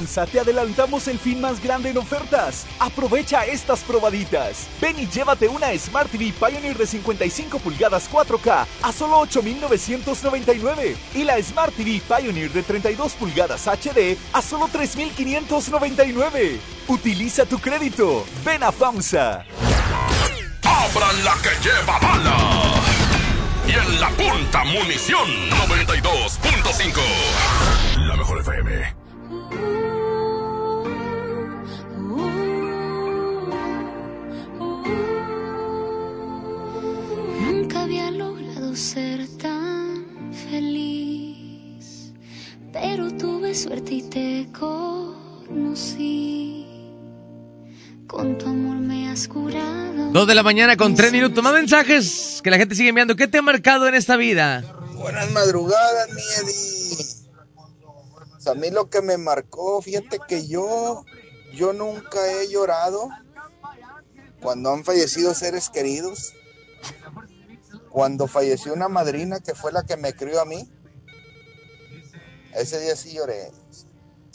Te 0.09 0.41
adelantamos 0.41 1.07
el 1.07 1.19
fin 1.19 1.39
más 1.41 1.63
grande 1.63 1.91
en 1.91 1.99
ofertas. 1.99 2.65
Aprovecha 2.81 3.45
estas 3.45 3.81
probaditas. 3.81 4.67
Ven 4.81 4.99
y 4.99 5.07
llévate 5.07 5.47
una 5.47 5.69
Smart 5.79 6.11
TV 6.11 6.33
Pioneer 6.33 6.77
de 6.77 6.87
55 6.87 7.59
pulgadas 7.59 8.11
4K 8.11 8.67
a 8.83 8.93
solo 8.93 9.19
8,999 9.21 10.97
y 11.15 11.25
la 11.25 11.41
Smart 11.41 11.75
TV 11.75 12.01
Pioneer 12.01 12.51
de 12.51 12.63
32 12.63 13.13
pulgadas 13.13 13.69
HD 13.69 14.17
a 14.33 14.43
solo 14.43 14.69
3,599. 14.73 16.59
Utiliza 16.89 17.45
tu 17.45 17.59
crédito. 17.59 18.25
Ven 18.45 18.65
a 18.65 18.73
FAMSA. 18.73 19.45
Abran 20.63 21.25
la 21.25 21.37
que 21.43 21.51
lleva 21.63 21.99
bala. 22.01 22.37
Y 23.69 23.73
en 23.73 24.01
la 24.01 24.09
punta 24.09 24.65
munición 24.65 25.29
92.5. 25.69 28.09
La 28.09 28.17
mejor 28.17 28.41
FM. 28.41 28.98
Ser 38.99 39.29
tan 39.39 40.33
feliz, 40.51 42.13
pero 42.73 43.13
tuve 43.13 43.55
suerte 43.55 43.93
y 43.95 44.03
te 44.03 44.49
conocí. 44.59 45.87
Con 48.09 48.37
tu 48.39 48.47
amor 48.47 48.79
me 48.79 49.09
has 49.09 49.29
curado. 49.29 50.11
Dos 50.11 50.27
de 50.27 50.35
la 50.35 50.43
mañana 50.43 50.77
con 50.77 50.97
tres 50.97 51.13
minutos. 51.13 51.45
Más 51.45 51.53
mensajes 51.53 52.41
que 52.43 52.51
la 52.51 52.57
gente 52.57 52.75
sigue 52.75 52.89
enviando. 52.89 53.15
¿Qué 53.15 53.29
te 53.29 53.39
ha 53.39 53.43
marcado 53.43 53.87
en 53.87 53.95
esta 53.95 54.17
vida? 54.17 54.65
Buenas 54.95 55.31
madrugadas. 55.31 56.09
Pues 58.33 58.47
a 58.49 58.55
mí 58.55 58.71
lo 58.71 58.91
que 58.91 59.01
me 59.01 59.17
marcó, 59.17 59.81
fíjate 59.81 60.19
que 60.27 60.49
yo, 60.49 61.05
yo 61.55 61.73
nunca 61.73 62.19
he 62.33 62.51
llorado 62.51 63.09
cuando 64.41 64.73
han 64.73 64.83
fallecido 64.83 65.35
seres 65.35 65.71
queridos. 65.71 66.33
Cuando 67.91 68.27
falleció 68.27 68.75
una 68.75 68.89
madrina 68.89 69.41
que 69.41 69.55
fue 69.55 69.73
la 69.73 69.85
que 69.85 69.97
me 69.97 70.15
crió 70.15 70.41
a 70.41 70.45
mí, 70.45 70.71
ese 72.55 72.81
día 72.81 72.97
sí 72.97 73.13
lloré. 73.13 73.51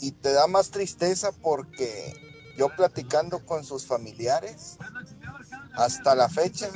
Y 0.00 0.12
te 0.12 0.32
da 0.32 0.46
más 0.46 0.70
tristeza 0.70 1.32
porque 1.32 2.12
yo 2.56 2.68
platicando 2.74 3.44
con 3.44 3.64
sus 3.64 3.86
familiares, 3.86 4.76
hasta 5.74 6.14
la 6.14 6.28
fecha, 6.28 6.68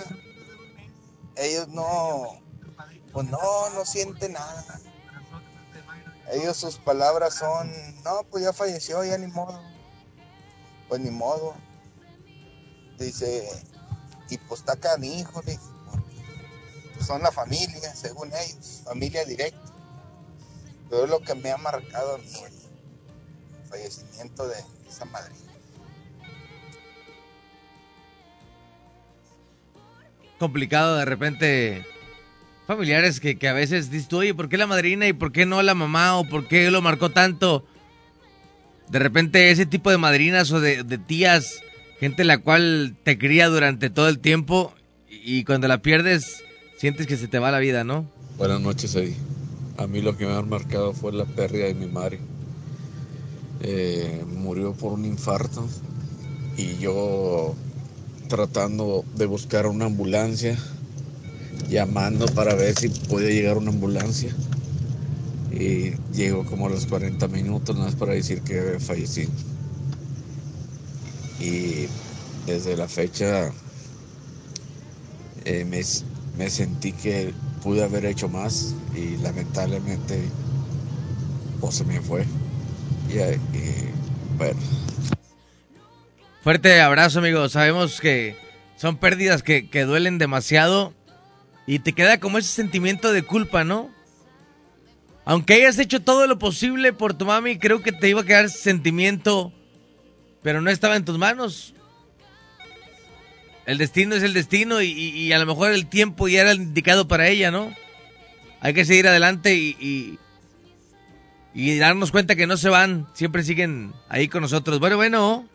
ellos 1.36 1.68
no, 1.68 2.40
pues 3.12 3.28
no, 3.28 3.70
no 3.70 3.84
sienten 3.84 4.32
nada. 4.32 4.80
Ellos 6.32 6.56
sus 6.56 6.76
palabras 6.76 7.34
son, 7.34 7.70
no, 8.04 8.22
pues 8.30 8.44
ya 8.44 8.52
falleció, 8.52 9.02
ya 9.04 9.16
ni 9.16 9.28
modo. 9.28 9.60
Pues 10.88 11.00
ni 11.00 11.10
modo. 11.10 11.54
Dice, 12.98 13.48
y 14.28 14.36
pues 14.38 14.60
está 14.60 14.76
hijo, 15.02 15.40
dice, 15.42 15.60
son 17.00 17.22
la 17.22 17.32
familia, 17.32 17.94
según 17.94 18.28
ellos, 18.28 18.82
familia 18.84 19.24
directa. 19.24 19.58
Pero 20.88 21.04
es 21.04 21.10
lo 21.10 21.20
que 21.20 21.34
me 21.34 21.50
ha 21.50 21.56
marcado 21.56 22.16
el 22.16 22.22
fallecimiento 23.68 24.48
de 24.48 24.56
esa 24.88 25.04
madre. 25.04 25.34
Complicado 30.38 30.96
de 30.96 31.04
repente. 31.04 31.86
Familiares 32.66 33.18
que, 33.18 33.38
que 33.38 33.48
a 33.48 33.54
veces 33.54 33.90
dices 33.90 34.08
tú, 34.08 34.18
oye, 34.18 34.34
¿por 34.34 34.50
qué 34.50 34.58
la 34.58 34.66
madrina 34.66 35.08
y 35.08 35.14
por 35.14 35.32
qué 35.32 35.46
no 35.46 35.62
la 35.62 35.74
mamá 35.74 36.18
o 36.18 36.28
por 36.28 36.46
qué 36.48 36.70
lo 36.70 36.82
marcó 36.82 37.10
tanto? 37.10 37.66
De 38.90 38.98
repente 38.98 39.50
ese 39.50 39.64
tipo 39.64 39.90
de 39.90 39.96
madrinas 39.96 40.52
o 40.52 40.60
de 40.60 40.98
tías, 40.98 41.60
gente 41.98 42.24
la 42.24 42.38
cual 42.38 42.94
te 43.04 43.16
cría 43.16 43.48
durante 43.48 43.88
todo 43.88 44.10
el 44.10 44.18
tiempo 44.18 44.74
y 45.08 45.44
cuando 45.44 45.66
la 45.66 45.80
pierdes 45.80 46.44
sientes 46.78 47.08
que 47.08 47.16
se 47.16 47.28
te 47.28 47.38
va 47.38 47.50
la 47.50 47.58
vida, 47.58 47.84
¿no? 47.84 48.06
Buenas 48.38 48.60
noches, 48.60 48.94
Eddie. 48.94 49.16
A 49.76 49.86
mí 49.86 50.00
lo 50.00 50.16
que 50.16 50.26
me 50.26 50.32
ha 50.32 50.42
marcado 50.42 50.92
fue 50.92 51.12
la 51.12 51.24
pérdida 51.24 51.66
de 51.66 51.74
mi 51.74 51.86
madre. 51.86 52.20
Eh, 53.60 54.24
murió 54.28 54.72
por 54.72 54.92
un 54.92 55.04
infarto 55.04 55.66
y 56.56 56.78
yo 56.78 57.56
tratando 58.28 59.04
de 59.16 59.26
buscar 59.26 59.66
una 59.66 59.86
ambulancia, 59.86 60.56
llamando 61.68 62.26
para 62.26 62.54
ver 62.54 62.78
si 62.78 62.88
podía 62.88 63.30
llegar 63.30 63.58
una 63.58 63.70
ambulancia. 63.70 64.34
Y 65.50 65.94
llegó 66.14 66.44
como 66.44 66.68
a 66.68 66.70
los 66.70 66.86
40 66.86 67.26
minutos, 67.26 67.74
nada 67.74 67.88
más 67.88 67.96
para 67.96 68.12
decir 68.12 68.42
que 68.42 68.60
había. 68.60 69.28
Y 71.40 71.86
desde 72.46 72.76
la 72.76 72.86
fecha 72.86 73.52
eh, 75.44 75.64
me, 75.64 75.82
me 76.38 76.48
sentí 76.48 76.92
que 76.92 77.34
pude 77.62 77.84
haber 77.84 78.06
hecho 78.06 78.28
más 78.28 78.74
y 78.94 79.16
lamentablemente 79.18 80.22
pues 81.60 81.74
se 81.74 81.84
me 81.84 82.00
fue. 82.00 82.24
Y, 83.10 83.18
eh, 83.18 83.38
y, 83.52 84.36
bueno, 84.38 84.58
Fuerte 86.42 86.80
abrazo, 86.80 87.18
amigo. 87.18 87.48
Sabemos 87.48 88.00
que 88.00 88.36
son 88.76 88.96
pérdidas 88.96 89.42
que, 89.42 89.68
que 89.68 89.82
duelen 89.82 90.18
demasiado 90.18 90.94
y 91.66 91.80
te 91.80 91.92
queda 91.92 92.20
como 92.20 92.38
ese 92.38 92.48
sentimiento 92.48 93.12
de 93.12 93.22
culpa, 93.22 93.64
¿no? 93.64 93.90
Aunque 95.24 95.54
hayas 95.54 95.78
hecho 95.78 96.00
todo 96.00 96.26
lo 96.26 96.38
posible 96.38 96.94
por 96.94 97.12
tu 97.12 97.26
mami, 97.26 97.58
creo 97.58 97.82
que 97.82 97.92
te 97.92 98.08
iba 98.08 98.22
a 98.22 98.24
quedar 98.24 98.46
ese 98.46 98.58
sentimiento, 98.58 99.52
pero 100.42 100.62
no 100.62 100.70
estaba 100.70 100.96
en 100.96 101.04
tus 101.04 101.18
manos. 101.18 101.74
El 103.68 103.76
destino 103.76 104.14
es 104.14 104.22
el 104.22 104.32
destino 104.32 104.80
y, 104.80 104.86
y- 104.86 105.10
y 105.26 105.32
a 105.34 105.38
lo 105.38 105.44
mejor 105.44 105.72
el 105.72 105.86
tiempo 105.86 106.26
ya 106.26 106.40
era 106.40 106.54
indicado 106.54 107.06
para 107.06 107.28
ella, 107.28 107.50
¿no? 107.50 107.70
Hay 108.60 108.72
que 108.72 108.86
seguir 108.86 109.06
adelante 109.06 109.54
y, 109.54 109.76
y, 109.78 110.18
y 111.52 111.78
darnos 111.78 112.10
cuenta 112.10 112.34
que 112.34 112.46
no 112.46 112.56
se 112.56 112.70
van, 112.70 113.06
siempre 113.12 113.42
siguen 113.42 113.92
ahí 114.08 114.26
con 114.28 114.40
nosotros. 114.40 114.80
Bueno, 114.80 114.96
bueno. 114.96 115.46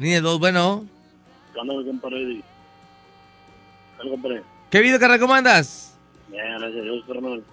Línea 0.00 0.20
2, 0.20 0.40
bueno. 0.40 0.84
¿Qué 1.52 1.60
onda, 1.60 1.74
compadre 1.74 2.22
Eddie? 2.22 2.42
¿Qué 4.02 4.10
compadre? 4.10 4.42
¿Qué 4.70 4.80
video, 4.80 4.98
carnal? 4.98 5.20
¿Cómo 5.20 5.34
andas? 5.34 5.96
Bien, 6.28 6.44
gracias 6.58 6.80
a 6.80 6.82
Dios, 6.82 7.04
carnal. 7.06 7.44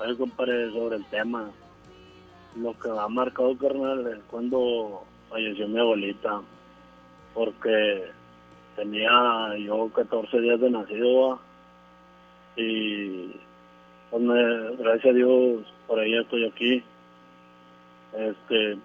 Oye, 0.00 0.16
compadre, 0.18 0.70
sobre 0.70 0.96
el 0.96 1.04
tema. 1.06 1.50
Lo 2.56 2.78
que 2.78 2.90
me 2.90 2.98
ha 2.98 3.08
marcado, 3.08 3.56
carnal, 3.56 4.06
es 4.06 4.18
cuando 4.30 5.02
falleció 5.30 5.66
mi 5.66 5.80
abuelita. 5.80 6.42
Porque 7.32 8.04
tenía 8.76 9.56
yo 9.58 9.90
14 9.94 10.40
días 10.40 10.60
de 10.60 10.70
nacido. 10.70 11.38
Y 12.56 13.32
pues 14.10 14.22
gracias 14.78 15.06
a 15.06 15.16
Dios, 15.16 15.62
por 15.86 15.98
ahí 15.98 16.16
estoy 16.16 16.46
aquí. 16.46 16.82
Este, 18.12 18.78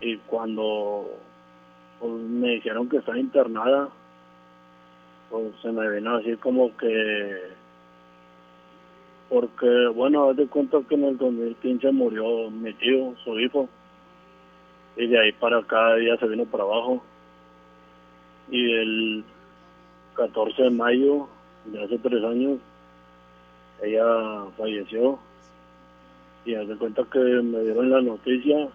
y 0.00 0.16
cuando 0.18 1.10
pues, 1.98 2.12
me 2.12 2.50
dijeron 2.50 2.88
que 2.88 2.98
estaba 2.98 3.18
internada, 3.18 3.88
pues 5.30 5.52
se 5.62 5.72
me 5.72 5.88
vino 5.90 6.16
así 6.16 6.36
como 6.36 6.76
que 6.76 7.58
porque 9.28 9.88
bueno 9.94 10.30
haz 10.30 10.36
de 10.36 10.46
cuenta 10.46 10.78
que 10.88 10.94
en 10.94 11.04
el 11.04 11.18
2015 11.18 11.92
murió 11.92 12.50
mi 12.50 12.72
tío 12.74 13.14
su 13.24 13.38
hijo 13.38 13.68
y 14.96 15.06
de 15.06 15.20
ahí 15.20 15.32
para 15.32 15.58
acá 15.58 15.96
ella 15.98 16.16
se 16.16 16.28
vino 16.28 16.46
para 16.46 16.64
abajo 16.64 17.02
y 18.50 18.72
el 18.72 19.24
14 20.14 20.62
de 20.62 20.70
mayo 20.70 21.28
de 21.66 21.84
hace 21.84 21.98
tres 21.98 22.24
años 22.24 22.58
ella 23.82 24.44
falleció 24.56 25.18
y 26.44 26.54
haz 26.54 26.66
de 26.66 26.76
cuenta 26.76 27.04
que 27.12 27.18
me 27.18 27.60
dieron 27.60 27.90
la 27.90 28.00
noticia 28.00 28.68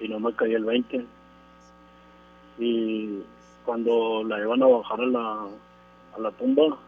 y 0.00 0.08
no 0.08 0.20
me 0.20 0.32
caí 0.34 0.54
el 0.54 0.64
20 0.64 1.06
y 2.58 3.22
cuando 3.64 4.24
la 4.24 4.40
iban 4.40 4.62
a 4.62 4.66
bajar 4.66 5.00
a 5.00 5.06
la, 5.06 5.46
a 6.16 6.20
la 6.20 6.30
tumba, 6.32 6.78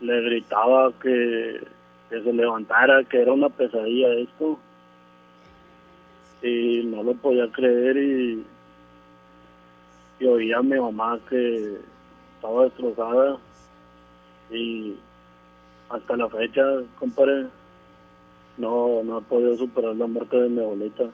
le 0.00 0.20
gritaba 0.22 0.92
que, 1.00 1.60
que 2.10 2.22
se 2.22 2.32
levantara, 2.32 3.04
que 3.04 3.22
era 3.22 3.32
una 3.32 3.48
pesadilla 3.48 4.12
esto. 4.14 4.58
Y 6.42 6.82
no 6.84 7.02
lo 7.02 7.14
podía 7.14 7.50
creer 7.50 7.96
y, 7.96 8.44
y 10.18 10.26
oía 10.26 10.58
a 10.58 10.62
mi 10.62 10.78
mamá 10.78 11.18
que 11.28 11.78
estaba 12.36 12.64
destrozada 12.64 13.38
y 14.50 14.94
hasta 15.90 16.16
la 16.16 16.28
fecha, 16.28 16.62
compadre, 16.98 17.46
no, 18.56 19.02
no 19.04 19.20
podido 19.22 19.56
superar 19.56 19.94
la 19.96 20.06
muerte 20.06 20.36
de 20.36 20.48
mi 20.48 20.60
abuelita. 20.60 21.04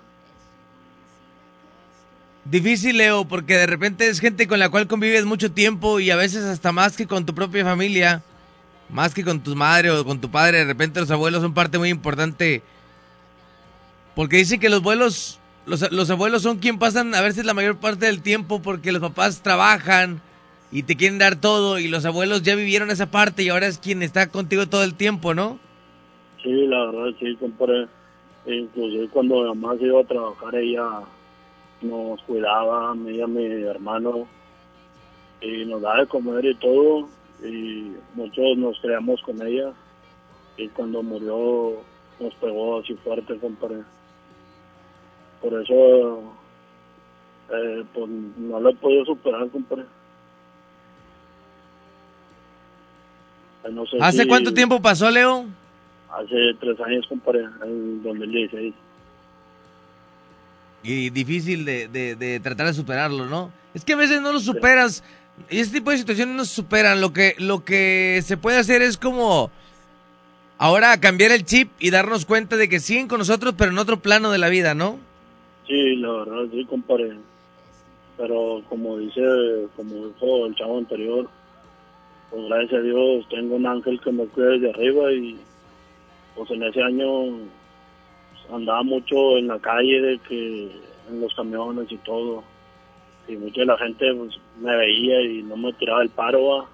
Difícil, 2.44 2.96
Leo, 2.96 3.26
porque 3.26 3.56
de 3.56 3.66
repente 3.66 4.08
es 4.08 4.18
gente 4.18 4.48
con 4.48 4.58
la 4.58 4.70
cual 4.70 4.86
convives 4.86 5.24
mucho 5.24 5.52
tiempo 5.52 6.00
y 6.00 6.10
a 6.10 6.16
veces 6.16 6.44
hasta 6.44 6.72
más 6.72 6.96
que 6.96 7.06
con 7.06 7.26
tu 7.26 7.34
propia 7.34 7.64
familia, 7.64 8.22
más 8.88 9.14
que 9.14 9.24
con 9.24 9.40
tu 9.40 9.54
madre 9.54 9.90
o 9.90 10.04
con 10.04 10.20
tu 10.20 10.30
padre. 10.30 10.58
De 10.58 10.64
repente 10.64 11.00
los 11.00 11.10
abuelos 11.10 11.42
son 11.42 11.54
parte 11.54 11.78
muy 11.78 11.90
importante. 11.90 12.62
Porque 14.14 14.38
dicen 14.38 14.58
que 14.58 14.68
los 14.68 14.80
abuelos, 14.80 15.39
los, 15.70 15.92
los 15.92 16.10
abuelos 16.10 16.42
son 16.42 16.58
quien 16.58 16.80
pasan 16.80 17.14
a 17.14 17.20
veces 17.20 17.44
la 17.44 17.54
mayor 17.54 17.76
parte 17.76 18.06
del 18.06 18.22
tiempo 18.22 18.60
porque 18.60 18.90
los 18.90 19.00
papás 19.00 19.40
trabajan 19.40 20.20
y 20.72 20.82
te 20.82 20.96
quieren 20.96 21.18
dar 21.18 21.36
todo 21.36 21.78
y 21.78 21.86
los 21.86 22.04
abuelos 22.04 22.42
ya 22.42 22.56
vivieron 22.56 22.90
esa 22.90 23.10
parte 23.10 23.44
y 23.44 23.50
ahora 23.50 23.68
es 23.68 23.78
quien 23.78 24.02
está 24.02 24.26
contigo 24.28 24.66
todo 24.66 24.82
el 24.82 24.94
tiempo, 24.94 25.32
¿no? 25.32 25.60
Sí, 26.42 26.66
la 26.66 26.86
verdad, 26.86 27.16
sí, 27.20 27.36
compadre. 27.36 27.86
Inclusive 28.46 29.08
cuando 29.10 29.42
mi 29.42 29.48
mamá 29.48 29.76
se 29.78 29.84
iba 29.84 30.00
a 30.00 30.04
trabajar, 30.04 30.56
ella 30.56 31.02
nos 31.82 32.20
cuidaba, 32.22 32.90
a 32.90 32.94
mí 32.94 33.16
y 33.16 33.20
a 33.20 33.26
mi 33.28 33.44
hermano, 33.44 34.26
y 35.40 35.64
nos 35.66 35.82
daba 35.82 36.00
de 36.00 36.06
comer 36.06 36.44
y 36.46 36.54
todo, 36.56 37.08
y 37.44 37.92
muchos 38.14 38.56
nos 38.56 38.78
creamos 38.80 39.22
con 39.22 39.40
ella, 39.46 39.72
y 40.56 40.68
cuando 40.68 41.02
murió 41.02 41.76
nos 42.18 42.34
pegó 42.34 42.80
así 42.80 42.94
fuerte, 42.94 43.36
compadre. 43.38 43.82
Por 45.40 45.62
eso, 45.62 46.22
eh, 47.52 47.84
pues 47.94 48.08
no 48.08 48.60
lo 48.60 48.70
he 48.70 48.74
podido 48.76 49.04
superar, 49.06 49.48
compadre. 49.50 49.84
Eh, 53.64 53.68
no 53.72 53.86
sé 53.86 53.96
¿Hace 54.00 54.22
si- 54.22 54.28
cuánto 54.28 54.52
tiempo 54.54 54.80
pasó, 54.80 55.10
Leo? 55.10 55.46
Hace 56.10 56.36
tres 56.60 56.78
años, 56.80 57.06
compadre, 57.08 57.44
en 57.64 58.02
2016. 58.02 58.74
y 60.82 61.10
difícil 61.10 61.66
de, 61.66 61.88
de- 61.88 62.16
de 62.16 62.40
tratar 62.40 62.66
de 62.66 62.72
superarlo, 62.72 63.26
¿no? 63.26 63.52
Es 63.74 63.84
que 63.84 63.92
a 63.92 63.96
veces 63.96 64.22
no 64.22 64.32
lo 64.32 64.40
superas 64.40 65.04
y 65.50 65.58
ese 65.60 65.72
tipo 65.72 65.90
de 65.90 65.98
situaciones 65.98 66.34
no 66.34 66.44
se 66.46 66.54
superan. 66.54 67.02
Lo 67.02 67.12
que, 67.12 67.34
lo 67.38 67.64
que 67.66 68.22
se 68.24 68.38
puede 68.38 68.56
hacer 68.56 68.80
es 68.80 68.96
como 68.96 69.50
ahora 70.56 70.98
cambiar 70.98 71.32
el 71.32 71.44
chip 71.44 71.70
y 71.80 71.90
darnos 71.90 72.24
cuenta 72.24 72.56
de 72.56 72.70
que 72.70 72.80
siguen 72.80 73.08
con 73.08 73.18
nosotros, 73.18 73.54
pero 73.58 73.70
en 73.72 73.76
otro 73.78 74.00
plano 74.00 74.30
de 74.30 74.38
la 74.38 74.48
vida, 74.48 74.72
¿no? 74.74 74.98
Sí, 75.70 75.94
la 75.94 76.10
verdad, 76.10 76.48
sí, 76.50 76.64
compadre. 76.64 77.16
Pero 78.16 78.60
como 78.68 78.98
dice, 78.98 79.22
como 79.76 80.08
dijo 80.08 80.46
el 80.46 80.54
chavo 80.56 80.78
anterior, 80.78 81.28
pues 82.28 82.44
gracias 82.48 82.72
a 82.72 82.82
Dios 82.82 83.28
tengo 83.28 83.54
un 83.54 83.66
ángel 83.66 84.00
que 84.00 84.10
me 84.10 84.26
cuida 84.26 84.48
desde 84.48 84.70
arriba 84.70 85.12
y 85.12 85.38
pues 86.34 86.50
en 86.50 86.64
ese 86.64 86.82
año 86.82 87.38
andaba 88.52 88.82
mucho 88.82 89.38
en 89.38 89.46
la 89.46 89.60
calle 89.60 90.00
de 90.00 90.18
que 90.18 90.72
en 91.08 91.20
los 91.20 91.32
camiones 91.36 91.86
y 91.92 91.98
todo. 91.98 92.42
Y 93.28 93.36
mucha 93.36 93.60
de 93.60 93.66
la 93.66 93.78
gente 93.78 94.12
pues, 94.12 94.40
me 94.60 94.76
veía 94.76 95.22
y 95.22 95.44
no 95.44 95.56
me 95.56 95.72
tiraba 95.74 96.02
el 96.02 96.10
paro, 96.10 96.44
¿va? 96.46 96.68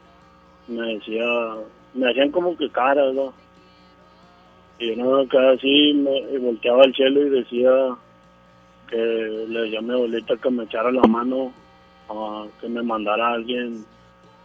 me 0.68 0.94
decía, 0.94 1.26
me 1.92 2.11
hacían 2.11 2.30
como 2.30 2.57
que 2.57 2.70
caras, 2.70 3.14
¿va? 3.14 3.30
Y 4.78 4.97
yo 4.97 5.05
no 5.05 5.28
quedaba 5.28 5.53
así, 5.53 5.92
me 5.92 6.38
volteaba 6.38 6.84
al 6.84 6.94
cielo 6.94 7.26
y 7.26 7.28
decía, 7.28 7.70
que 8.89 8.97
le 8.97 9.61
decía 9.62 9.78
a 9.78 9.82
mi 9.82 9.93
abuelita 9.93 10.37
que 10.37 10.51
me 10.51 10.64
echara 10.64 10.91
la 10.93 11.03
mano, 11.03 11.53
ah, 12.11 12.47
que 12.61 12.68
me 12.68 12.82
mandara 12.82 13.28
a 13.28 13.32
alguien, 13.34 13.84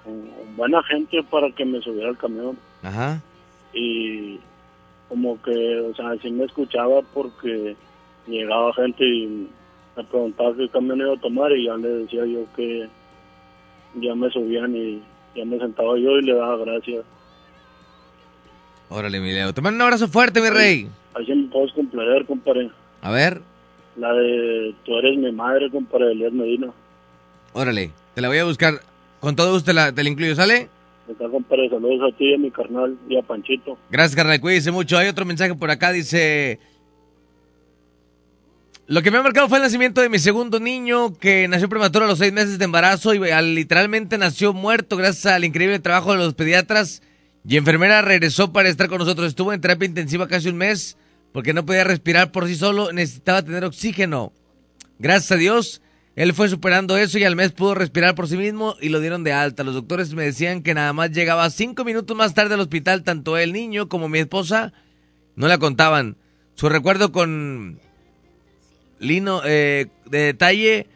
un- 0.06 0.32
buena 0.56 0.82
gente 0.84 1.22
para 1.30 1.50
que 1.52 1.66
me 1.66 1.80
subiera 1.82 2.10
al 2.10 2.18
camión. 2.18 2.58
Ajá. 2.84 3.22
Y 3.74 4.40
como 5.10 5.42
que, 5.42 5.80
o 5.80 5.96
sea, 5.96 6.16
sí 6.22 6.32
me 6.32 6.46
escuchaba 6.46 7.02
porque 7.14 7.76
llegaba 8.28 8.74
gente 8.74 9.04
y 9.06 9.48
me 9.98 10.04
preguntaba 10.06 10.56
qué 10.56 10.70
camión 10.70 11.00
iba 11.00 11.14
a 11.14 11.20
tomar 11.20 11.52
y 11.52 11.66
ya 11.66 11.76
le 11.78 11.88
decía 11.90 12.26
yo 12.26 12.46
que 12.56 12.88
ya 13.96 14.16
me 14.16 14.30
subían 14.30 14.76
y 14.76 15.02
ya 15.36 15.46
me 15.46 15.58
sentaba 15.60 15.98
yo 15.98 16.12
y 16.18 16.24
le 16.24 16.34
daba 16.34 16.58
gracias. 16.58 17.04
Órale, 18.90 19.20
mi 19.22 19.32
Leo. 19.32 19.54
Te 19.54 19.62
mando 19.62 19.78
un 19.78 19.82
abrazo 19.84 20.08
fuerte, 20.08 20.42
mi 20.42 20.50
rey. 20.50 20.90
Ahí 21.14 21.26
sí 21.26 21.34
me 21.34 21.48
puedes 21.50 21.72
complacer, 21.74 22.26
compadre. 22.26 22.70
A 23.02 23.12
ver, 23.12 23.42
La 23.98 24.14
de 24.14 24.74
Tú 24.86 24.96
eres 24.98 25.18
mi 25.18 25.32
madre, 25.32 25.70
compadre, 25.70 26.12
Elías 26.14 26.32
Medina. 26.34 26.68
órale. 27.54 27.92
Te 28.16 28.22
la 28.22 28.28
voy 28.30 28.38
a 28.38 28.46
buscar. 28.46 28.82
Con 29.20 29.36
todo 29.36 29.52
gusto 29.54 29.68
te 29.68 29.74
la, 29.74 29.92
te 29.94 30.04
la 30.04 30.10
incluyo, 30.10 30.36
¿sale? 30.36 30.70
Está, 31.10 31.28
compadre, 31.30 31.70
saludos 31.70 32.12
a 32.14 32.18
ti 32.18 32.30
y 32.32 32.34
a 32.34 32.38
mi 32.38 32.52
carnal 32.52 32.98
y 33.10 33.18
a 33.18 33.22
Panchito. 33.22 33.78
Gracias, 33.90 34.16
carnal. 34.16 34.40
Cuídese 34.42 34.72
mucho. 34.72 34.98
Hay 34.98 35.08
otro 35.08 35.26
mensaje 35.26 35.54
por 35.56 35.70
acá. 35.70 35.92
Dice... 35.92 36.60
Lo 38.88 39.02
que 39.02 39.12
me 39.12 39.20
ha 39.20 39.24
marcado 39.24 39.48
fue 39.48 39.58
el 39.60 39.64
nacimiento 39.64 40.02
de 40.02 40.10
mi 40.10 40.20
segundo 40.20 40.60
niño, 40.60 41.18
que 41.18 41.48
nació 41.48 41.70
prematuro 41.70 42.06
a 42.06 42.08
los 42.10 42.18
seis 42.18 42.34
meses 42.34 42.58
de 42.60 42.66
embarazo 42.66 43.14
y 43.14 43.30
al- 43.30 43.56
literalmente 43.56 44.18
nació 44.18 44.52
muerto 44.54 44.98
gracias 44.98 45.28
al 45.34 45.46
increíble 45.46 45.80
trabajo 45.80 46.12
de 46.12 46.18
los 46.18 46.34
pediatras. 46.34 47.02
Y 47.48 47.58
enfermera 47.58 48.02
regresó 48.02 48.52
para 48.52 48.70
estar 48.70 48.90
con 48.90 48.98
nosotros. 48.98 49.28
Estuvo 49.28 49.54
en 49.54 49.62
terapia 49.62 49.86
intensiva 49.88 50.28
casi 50.28 50.50
un 50.50 50.58
mes 50.58 50.98
porque 51.34 51.54
no 51.54 51.66
podía 51.66 51.84
respirar 51.84 52.32
por 52.32 52.48
sí 52.48 52.56
solo, 52.56 52.92
necesitaba 52.92 53.42
tener 53.42 53.64
oxígeno. 53.64 54.34
Gracias 55.00 55.32
a 55.32 55.38
Dios, 55.38 55.82
él 56.16 56.34
fue 56.34 56.50
superando 56.50 56.98
eso 56.98 57.18
y 57.18 57.24
al 57.24 57.36
mes 57.36 57.54
pudo 57.54 57.74
respirar 57.74 58.16
por 58.16 58.28
sí 58.28 58.38
mismo 58.38 58.76
y 58.82 58.90
lo 58.90 59.00
dieron 59.00 59.24
de 59.24 59.34
alta. 59.34 59.64
Los 59.64 59.76
doctores 59.76 60.14
me 60.14 60.24
decían 60.24 60.62
que 60.62 60.74
nada 60.74 60.94
más 60.94 61.12
llegaba 61.12 61.50
cinco 61.50 61.86
minutos 61.86 62.16
más 62.18 62.34
tarde 62.34 62.56
al 62.56 62.60
hospital, 62.60 63.04
tanto 63.04 63.38
el 63.38 63.54
niño 63.54 63.88
como 63.88 64.10
mi 64.10 64.20
esposa 64.20 64.74
no 65.36 65.48
la 65.48 65.58
contaban. 65.58 66.18
Su 66.56 66.70
recuerdo 66.70 67.12
con 67.12 67.80
Lino, 69.00 69.42
eh, 69.46 69.88
de 70.06 70.20
detalle, 70.20 70.88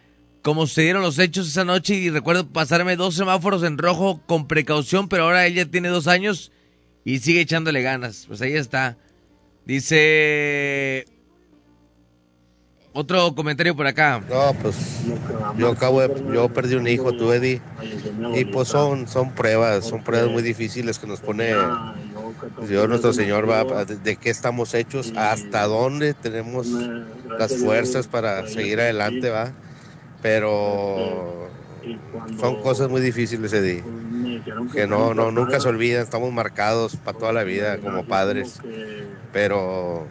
cómo 0.41 0.67
sucedieron 0.67 1.01
los 1.01 1.17
hechos 1.17 1.47
esa 1.47 1.65
noche 1.65 1.95
y 1.95 2.09
recuerdo 2.09 2.47
pasarme 2.47 2.97
dos 2.97 3.15
semáforos 3.15 3.63
en 3.63 3.77
rojo 3.77 4.21
con 4.27 4.47
precaución, 4.47 5.07
pero 5.07 5.23
ahora 5.23 5.47
ella 5.47 5.65
tiene 5.65 5.88
dos 5.88 6.07
años 6.07 6.51
y 7.03 7.19
sigue 7.19 7.41
echándole 7.41 7.81
ganas. 7.81 8.25
Pues 8.27 8.41
ahí 8.41 8.53
está. 8.53 8.97
Dice... 9.66 11.05
Otro 12.97 13.36
comentario 13.36 13.76
por 13.76 13.88
acá. 13.88 14.24
No, 14.30 14.53
pues 14.61 15.01
yo 15.57 15.72
acabo 15.72 15.99
de, 15.99 16.34
yo 16.34 16.47
perdí 16.47 16.76
un 16.76 16.88
hijo, 16.88 17.11
tú 17.11 17.34
Eddie, 17.34 17.61
y 18.36 18.45
pues 18.45 18.70
son, 18.70 19.05
son 19.09 19.36
pruebas, 19.36 19.84
son 19.84 20.01
pruebas 20.01 20.32
muy 20.32 20.41
difíciles 20.41 20.97
que 20.97 21.05
nos 21.05 21.20
pone 21.20 21.53
Dios 22.68 22.88
nuestro 22.88 23.11
Señor 23.11 23.49
va 23.49 23.84
de 23.84 24.16
qué 24.16 24.30
estamos 24.30 24.74
hechos, 24.74 25.11
hasta 25.18 25.66
dónde 25.66 26.13
tenemos 26.13 26.68
las 27.38 27.57
fuerzas 27.57 28.07
para 28.07 28.47
seguir 28.47 28.80
adelante, 28.80 29.30
va, 29.30 29.51
pero 30.22 31.49
son 32.39 32.61
cosas 32.61 32.89
muy 32.89 33.01
difíciles, 33.01 33.51
Eddie, 33.51 33.84
que 34.73 34.87
no, 34.87 35.13
no, 35.13 35.31
nunca 35.31 35.59
se 35.59 35.67
olvidan, 35.67 36.03
estamos 36.03 36.31
marcados 36.31 36.95
para 36.97 37.17
toda 37.17 37.33
la 37.33 37.43
vida 37.43 37.77
como 37.77 38.05
padres, 38.05 38.59
pero 39.33 40.07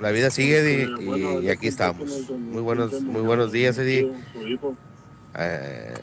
la 0.00 0.10
vida 0.10 0.30
sigue 0.30 0.58
Eddie, 0.58 0.88
y, 1.00 1.46
y 1.46 1.50
aquí 1.50 1.68
estamos. 1.68 2.30
Muy 2.30 2.62
buenos, 2.62 3.00
muy 3.02 3.22
buenos 3.22 3.52
días, 3.52 3.78
Eddie. 3.78 4.12
Eh, 5.38 5.94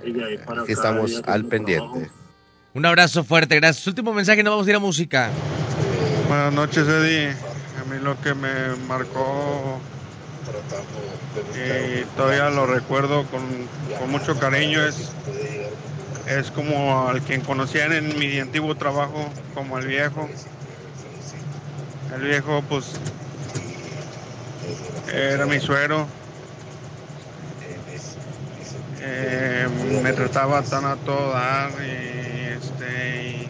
aquí 0.48 0.72
estamos 0.72 1.22
al 1.26 1.46
pendiente. 1.46 2.10
Un 2.74 2.86
abrazo 2.86 3.24
fuerte, 3.24 3.56
gracias. 3.56 3.86
Último 3.88 4.14
mensaje, 4.14 4.44
no 4.44 4.52
vamos 4.52 4.68
a 4.68 4.70
ir 4.70 4.76
a 4.76 4.80
música. 4.80 5.30
Buenas 6.28 6.54
noches, 6.54 6.88
Eddie. 6.88 7.30
A 7.30 7.92
mí 7.92 8.00
lo 8.02 8.20
que 8.22 8.34
me 8.34 8.76
marcó 8.88 9.80
y 11.56 12.04
todavía 12.16 12.50
lo 12.50 12.66
recuerdo 12.66 13.24
con, 13.26 13.42
con 14.00 14.10
mucho 14.10 14.40
cariño 14.40 14.84
es, 14.84 15.12
es 16.30 16.52
como 16.52 17.10
al 17.10 17.22
quien 17.22 17.42
conocían 17.42 17.92
en 17.92 18.18
mi 18.20 18.40
antiguo 18.40 18.76
trabajo, 18.76 19.28
como 19.56 19.80
el 19.80 19.88
viejo. 19.88 20.30
El 22.16 22.22
viejo, 22.22 22.64
pues, 22.70 22.94
era 25.12 25.48
mi 25.48 25.60
suero. 25.60 26.08
Eh, 29.02 29.68
me 30.04 30.14
trataba 30.14 30.62
tan 30.62 30.86
a 30.86 30.96
todo 30.98 31.32
dar 31.32 31.72
y 31.82 32.54
este 32.54 33.48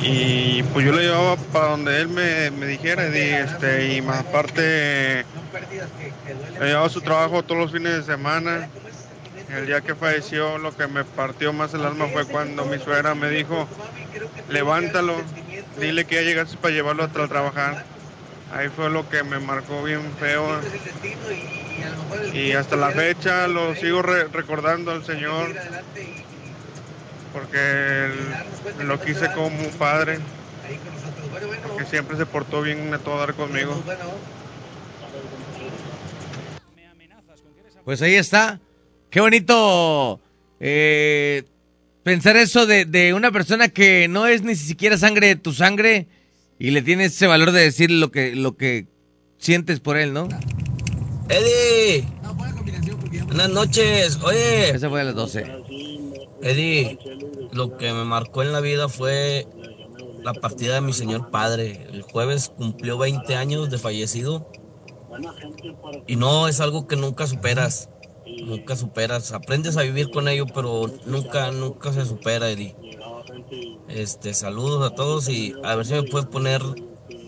y, 0.00 0.62
pues 0.62 0.86
yo 0.86 0.92
lo 0.92 1.00
llevaba 1.00 1.36
para 1.36 1.70
donde 1.70 2.00
él 2.00 2.08
me, 2.08 2.50
me 2.52 2.66
dijera 2.66 3.08
y, 3.08 3.18
este 3.18 3.94
y 3.94 4.02
más 4.02 4.20
aparte 4.20 5.24
le 6.60 6.66
llevaba 6.66 6.88
su 6.88 7.00
trabajo 7.00 7.42
todos 7.42 7.60
los 7.60 7.72
fines 7.72 7.96
de 7.96 8.02
semana 8.04 8.68
el 9.56 9.66
día 9.66 9.80
que 9.80 9.94
falleció 9.94 10.58
lo 10.58 10.72
que 10.76 10.86
me 10.86 11.04
partió 11.04 11.52
más 11.52 11.74
el 11.74 11.84
alma 11.84 12.08
fue 12.08 12.24
cuando 12.26 12.64
mi 12.64 12.78
suegra 12.78 13.14
me 13.14 13.30
dijo 13.30 13.68
levántalo 14.48 15.22
dile 15.80 16.04
que 16.04 16.16
ya 16.16 16.22
llegaste 16.22 16.56
para 16.58 16.74
llevarlo 16.74 17.04
a 17.04 17.08
tra- 17.08 17.28
trabajar 17.28 17.84
ahí 18.52 18.68
fue 18.68 18.90
lo 18.90 19.08
que 19.08 19.22
me 19.24 19.38
marcó 19.40 19.82
bien 19.82 20.12
feo. 20.18 20.60
Y 22.32 22.52
hasta 22.52 22.76
la 22.76 22.90
fecha 22.90 23.46
lo 23.48 23.74
sigo 23.74 24.02
re- 24.02 24.28
recordando 24.28 24.90
al 24.92 25.04
Señor 25.04 25.48
porque 27.32 28.06
él- 28.06 28.86
lo 28.86 29.00
quise 29.00 29.30
como 29.32 29.46
un 29.46 29.70
padre 29.78 30.18
porque 31.66 31.84
siempre 31.86 32.16
se 32.16 32.26
portó 32.26 32.62
bien 32.62 32.92
a 32.94 32.98
todo 32.98 33.18
dar 33.18 33.34
conmigo. 33.34 33.82
Pues 37.84 38.00
ahí 38.02 38.14
está. 38.14 38.58
Qué 39.14 39.20
bonito 39.20 40.18
eh, 40.58 41.44
pensar 42.02 42.36
eso 42.36 42.66
de, 42.66 42.84
de 42.84 43.14
una 43.14 43.30
persona 43.30 43.68
que 43.68 44.08
no 44.08 44.26
es 44.26 44.42
ni 44.42 44.56
siquiera 44.56 44.98
sangre 44.98 45.28
de 45.28 45.36
tu 45.36 45.52
sangre 45.52 46.08
y 46.58 46.72
le 46.72 46.82
tienes 46.82 47.12
ese 47.12 47.28
valor 47.28 47.52
de 47.52 47.60
decir 47.60 47.92
lo 47.92 48.10
que, 48.10 48.34
lo 48.34 48.56
que 48.56 48.88
sientes 49.38 49.78
por 49.78 49.98
él, 49.98 50.12
¿no? 50.12 50.26
Eddie. 51.28 52.04
Buenas 53.26 53.50
noches. 53.50 54.18
Oye. 54.20 54.70
Esa 54.70 54.90
fue 54.90 55.02
a 55.02 55.04
las 55.04 55.14
12. 55.14 55.44
Eddie, 56.42 56.98
lo 57.52 57.76
que 57.76 57.92
me 57.92 58.04
marcó 58.04 58.42
en 58.42 58.50
la 58.50 58.58
vida 58.58 58.88
fue 58.88 59.46
la 60.24 60.34
partida 60.34 60.74
de 60.74 60.80
mi 60.80 60.92
señor 60.92 61.30
padre. 61.30 61.86
El 61.92 62.02
jueves 62.02 62.48
cumplió 62.56 62.98
20 62.98 63.36
años 63.36 63.70
de 63.70 63.78
fallecido. 63.78 64.50
Y 66.08 66.16
no 66.16 66.48
es 66.48 66.58
algo 66.58 66.88
que 66.88 66.96
nunca 66.96 67.28
superas. 67.28 67.90
Nunca 68.44 68.76
superas. 68.76 69.32
Aprendes 69.32 69.76
a 69.76 69.82
vivir 69.82 70.10
con 70.10 70.28
ello, 70.28 70.46
pero 70.46 70.90
nunca, 71.06 71.50
nunca 71.50 71.92
se 71.92 72.04
supera, 72.04 72.50
Eddie. 72.50 72.74
Este, 73.88 74.34
saludos 74.34 74.90
a 74.90 74.94
todos 74.94 75.28
y 75.28 75.54
a 75.62 75.74
ver 75.74 75.86
si 75.86 75.94
me 75.94 76.02
puedes 76.02 76.26
poner 76.26 76.62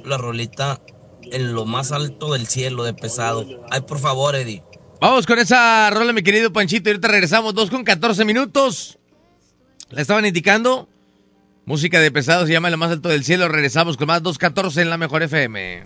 la 0.05 0.17
rolita 0.17 0.81
en 1.23 1.55
lo 1.55 1.65
más 1.65 1.93
alto 1.93 2.33
del 2.33 2.47
cielo 2.47 2.85
de 2.85 2.95
pesado. 2.95 3.47
Ay, 3.71 3.83
por 3.83 3.99
favor, 3.99 4.35
Eddie. 4.35 4.63
Vamos 5.01 5.27
con 5.27 5.39
esa 5.39 5.91
rola, 5.91 6.13
mi 6.13 6.23
querido 6.23 6.53
Panchito. 6.53 6.89
Y 6.89 6.93
ahorita 6.93 7.09
regresamos, 7.09 7.55
2 7.55 7.71
con 7.71 7.85
14 7.85 8.25
minutos. 8.25 8.99
La 9.91 10.01
estaban 10.01 10.25
indicando. 10.25 10.89
Música 11.65 12.01
de 12.01 12.11
pesado 12.11 12.47
se 12.47 12.53
llama 12.53 12.71
Lo 12.71 12.77
más 12.77 12.93
alto 12.93 13.09
del 13.09 13.25
cielo. 13.25 13.49
Regresamos 13.49 13.97
con 13.97 14.07
más 14.07 14.23
2.14 14.23 14.83
en 14.83 14.91
la 14.91 14.97
mejor 14.97 15.23
FM. 15.23 15.83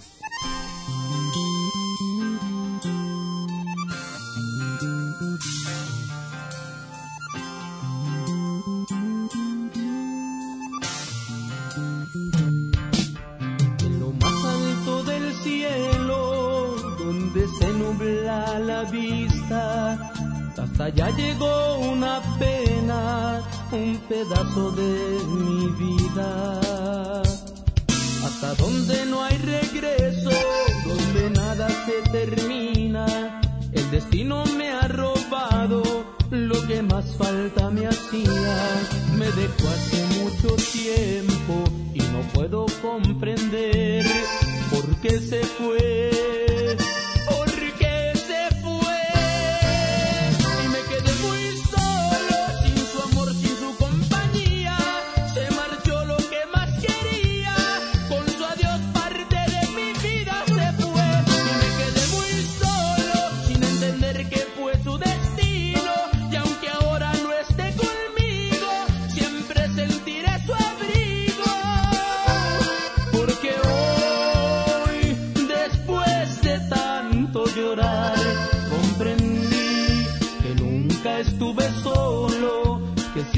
Hasta 20.81 21.03
allá 21.03 21.15
llegó 21.15 21.79
una 21.79 22.23
pena, 22.39 23.43
un 23.71 23.99
pedazo 24.09 24.71
de 24.73 25.19
mi 25.27 25.67
vida. 25.73 26.61
Hasta 28.25 28.55
donde 28.55 29.05
no 29.07 29.23
hay 29.23 29.37
regreso, 29.37 30.31
donde 30.87 31.31
nada 31.39 31.69
se 31.69 32.11
termina, 32.11 33.41
el 33.73 33.91
destino 33.91 34.45
me 34.57 34.71
ha 34.71 34.89
robado 34.89 35.83
lo 36.31 36.67
que 36.67 36.83
más 36.83 37.15
falta 37.17 37.69
me 37.69 37.87
hacía. 37.87 38.57
Me 39.19 39.27
dejó 39.27 39.69
hace 39.69 40.07
mucho 40.23 40.57
tiempo 40.73 41.65
y 41.93 41.99
no 41.99 42.21
puedo 42.33 42.65
comprender 42.81 44.07
por 44.71 44.87
qué 45.03 45.19
se 45.19 45.43
fue. 45.45 46.50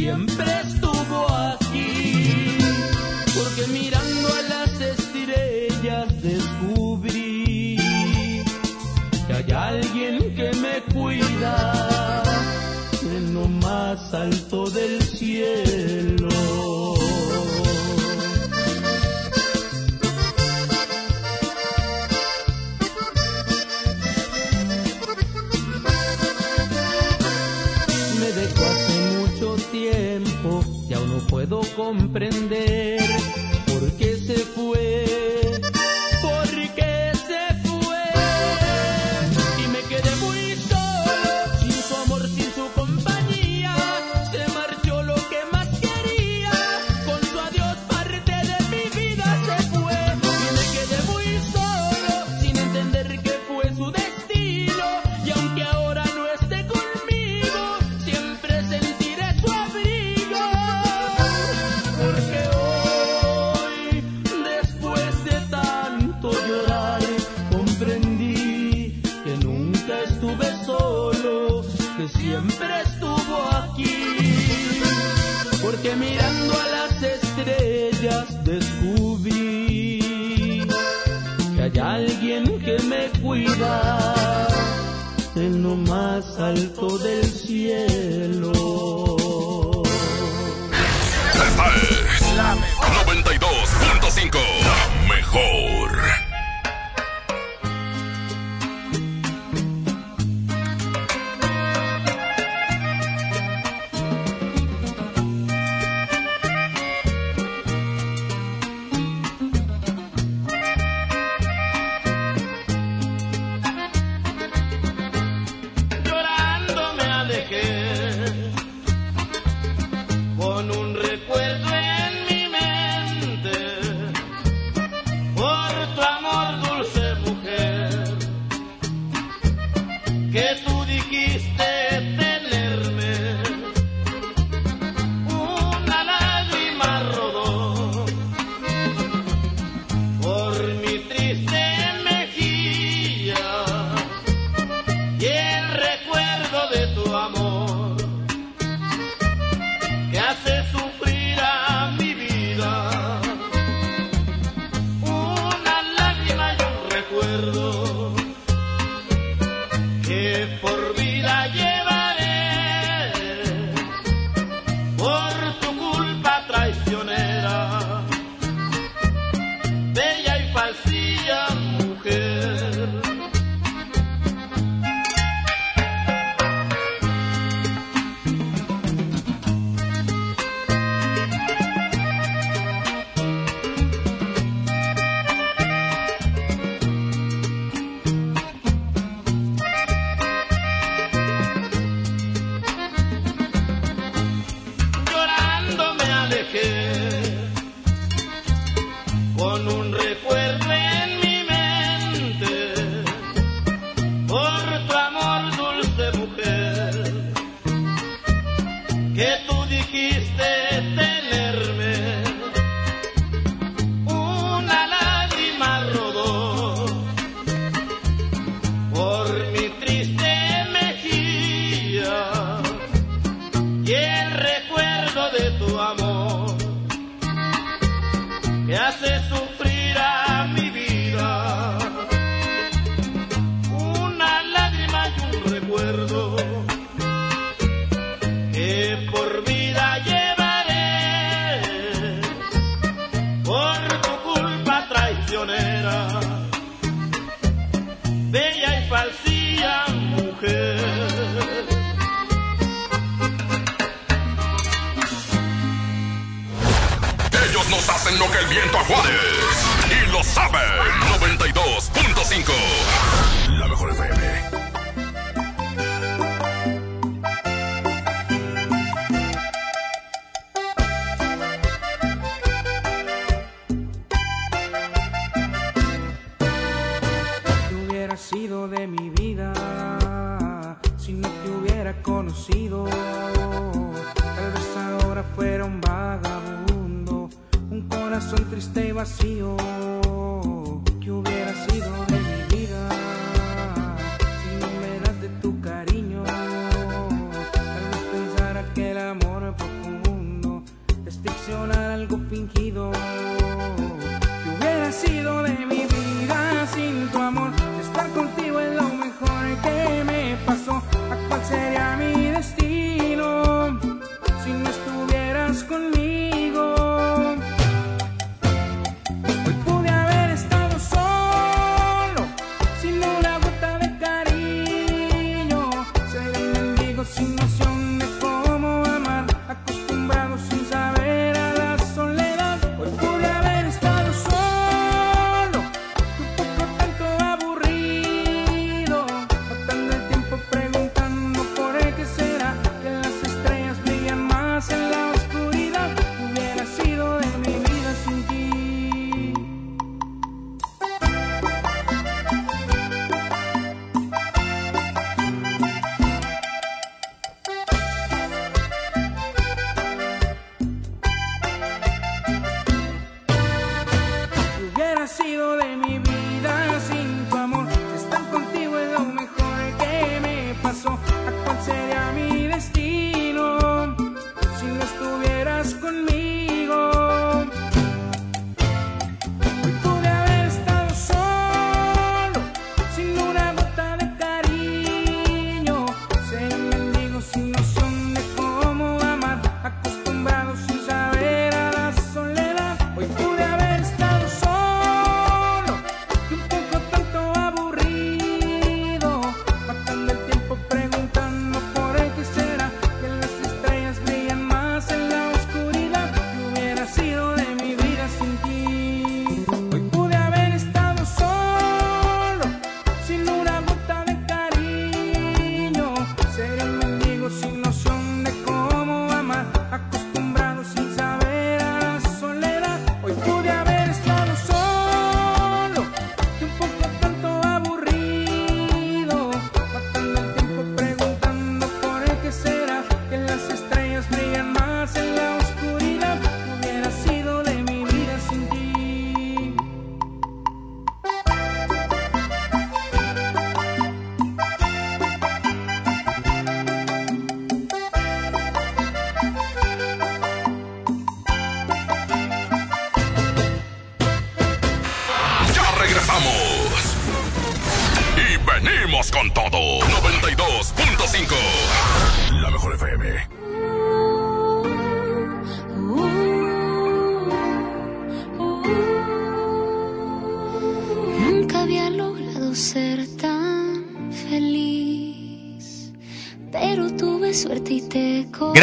siempre 0.02 0.50
estuvo 0.64 1.20
aquí. 1.30 2.58
Porque 3.36 3.66
mirando 3.68 4.28
a 4.38 4.42
las 4.54 4.80
estrellas 4.80 6.06
descubrí 6.22 7.76
que 9.26 9.32
hay 9.32 9.50
alguien 9.52 10.34
que 10.34 10.50
me 10.64 10.74
cuida 10.92 12.22
en 13.16 13.34
lo 13.34 13.46
más 13.66 14.12
alto 14.12 14.68
del 14.70 15.01
comprender. 31.92 32.41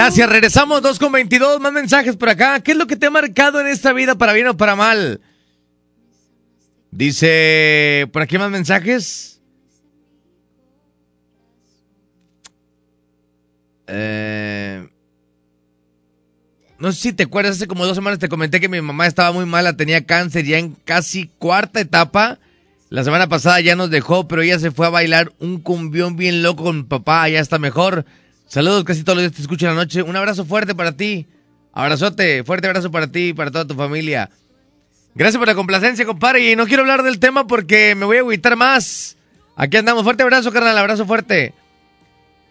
Gracias, 0.10 0.28
regresamos 0.28 0.82
2 0.82 0.98
con 0.98 1.12
22, 1.12 1.60
más 1.60 1.72
mensajes 1.72 2.16
por 2.16 2.30
acá. 2.30 2.60
¿Qué 2.62 2.72
es 2.72 2.78
lo 2.80 2.88
que 2.88 2.96
te 2.96 3.06
ha 3.06 3.12
marcado 3.12 3.62
en 3.62 3.68
esta 3.68 3.94
vida 3.94 4.16
para 4.16 4.34
bien 4.34 4.48
o 4.48 4.58
para 4.58 4.76
mal? 4.76 5.22
Dice, 6.90 8.10
¿por 8.12 8.24
aquí 8.24 8.40
más 8.40 8.50
mensajes? 8.50 9.40
Eh, 13.86 14.90
no 16.80 16.92
sé 16.92 17.02
si 17.02 17.14
te 17.14 17.22
acuerdas, 17.22 17.58
hace 17.58 17.68
como 17.68 17.86
dos 17.86 17.94
semanas 17.94 18.18
te 18.18 18.30
comenté 18.30 18.60
que 18.60 18.68
mi 18.68 18.82
mamá 18.82 19.06
estaba 19.06 19.32
muy 19.32 19.46
mala, 19.46 19.78
tenía 19.78 20.08
cáncer 20.08 20.44
ya 20.44 20.58
en 20.58 20.72
casi 20.74 21.28
cuarta 21.38 21.82
etapa. 21.82 22.40
La 22.90 23.04
semana 23.04 23.30
pasada 23.30 23.62
ya 23.62 23.76
nos 23.76 23.92
dejó, 23.92 24.28
pero 24.28 24.42
ella 24.42 24.58
se 24.58 24.72
fue 24.72 24.88
a 24.88 24.90
bailar 24.90 25.34
un 25.38 25.60
cumbión 25.60 26.16
bien 26.16 26.42
loco 26.42 26.64
con 26.64 26.88
papá, 26.88 27.30
ya 27.30 27.40
está 27.40 27.60
mejor. 27.60 28.08
Saludos, 28.50 28.84
casi 28.84 29.04
todos 29.04 29.18
los 29.18 29.24
días 29.24 29.34
te 29.34 29.44
escucho 29.44 29.68
en 29.68 29.76
la 29.76 29.82
noche. 29.84 30.02
Un 30.02 30.16
abrazo 30.16 30.44
fuerte 30.44 30.74
para 30.74 30.92
ti. 30.92 31.28
Abrazote, 31.72 32.44
fuerte 32.44 32.66
abrazo 32.66 32.90
para 32.90 33.06
ti 33.06 33.28
y 33.28 33.34
para 33.34 33.52
toda 33.52 33.68
tu 33.68 33.76
familia. 33.76 34.32
Gracias 35.14 35.38
por 35.38 35.48
la 35.48 35.54
complacencia, 35.54 36.04
compadre. 36.04 36.52
Y 36.52 36.56
no 36.56 36.66
quiero 36.66 36.82
hablar 36.82 37.04
del 37.04 37.20
tema 37.20 37.46
porque 37.46 37.94
me 37.94 38.08
voy 38.08 38.18
a 38.18 38.22
agüitar 38.22 38.56
más. 38.56 39.18
Aquí 39.56 39.78
andamos. 39.78 40.04
Fuerte 40.04 40.24
abrazo, 40.24 40.52
carnal. 40.52 40.76
Abrazo 40.80 41.06
fuerte. 41.06 41.54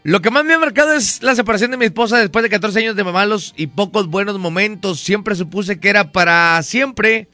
Lo 0.05 0.23
que 0.23 0.31
más 0.31 0.45
me 0.45 0.55
ha 0.55 0.59
marcado 0.61 0.93
es 0.93 1.21
la 1.21 1.35
separación 1.35 1.73
de 1.73 1.77
mi 1.77 1.87
esposa 1.87 2.19
después 2.19 2.45
de 2.45 2.51
14 2.51 2.79
años 2.79 2.95
de 2.95 3.03
malos 3.03 3.53
y 3.57 3.67
pocos 3.67 4.07
buenos 4.07 4.39
momentos. 4.39 5.01
Siempre 5.01 5.35
supuse 5.35 5.81
que 5.81 5.89
era 5.89 6.13
para 6.13 6.63
siempre. 6.63 7.27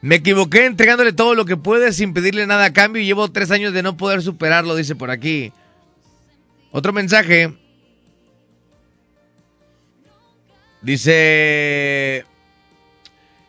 Me 0.00 0.16
equivoqué 0.16 0.66
entregándole 0.66 1.12
todo 1.12 1.36
lo 1.36 1.44
que 1.44 1.56
pude 1.56 1.92
sin 1.92 2.14
pedirle 2.14 2.48
nada 2.48 2.64
a 2.64 2.72
cambio 2.72 3.00
y 3.00 3.06
llevo 3.06 3.30
tres 3.30 3.52
años 3.52 3.72
de 3.72 3.84
no 3.84 3.96
poder 3.96 4.22
superarlo, 4.22 4.74
dice 4.74 4.96
por 4.96 5.12
aquí. 5.12 5.52
Otro 6.72 6.92
mensaje. 6.92 7.54
Dice... 10.86 12.24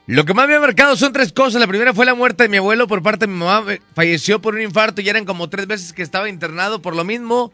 Lo 0.07 0.26
que 0.26 0.34
más 0.34 0.47
me 0.47 0.55
ha 0.55 0.59
marcado 0.59 0.95
son 0.95 1.14
tres 1.14 1.31
cosas. 1.31 1.61
La 1.61 1.68
primera 1.68 1.93
fue 1.93 2.03
la 2.03 2.15
muerte 2.15 2.41
de 2.43 2.49
mi 2.49 2.57
abuelo 2.57 2.88
por 2.88 3.03
parte 3.03 3.27
de 3.27 3.31
mi 3.31 3.38
mamá. 3.38 3.64
Falleció 3.93 4.41
por 4.41 4.55
un 4.55 4.61
infarto 4.61 5.01
y 5.01 5.09
eran 5.09 5.23
como 5.23 5.47
tres 5.47 5.68
veces 5.68 5.93
que 5.93 6.01
estaba 6.01 6.30
internado 6.30 6.81
por 6.81 6.95
lo 6.95 7.03
mismo. 7.03 7.53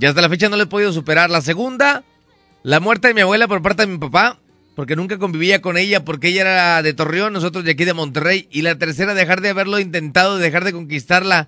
Y 0.00 0.06
hasta 0.06 0.20
la 0.20 0.28
fecha 0.28 0.48
no 0.48 0.56
lo 0.56 0.64
he 0.64 0.66
podido 0.66 0.92
superar. 0.92 1.30
La 1.30 1.42
segunda, 1.42 2.02
la 2.64 2.80
muerte 2.80 3.06
de 3.06 3.14
mi 3.14 3.20
abuela 3.20 3.46
por 3.46 3.62
parte 3.62 3.86
de 3.86 3.92
mi 3.92 3.98
papá. 3.98 4.40
Porque 4.74 4.96
nunca 4.96 5.18
convivía 5.18 5.62
con 5.62 5.76
ella 5.76 6.04
porque 6.04 6.28
ella 6.28 6.40
era 6.40 6.82
de 6.82 6.92
Torreón, 6.92 7.32
nosotros 7.32 7.64
de 7.64 7.70
aquí 7.70 7.84
de 7.84 7.94
Monterrey. 7.94 8.48
Y 8.50 8.62
la 8.62 8.78
tercera, 8.78 9.14
dejar 9.14 9.42
de 9.42 9.50
haberlo 9.50 9.78
intentado, 9.78 10.38
dejar 10.38 10.64
de 10.64 10.72
conquistarla. 10.72 11.46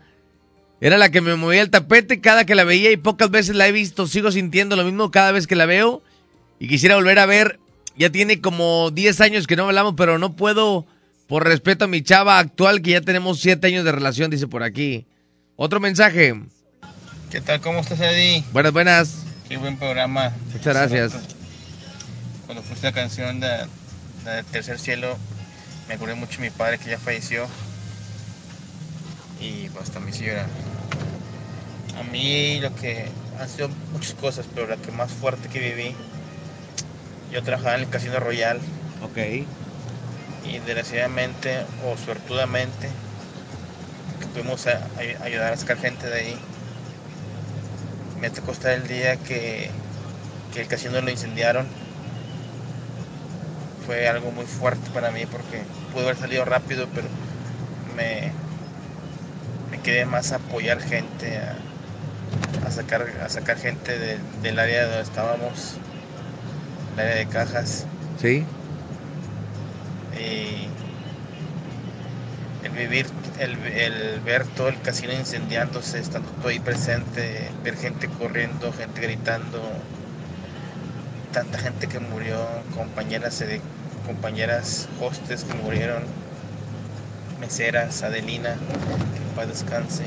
Era 0.80 0.98
la 0.98 1.10
que 1.10 1.20
me 1.20 1.34
movía 1.34 1.62
el 1.62 1.70
tapete 1.70 2.20
cada 2.20 2.46
que 2.46 2.54
la 2.54 2.62
veía 2.62 2.92
y 2.92 2.96
pocas 2.96 3.28
veces 3.32 3.56
la 3.56 3.66
he 3.66 3.72
visto. 3.72 4.06
Sigo 4.06 4.30
sintiendo 4.30 4.76
lo 4.76 4.84
mismo 4.84 5.10
cada 5.10 5.32
vez 5.32 5.48
que 5.48 5.56
la 5.56 5.66
veo. 5.66 6.04
Y 6.60 6.68
quisiera 6.68 6.94
volver 6.94 7.18
a 7.18 7.26
ver 7.26 7.58
ya 7.96 8.10
tiene 8.10 8.40
como 8.40 8.90
10 8.90 9.20
años 9.20 9.46
que 9.46 9.56
no 9.56 9.66
hablamos, 9.66 9.94
pero 9.96 10.18
no 10.18 10.34
puedo, 10.34 10.86
por 11.26 11.44
respeto 11.44 11.84
a 11.84 11.88
mi 11.88 12.02
chava 12.02 12.38
actual, 12.38 12.82
que 12.82 12.92
ya 12.92 13.00
tenemos 13.00 13.40
7 13.40 13.66
años 13.66 13.84
de 13.84 13.92
relación, 13.92 14.30
dice 14.30 14.48
por 14.48 14.62
aquí. 14.62 15.06
Otro 15.56 15.80
mensaje. 15.80 16.34
¿Qué 17.30 17.40
tal? 17.40 17.60
¿Cómo 17.60 17.80
estás, 17.80 18.00
Eddie? 18.00 18.44
Buenas, 18.52 18.72
buenas. 18.72 19.24
Qué 19.48 19.56
buen 19.56 19.76
programa. 19.76 20.32
Muchas 20.52 20.74
gracias. 20.74 21.12
Cuando 22.46 22.62
puse 22.62 22.82
la 22.82 22.92
canción 22.92 23.40
de, 23.40 23.48
de 23.48 24.42
Tercer 24.50 24.78
Cielo, 24.78 25.16
me 25.88 25.94
acordé 25.94 26.14
mucho 26.14 26.40
de 26.40 26.48
mi 26.48 26.50
padre 26.50 26.78
que 26.78 26.90
ya 26.90 26.98
falleció. 26.98 27.46
Y 29.40 29.68
hasta 29.80 30.00
mi 30.00 30.12
señora. 30.12 30.46
A 31.98 32.02
mí 32.04 32.60
lo 32.60 32.74
que 32.74 33.06
han 33.38 33.48
sido 33.48 33.68
muchas 33.92 34.14
cosas, 34.14 34.46
pero 34.54 34.66
la 34.66 34.76
que 34.76 34.90
más 34.92 35.10
fuerte 35.12 35.48
que 35.48 35.58
viví, 35.58 35.94
yo 37.32 37.42
trabajaba 37.42 37.74
en 37.76 37.82
el 37.82 37.88
Casino 37.88 38.20
Royal. 38.20 38.58
Ok. 39.02 39.18
Y 40.44 40.58
desgraciadamente 40.58 41.64
o 41.90 41.96
suertudamente, 41.96 42.88
que 44.20 44.26
pudimos 44.26 44.66
a- 44.66 44.72
a- 44.98 45.24
ayudar 45.24 45.52
a 45.52 45.56
sacar 45.56 45.78
gente 45.78 46.06
de 46.08 46.14
ahí. 46.20 46.36
Me 48.20 48.30
tocó 48.30 48.52
estar 48.52 48.72
el 48.72 48.86
día 48.86 49.16
que, 49.16 49.70
que 50.52 50.60
el 50.60 50.68
casino 50.68 51.00
lo 51.00 51.10
incendiaron. 51.10 51.66
Fue 53.86 54.06
algo 54.08 54.30
muy 54.30 54.44
fuerte 54.46 54.90
para 54.94 55.10
mí 55.10 55.26
porque 55.26 55.62
pude 55.92 56.04
haber 56.04 56.16
salido 56.16 56.44
rápido, 56.44 56.86
pero 56.94 57.08
me, 57.96 58.30
me 59.70 59.78
quedé 59.82 60.04
más 60.04 60.32
a 60.32 60.36
apoyar 60.36 60.80
gente, 60.80 61.38
a, 61.38 61.56
a 62.66 62.70
sacar, 62.70 63.02
a 63.24 63.28
sacar 63.28 63.58
gente 63.58 63.98
de- 63.98 64.18
del 64.42 64.58
área 64.58 64.84
donde 64.86 65.02
estábamos, 65.02 65.76
el 66.94 67.00
área 67.00 67.16
de 67.16 67.26
cajas. 67.26 67.86
Sí. 68.20 68.44
Y 70.18 70.68
el 72.64 72.72
vivir, 72.72 73.06
el, 73.38 73.56
el 73.66 74.20
ver 74.20 74.46
todo 74.46 74.68
el 74.68 74.80
casino 74.80 75.12
incendiándose, 75.12 75.98
estando 75.98 76.28
todo 76.30 76.48
ahí 76.48 76.60
presente, 76.60 77.50
ver 77.64 77.76
gente 77.76 78.08
corriendo, 78.08 78.72
gente 78.72 79.00
gritando, 79.00 79.60
tanta 81.32 81.58
gente 81.58 81.88
que 81.88 81.98
murió, 81.98 82.38
compañeras, 82.76 83.38
de, 83.40 83.60
compañeras 84.06 84.88
hostes 85.00 85.44
que 85.44 85.54
murieron, 85.54 86.04
meseras, 87.40 88.02
Adelina, 88.02 88.54
que 88.54 89.36
paz 89.36 89.48
descanse, 89.48 90.04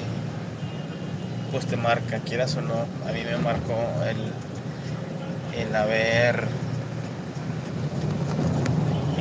pues 1.52 1.66
te 1.66 1.76
marca, 1.76 2.20
quieras 2.20 2.56
o 2.56 2.62
no, 2.62 2.86
a 3.08 3.12
mí 3.12 3.24
me 3.26 3.38
marcó 3.38 3.76
el, 4.08 5.62
el 5.62 5.76
haber 5.76 6.48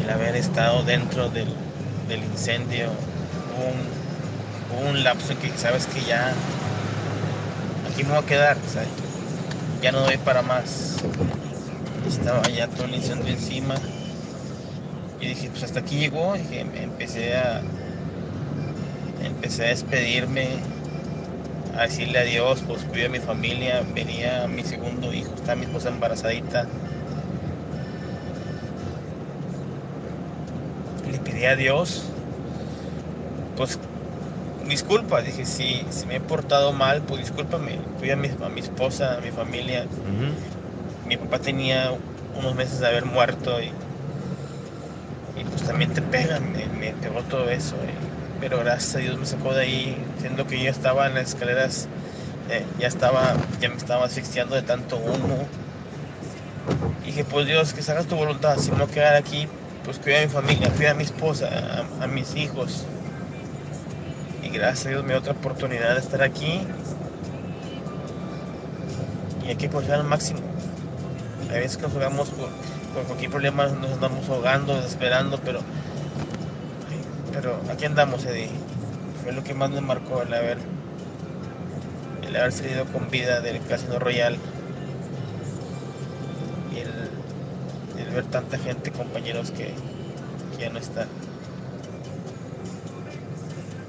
el 0.05 0.11
haber 0.11 0.37
estado 0.37 0.83
dentro 0.85 1.31
del, 1.31 1.49
incendio 2.09 2.89
un, 4.79 5.03
lapso 5.03 5.33
en 5.33 5.39
que 5.39 5.51
sabes 5.57 5.87
que 5.87 6.01
ya 6.03 6.33
aquí 7.91 8.05
me 8.05 8.11
voy 8.11 8.19
a 8.19 8.27
quedar, 8.27 8.57
ya 9.83 9.93
no 9.93 10.01
doy 10.01 10.19
para 10.19 10.43
más. 10.43 10.97
Estaba 12.07 12.43
ya 12.49 12.69
todo 12.69 12.85
el 12.85 12.95
incendio 12.95 13.33
encima. 13.33 13.75
Y 15.21 15.29
dije, 15.29 15.49
pues 15.51 15.63
hasta 15.63 15.81
aquí 15.81 15.99
llegó. 15.99 16.35
Dije, 16.35 16.61
empecé 16.61 17.37
a 17.37 17.63
empecé 19.23 19.65
a 19.65 19.69
despedirme, 19.69 20.49
a 21.77 21.83
decirle 21.83 22.19
adiós, 22.19 22.63
pues 22.67 22.85
cuidé 22.85 23.07
a 23.07 23.09
mi 23.09 23.21
familia, 23.21 23.83
venía 23.95 24.47
mi 24.49 24.63
segundo 24.65 25.13
hijo, 25.13 25.33
está 25.35 25.57
mi 25.57 25.65
esposa 25.65 25.89
embarazadita. 25.89 26.67
Pedí 31.35 31.47
a 31.47 31.57
Dios, 31.57 32.05
pues 33.57 33.77
disculpa, 34.69 35.21
dije, 35.21 35.45
si, 35.45 35.85
si 35.91 36.07
me 36.07 36.17
he 36.17 36.21
portado 36.21 36.73
mal, 36.73 37.03
pues 37.03 37.23
discúlpame, 37.23 37.77
cuida 37.99 38.15
a 38.15 38.17
mi, 38.17 38.29
a 38.29 38.49
mi 38.49 38.61
esposa, 38.61 39.19
a 39.19 39.21
mi 39.21 39.31
familia. 39.33 39.85
Mi 41.09 41.17
papá 41.17 41.39
tenía 41.41 41.93
unos 42.39 42.55
meses 42.55 42.79
de 42.79 42.87
haber 42.87 43.05
muerto 43.05 43.61
y, 43.61 43.67
y 45.37 45.45
pues 45.45 45.63
también 45.65 45.93
te 45.93 46.03
pegan, 46.03 46.53
me, 46.53 46.69
me 46.69 46.93
pegó 46.95 47.21
todo 47.23 47.51
eso. 47.51 47.77
y- 47.85 48.15
pero 48.41 48.59
gracias 48.59 48.95
a 48.97 48.99
Dios 48.99 49.19
me 49.19 49.27
sacó 49.27 49.55
de 49.55 49.63
ahí, 49.63 50.05
siendo 50.21 50.47
que 50.47 50.63
yo 50.63 50.71
estaba 50.71 51.07
en 51.07 51.15
las 51.15 51.31
escaleras, 51.31 51.89
eh, 52.51 52.65
ya 52.79 52.87
estaba, 52.89 53.35
ya 53.61 53.71
me 53.71 53.77
estaba 53.77 54.05
asfixiando 54.05 54.55
de 54.55 54.63
tanto 54.63 54.99
humo. 54.99 55.49
Y 57.03 57.07
dije, 57.09 57.25
pues 57.25 57.47
Dios, 57.47 57.73
que 57.75 57.83
se 57.83 57.93
haga 57.93 58.05
tu 58.05 58.17
voluntad, 58.17 58.57
si 58.59 58.71
no 58.71 58.87
quedar 58.87 59.15
aquí, 59.17 59.49
pues 59.85 59.99
cuida 59.99 60.19
a 60.19 60.23
mi 60.23 60.29
familia, 60.29 60.71
cuida 60.71 60.93
a 60.93 60.95
mi 60.95 61.05
esposa, 61.05 61.49
a, 62.01 62.05
a 62.05 62.07
mis 62.07 62.35
hijos. 62.35 62.85
Y 64.43 64.49
gracias 64.49 64.87
a 64.87 64.89
Dios 64.91 65.03
me 65.03 65.11
dio 65.11 65.19
otra 65.19 65.33
oportunidad 65.33 65.95
de 65.95 66.01
estar 66.01 66.23
aquí. 66.23 66.61
Y 69.45 69.49
hay 69.49 69.57
que 69.57 69.67
aprovechar 69.67 70.01
al 70.01 70.05
máximo. 70.05 70.41
Hay 71.51 71.61
veces 71.61 71.77
que 71.77 71.83
nos 71.85 71.93
jugamos 71.93 72.31
por, 72.31 72.49
por 72.95 73.05
cualquier 73.05 73.31
problema, 73.31 73.67
nos 73.67 73.93
andamos 73.93 74.29
ahogando, 74.29 74.77
desesperando, 74.77 75.39
pero 75.45 75.61
pero 77.35 77.61
aquí 77.69 77.85
andamos, 77.85 78.25
Eddie. 78.25 78.49
Fue 79.23 79.33
lo 79.33 79.43
que 79.43 79.55
más 79.55 79.71
me 79.71 79.81
marcó 79.81 80.23
el 80.23 80.33
haber, 80.33 80.59
el 82.27 82.37
haber 82.37 82.53
salido 82.53 82.85
con 82.87 83.11
vida 83.11 83.41
del 83.41 83.61
Casino 83.67 83.99
Royal. 83.99 84.37
Ver 88.15 88.25
tanta 88.27 88.59
gente, 88.59 88.91
compañeros 88.93 89.51
que, 89.51 89.73
que 90.57 90.63
ya 90.63 90.71
no 90.71 90.79
están. 90.79 91.09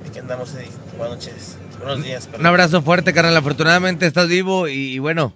Aquí 0.08 0.20
andamos, 0.20 0.54
Eddie. 0.56 0.70
Buenas 0.98 1.18
noches. 1.18 1.58
Buenos 1.80 2.04
días. 2.04 2.30
Un 2.38 2.46
abrazo 2.46 2.82
fuerte, 2.82 3.14
carnal. 3.14 3.38
Afortunadamente 3.38 4.06
estás 4.08 4.28
vivo 4.28 4.68
y, 4.68 4.94
y 4.94 5.00
bueno, 5.00 5.34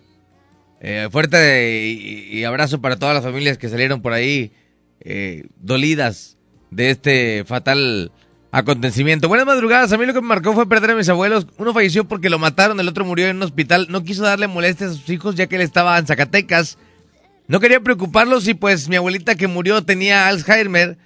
eh, 0.82 1.08
fuerte 1.12 1.86
y, 1.86 2.38
y 2.38 2.44
abrazo 2.46 2.82
para 2.82 2.98
todas 2.98 3.14
las 3.14 3.24
familias 3.24 3.58
que 3.58 3.70
salieron 3.70 4.02
por 4.02 4.14
ahí 4.14 4.54
eh, 5.02 5.48
dolidas 5.58 6.38
de 6.72 6.90
este 6.90 7.44
fatal 7.46 8.12
acontecimiento. 8.52 9.28
Buenas 9.28 9.46
madrugadas. 9.46 9.92
A 9.92 9.98
mí 9.98 10.06
lo 10.06 10.14
que 10.14 10.22
me 10.22 10.28
marcó 10.28 10.54
fue 10.54 10.68
perder 10.68 10.92
a 10.92 10.96
mis 10.96 11.10
abuelos. 11.10 11.46
Uno 11.58 11.74
falleció 11.74 12.06
porque 12.06 12.30
lo 12.30 12.40
mataron, 12.40 12.80
el 12.80 12.88
otro 12.88 13.06
murió 13.06 13.28
en 13.28 13.38
un 13.38 13.44
hospital. 13.44 13.88
No 13.90 14.04
quiso 14.04 14.24
darle 14.24 14.48
molestias 14.48 14.92
a 14.92 14.94
sus 14.96 15.10
hijos 15.10 15.36
ya 15.36 15.48
que 15.48 15.58
él 15.58 15.62
estaba 15.62 15.98
en 15.98 16.08
Zacatecas. 16.08 16.78
No 17.50 17.60
quería 17.60 17.80
preocuparlos 17.80 18.48
y 18.48 18.54
pues 18.54 18.88
mi 18.90 18.96
abuelita 18.96 19.34
que 19.34 19.48
murió 19.48 19.84
tenía 19.84 20.28
Alzheimer. 20.28 21.00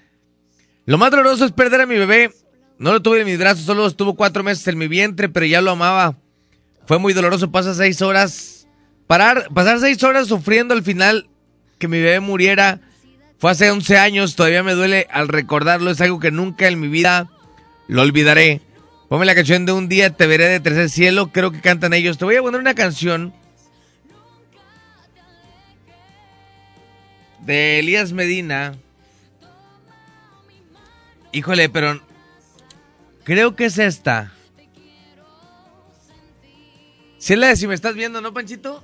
Lo 0.85 0.97
más 0.97 1.09
doloroso 1.09 1.45
es 1.45 1.53
perder 1.53 1.79
a 1.79 1.85
mi 1.85 1.95
bebé. 1.95 2.33
No 2.77 2.91
lo 2.91 3.01
tuve 3.01 3.21
en 3.21 3.25
mis 3.25 3.39
brazos, 3.39 3.63
solo 3.63 3.87
estuvo 3.87 4.15
cuatro 4.15 4.43
meses 4.43 4.67
en 4.67 4.77
mi 4.77 4.89
vientre, 4.89 5.29
pero 5.29 5.45
ya 5.45 5.61
lo 5.61 5.71
amaba. 5.71 6.17
Fue 6.85 6.99
muy 6.99 7.13
doloroso, 7.13 7.49
pasar 7.49 7.75
seis 7.75 8.01
horas. 8.01 8.67
Parar, 9.07 9.47
pasar 9.53 9.79
seis 9.79 10.03
horas 10.03 10.27
sufriendo 10.27 10.73
al 10.73 10.83
final 10.83 11.29
que 11.79 11.87
mi 11.87 12.01
bebé 12.01 12.19
muriera. 12.19 12.81
Fue 13.37 13.49
hace 13.49 13.71
11 13.71 13.97
años, 13.97 14.35
todavía 14.35 14.63
me 14.63 14.73
duele 14.73 15.07
al 15.11 15.29
recordarlo, 15.29 15.91
es 15.91 16.01
algo 16.01 16.19
que 16.19 16.31
nunca 16.31 16.67
en 16.67 16.77
mi 16.77 16.89
vida 16.89 17.29
lo 17.87 18.01
olvidaré. 18.01 18.59
Ponme 19.07 19.25
la 19.25 19.35
canción 19.35 19.65
de 19.65 19.71
Un 19.71 19.87
día 19.87 20.09
te 20.09 20.27
veré 20.27 20.49
de 20.49 20.59
tercer 20.59 20.89
cielo, 20.89 21.31
creo 21.31 21.53
que 21.53 21.61
cantan 21.61 21.93
ellos. 21.93 22.17
Te 22.17 22.25
voy 22.25 22.35
a 22.35 22.41
poner 22.41 22.59
una 22.59 22.75
canción 22.75 23.33
de 27.45 27.79
Elías 27.79 28.13
Medina. 28.13 28.75
Híjole, 31.31 31.69
pero 31.69 31.99
creo 33.23 33.55
que 33.55 33.65
es 33.65 33.77
esta. 33.77 34.31
Si 37.17 37.33
es 37.33 37.39
la 37.39 37.47
de 37.47 37.55
si 37.55 37.67
me 37.67 37.73
estás 37.73 37.95
viendo, 37.95 38.21
¿no, 38.21 38.33
Panchito? 38.33 38.83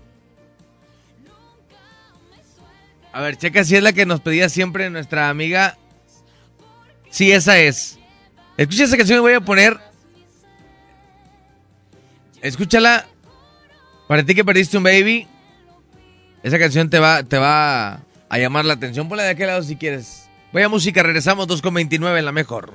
A 3.11 3.21
ver, 3.21 3.37
checa 3.37 3.63
si 3.63 3.75
es 3.75 3.83
la 3.83 3.93
que 3.93 4.05
nos 4.05 4.21
pedía 4.21 4.49
siempre 4.49 4.89
nuestra 4.89 5.29
amiga. 5.29 5.77
Sí, 7.09 7.31
esa 7.31 7.57
es. 7.59 7.99
Escucha 8.57 8.83
esa 8.83 8.97
canción 8.97 9.17
que 9.17 9.21
voy 9.21 9.33
a 9.33 9.41
poner. 9.41 9.79
Escúchala. 12.41 13.07
Para 14.07 14.23
ti 14.23 14.33
que 14.33 14.45
perdiste 14.45 14.77
un 14.77 14.83
baby. 14.83 15.27
Esa 16.41 16.57
canción 16.57 16.89
te 16.89 16.99
va, 16.99 17.23
te 17.23 17.37
va 17.37 18.01
a 18.29 18.37
llamar 18.37 18.65
la 18.65 18.73
atención. 18.73 19.09
Ponla 19.09 19.23
de 19.23 19.31
aquel 19.31 19.47
lado 19.47 19.63
si 19.63 19.75
quieres. 19.75 20.29
Voy 20.53 20.61
a 20.63 20.69
música, 20.69 21.03
regresamos 21.03 21.47
2.29 21.47 22.17
en 22.17 22.25
la 22.25 22.31
mejor. 22.31 22.73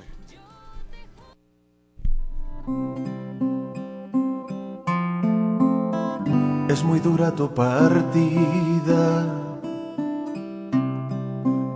Es 6.68 6.82
muy 6.82 6.98
dura 7.00 7.34
tu 7.34 7.52
partida. 7.54 9.40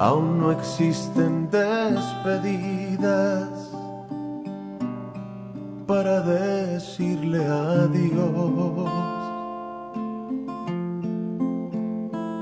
Aún 0.00 0.38
no 0.38 0.52
existen 0.52 1.50
despedidas 1.50 2.68
para 5.86 6.20
decirle 6.20 7.44
adiós. 7.44 9.17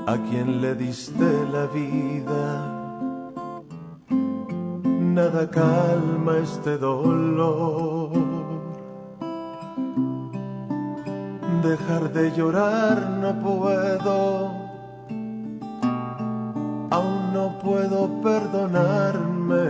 A 0.07 0.15
quien 0.15 0.61
le 0.61 0.73
diste 0.73 1.45
la 1.51 1.65
vida, 1.65 2.49
nada 5.19 5.49
calma 5.49 6.37
este 6.41 6.77
dolor. 6.77 8.11
Dejar 11.61 12.13
de 12.13 12.31
llorar 12.31 13.17
no 13.21 13.37
puedo, 13.47 14.51
aún 16.89 17.33
no 17.33 17.59
puedo 17.59 18.07
perdonarme, 18.21 19.65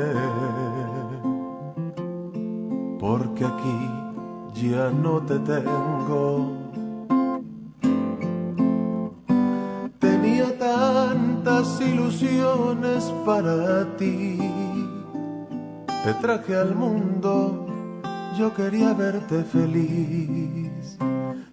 porque 2.99 3.43
aquí 3.43 3.79
ya 4.53 4.91
no 4.91 5.19
te 5.21 5.39
tengo. 5.39 6.66
Ilusiones 11.57 13.11
para 13.25 13.83
ti, 13.97 14.37
te 16.03 16.13
traje 16.21 16.55
al 16.55 16.75
mundo, 16.75 17.65
yo 18.37 18.53
quería 18.53 18.93
verte 18.93 19.43
feliz. 19.43 20.99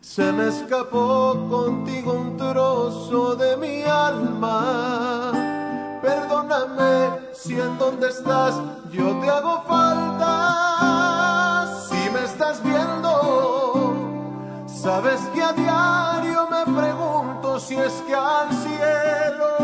Se 0.02 0.30
me 0.30 0.48
escapó 0.48 1.48
contigo 1.48 2.12
un 2.12 2.36
trozo 2.36 3.34
de 3.34 3.56
mi 3.56 3.82
alma. 3.84 5.32
Perdóname 6.02 7.20
si 7.32 7.58
en 7.58 7.78
donde 7.78 8.08
estás 8.08 8.60
yo 8.92 9.18
te 9.20 9.30
hago 9.30 9.62
falta. 9.66 11.66
Si 11.88 12.10
me 12.10 12.24
estás 12.24 12.62
viendo, 12.62 13.94
sabes 14.66 15.22
que 15.32 15.42
a 15.42 15.54
diario 15.54 16.46
me 16.50 16.62
pregunto 16.78 17.58
si 17.58 17.76
es 17.76 18.02
que 18.06 18.14
al 18.14 18.52
cielo 18.52 19.63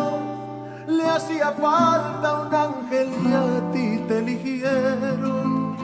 le 0.91 1.09
hacía 1.09 1.53
falta 1.53 2.43
un 2.43 2.55
ángel 2.55 3.09
y 3.25 3.33
a 3.33 3.73
ti 3.73 4.05
te 4.09 4.19
eligieron 4.19 5.77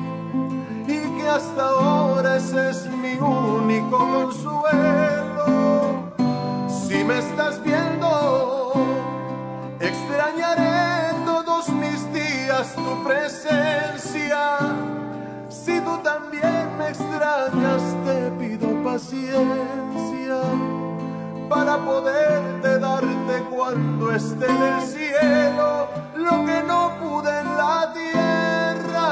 y 0.86 0.98
que 1.16 1.28
hasta 1.28 1.62
ahora 1.68 2.36
ese 2.36 2.70
es 2.70 2.86
mi 2.90 3.14
único 3.14 3.98
consuelo. 3.98 5.44
Si 6.68 7.04
me 7.04 7.18
estás 7.18 7.62
viendo, 7.62 8.72
extrañaré 9.80 11.14
todos 11.24 11.68
mis 11.70 12.12
días 12.12 12.74
tu 12.74 13.04
presencia. 13.04 14.58
Si 15.48 15.80
tú 15.80 15.98
también 16.02 16.76
me 16.78 16.88
extrañas, 16.88 17.82
te 18.04 18.30
pido 18.38 18.82
paciencia 18.84 20.75
para 21.48 21.76
poderte 21.78 22.78
darte 22.78 23.42
cuando 23.50 24.12
esté 24.12 24.46
en 24.46 24.62
el 24.62 24.80
cielo 24.82 25.88
lo 26.16 26.44
que 26.44 26.62
no 26.66 26.92
pude 27.00 27.40
en 27.40 27.56
la 27.56 27.92
tierra. 27.92 29.06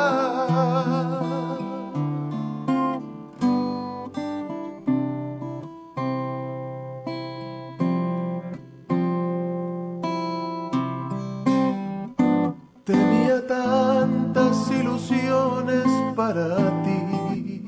Tenía 12.84 13.46
tantas 13.46 14.70
ilusiones 14.70 15.86
para 16.16 16.56
ti, 16.82 17.64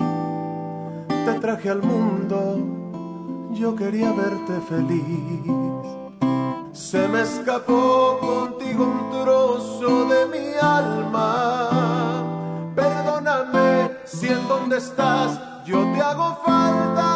te 1.25 1.41
traje 1.41 1.71
al 1.71 1.83
mundo 1.83 2.76
yo 3.57 3.75
quería 3.75 4.13
verte 4.13 4.61
feliz. 4.69 5.03
Se 6.73 7.09
me 7.09 7.23
escapó 7.23 8.19
contigo 8.21 8.85
un 8.85 9.11
trozo 9.11 10.05
de 10.05 10.27
mi 10.27 10.55
alma. 10.61 12.23
Perdóname 12.75 13.93
si 14.05 14.29
en 14.29 14.47
donde 14.47 14.77
estás 14.77 15.41
yo 15.65 15.83
te 15.95 16.01
hago 16.03 16.37
falta. 16.45 17.16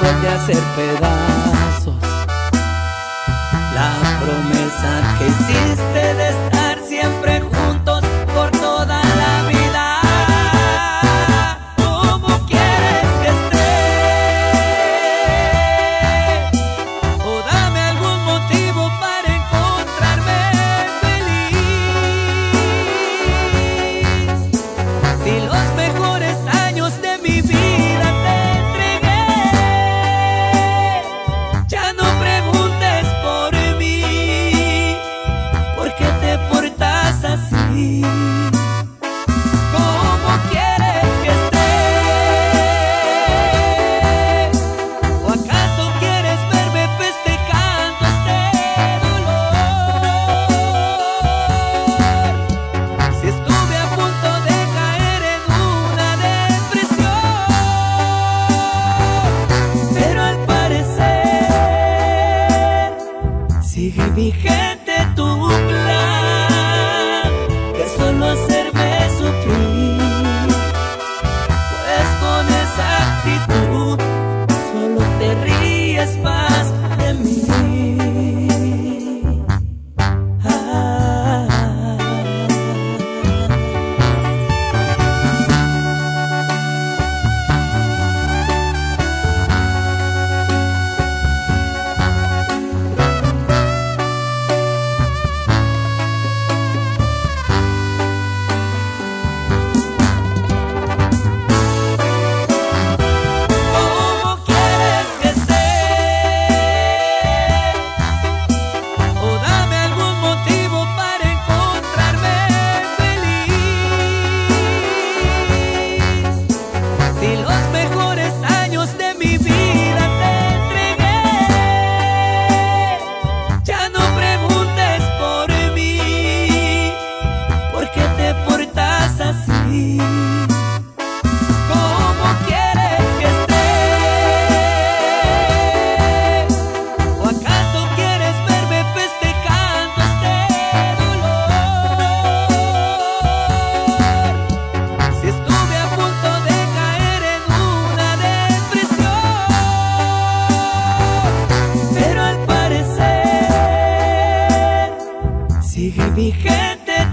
puede 0.00 0.28
hacer 0.28 0.58
pedazos 0.76 1.94
la 3.74 3.90
promesa 4.20 5.16
que 5.18 5.26
hiciste. 5.26 5.73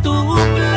tu 0.03 0.70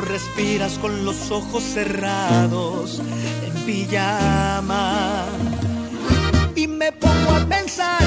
respiras 0.00 0.78
con 0.78 1.04
los 1.04 1.30
ojos 1.30 1.62
cerrados 1.62 3.00
en 3.46 3.64
pijama. 3.64 5.26
Y 6.54 6.66
me 6.66 6.92
pongo 6.92 7.30
a 7.30 7.46
pensar 7.46 7.99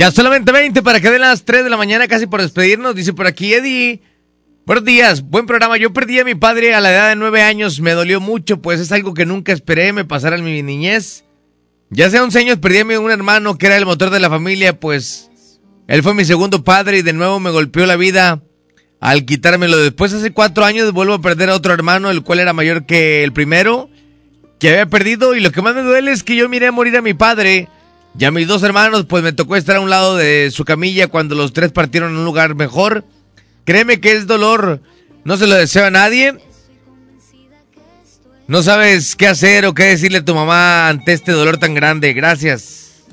Ya 0.00 0.10
solamente 0.10 0.50
20 0.50 0.80
para 0.80 0.98
que 0.98 1.10
den 1.10 1.20
las 1.20 1.44
3 1.44 1.62
de 1.62 1.68
la 1.68 1.76
mañana, 1.76 2.08
casi 2.08 2.26
por 2.26 2.40
despedirnos. 2.40 2.94
Dice 2.94 3.12
por 3.12 3.26
aquí 3.26 3.52
Eddie. 3.52 4.00
Buenos 4.64 4.86
días, 4.86 5.20
buen 5.20 5.44
programa. 5.44 5.76
Yo 5.76 5.92
perdí 5.92 6.18
a 6.18 6.24
mi 6.24 6.34
padre 6.34 6.74
a 6.74 6.80
la 6.80 6.90
edad 6.90 7.08
de 7.10 7.16
9 7.16 7.42
años. 7.42 7.80
Me 7.82 7.90
dolió 7.90 8.18
mucho, 8.18 8.62
pues 8.62 8.80
es 8.80 8.92
algo 8.92 9.12
que 9.12 9.26
nunca 9.26 9.52
esperé 9.52 9.92
me 9.92 10.06
pasara 10.06 10.36
en 10.36 10.44
mi 10.44 10.62
niñez. 10.62 11.24
Ya 11.90 12.06
hace 12.06 12.18
11 12.18 12.38
años 12.38 12.58
perdí 12.60 12.78
a 12.78 12.86
mi 12.86 12.94
un 12.94 13.10
hermano 13.10 13.58
que 13.58 13.66
era 13.66 13.76
el 13.76 13.84
motor 13.84 14.08
de 14.08 14.20
la 14.20 14.30
familia, 14.30 14.80
pues 14.80 15.30
él 15.86 16.02
fue 16.02 16.14
mi 16.14 16.24
segundo 16.24 16.64
padre 16.64 16.96
y 16.96 17.02
de 17.02 17.12
nuevo 17.12 17.38
me 17.38 17.50
golpeó 17.50 17.84
la 17.84 17.96
vida 17.96 18.40
al 19.00 19.26
quitármelo. 19.26 19.76
Después, 19.76 20.14
hace 20.14 20.30
4 20.30 20.64
años, 20.64 20.92
vuelvo 20.94 21.12
a 21.12 21.20
perder 21.20 21.50
a 21.50 21.56
otro 21.56 21.74
hermano, 21.74 22.10
el 22.10 22.22
cual 22.22 22.40
era 22.40 22.54
mayor 22.54 22.86
que 22.86 23.22
el 23.22 23.34
primero 23.34 23.90
que 24.58 24.70
había 24.70 24.86
perdido. 24.86 25.34
Y 25.34 25.40
lo 25.40 25.52
que 25.52 25.60
más 25.60 25.74
me 25.74 25.82
duele 25.82 26.10
es 26.10 26.22
que 26.22 26.36
yo 26.36 26.48
miré 26.48 26.68
a 26.68 26.72
morir 26.72 26.96
a 26.96 27.02
mi 27.02 27.12
padre 27.12 27.68
y 28.18 28.24
a 28.24 28.30
mis 28.30 28.48
dos 28.48 28.62
hermanos, 28.62 29.06
pues 29.06 29.22
me 29.22 29.32
tocó 29.32 29.56
estar 29.56 29.76
a 29.76 29.80
un 29.80 29.90
lado 29.90 30.16
de 30.16 30.50
su 30.50 30.64
camilla 30.64 31.06
cuando 31.06 31.34
los 31.34 31.52
tres 31.52 31.72
partieron 31.72 32.14
a 32.14 32.18
un 32.18 32.24
lugar 32.24 32.54
mejor. 32.54 33.04
Créeme 33.64 34.00
que 34.00 34.12
es 34.12 34.26
dolor, 34.26 34.80
no 35.24 35.36
se 35.36 35.46
lo 35.46 35.54
deseo 35.54 35.86
a 35.86 35.90
nadie. 35.90 36.38
No 38.48 38.62
sabes 38.64 39.14
qué 39.14 39.28
hacer 39.28 39.64
o 39.64 39.74
qué 39.74 39.84
decirle 39.84 40.18
a 40.18 40.24
tu 40.24 40.34
mamá 40.34 40.88
ante 40.88 41.12
este 41.12 41.30
dolor 41.30 41.58
tan 41.58 41.72
grande. 41.74 42.12
Gracias. 42.12 43.04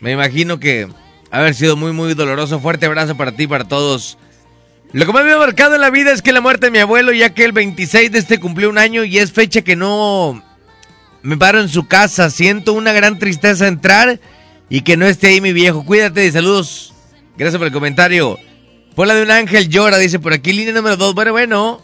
Me 0.00 0.12
imagino 0.12 0.58
que 0.58 0.88
haber 1.30 1.54
sido 1.54 1.76
muy, 1.76 1.92
muy 1.92 2.14
doloroso. 2.14 2.60
Fuerte 2.60 2.86
abrazo 2.86 3.14
para 3.14 3.32
ti 3.32 3.42
y 3.42 3.46
para 3.46 3.64
todos. 3.64 4.16
Lo 4.92 5.04
que 5.04 5.12
más 5.12 5.24
me 5.24 5.32
ha 5.32 5.38
marcado 5.38 5.74
en 5.74 5.82
la 5.82 5.90
vida 5.90 6.12
es 6.12 6.22
que 6.22 6.32
la 6.32 6.40
muerte 6.40 6.66
de 6.66 6.70
mi 6.70 6.78
abuelo, 6.78 7.12
ya 7.12 7.34
que 7.34 7.44
el 7.44 7.52
26 7.52 8.10
de 8.10 8.18
este 8.18 8.40
cumplió 8.40 8.70
un 8.70 8.78
año 8.78 9.04
y 9.04 9.18
es 9.18 9.32
fecha 9.32 9.60
que 9.60 9.76
no 9.76 10.42
me 11.22 11.36
paro 11.36 11.60
en 11.60 11.68
su 11.68 11.86
casa. 11.86 12.30
Siento 12.30 12.72
una 12.72 12.94
gran 12.94 13.18
tristeza 13.18 13.68
entrar 13.68 14.18
y 14.68 14.82
que 14.82 14.96
no 14.96 15.06
esté 15.06 15.28
ahí 15.28 15.40
mi 15.40 15.52
viejo. 15.52 15.84
Cuídate 15.84 16.26
y 16.26 16.32
saludos. 16.32 16.94
Gracias 17.36 17.58
por 17.58 17.66
el 17.66 17.72
comentario. 17.72 18.38
Pola 18.94 19.14
de 19.14 19.22
un 19.22 19.30
ángel 19.30 19.68
llora, 19.68 19.98
dice 19.98 20.18
por 20.18 20.32
aquí, 20.32 20.52
línea 20.52 20.72
número 20.72 20.96
2. 20.96 21.14
Bueno, 21.14 21.32
bueno. 21.32 21.82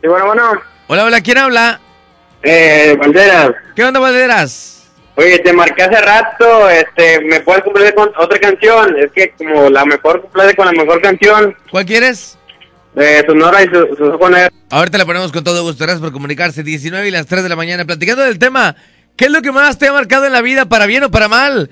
Sí, 0.00 0.08
bueno, 0.08 0.26
bueno. 0.26 0.60
Hola, 0.86 1.04
hola, 1.04 1.20
¿quién 1.20 1.38
habla? 1.38 1.80
Eh, 2.42 2.96
Banderas. 2.98 3.50
¿Qué 3.74 3.84
onda, 3.84 4.00
Valderas? 4.00 4.86
Oye, 5.16 5.40
te 5.40 5.52
marqué 5.52 5.82
hace 5.82 6.00
rato, 6.00 6.70
este, 6.70 7.20
¿me 7.22 7.40
puedes 7.40 7.64
cumplir 7.64 7.92
con 7.92 8.08
otra 8.16 8.38
canción? 8.38 8.96
Es 8.96 9.10
que 9.10 9.32
como 9.36 9.68
la 9.68 9.84
mejor 9.84 10.22
cumple 10.22 10.54
con 10.54 10.66
la 10.66 10.72
mejor 10.72 11.02
canción. 11.02 11.56
¿Cuál 11.72 11.84
quieres? 11.84 12.38
De 12.94 13.24
Sonora 13.26 13.64
y 13.64 13.66
su, 13.66 13.96
su 13.96 14.16
con 14.16 14.36
él. 14.36 14.48
Ahorita 14.70 14.96
la 14.96 15.06
ponemos 15.06 15.32
con 15.32 15.42
todo 15.42 15.64
gusto. 15.64 15.82
Gracias 15.82 16.00
por 16.00 16.12
comunicarse. 16.12 16.62
19 16.62 17.08
y 17.08 17.10
las 17.10 17.26
3 17.26 17.42
de 17.42 17.48
la 17.48 17.56
mañana. 17.56 17.84
Platicando 17.84 18.22
del 18.22 18.38
tema. 18.38 18.76
¿Qué 19.16 19.24
es 19.24 19.32
lo 19.32 19.42
que 19.42 19.50
más 19.50 19.76
te 19.76 19.88
ha 19.88 19.92
marcado 19.92 20.26
en 20.26 20.32
la 20.32 20.40
vida, 20.40 20.66
para 20.66 20.86
bien 20.86 21.02
o 21.02 21.10
para 21.10 21.26
mal? 21.26 21.68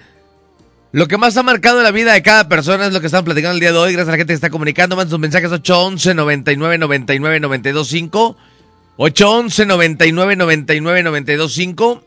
Lo 0.96 1.08
que 1.08 1.18
más 1.18 1.36
ha 1.36 1.42
marcado 1.42 1.82
la 1.82 1.90
vida 1.90 2.14
de 2.14 2.22
cada 2.22 2.48
persona 2.48 2.86
es 2.86 2.92
lo 2.94 3.02
que 3.02 3.08
estamos 3.08 3.26
platicando 3.26 3.52
el 3.52 3.60
día 3.60 3.70
de 3.70 3.76
hoy. 3.76 3.92
Gracias 3.92 4.08
a 4.08 4.12
la 4.12 4.16
gente 4.16 4.30
que 4.30 4.36
está 4.36 4.48
comunicando. 4.48 4.96
Manden 4.96 5.10
sus 5.10 5.18
mensajes 5.18 5.52
811 5.52 6.14
99 6.14 6.78
99 6.78 7.40
925 7.40 8.36
811 8.96 9.66
99 9.66 10.36
99 10.36 11.02
925 11.02 12.02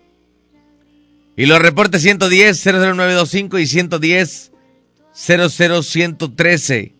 Y 1.37 1.45
los 1.45 1.61
reportes 1.61 2.01
110 2.01 2.65
00925 2.65 3.59
y 3.59 3.67
110 3.67 4.51
00113. 5.13 6.95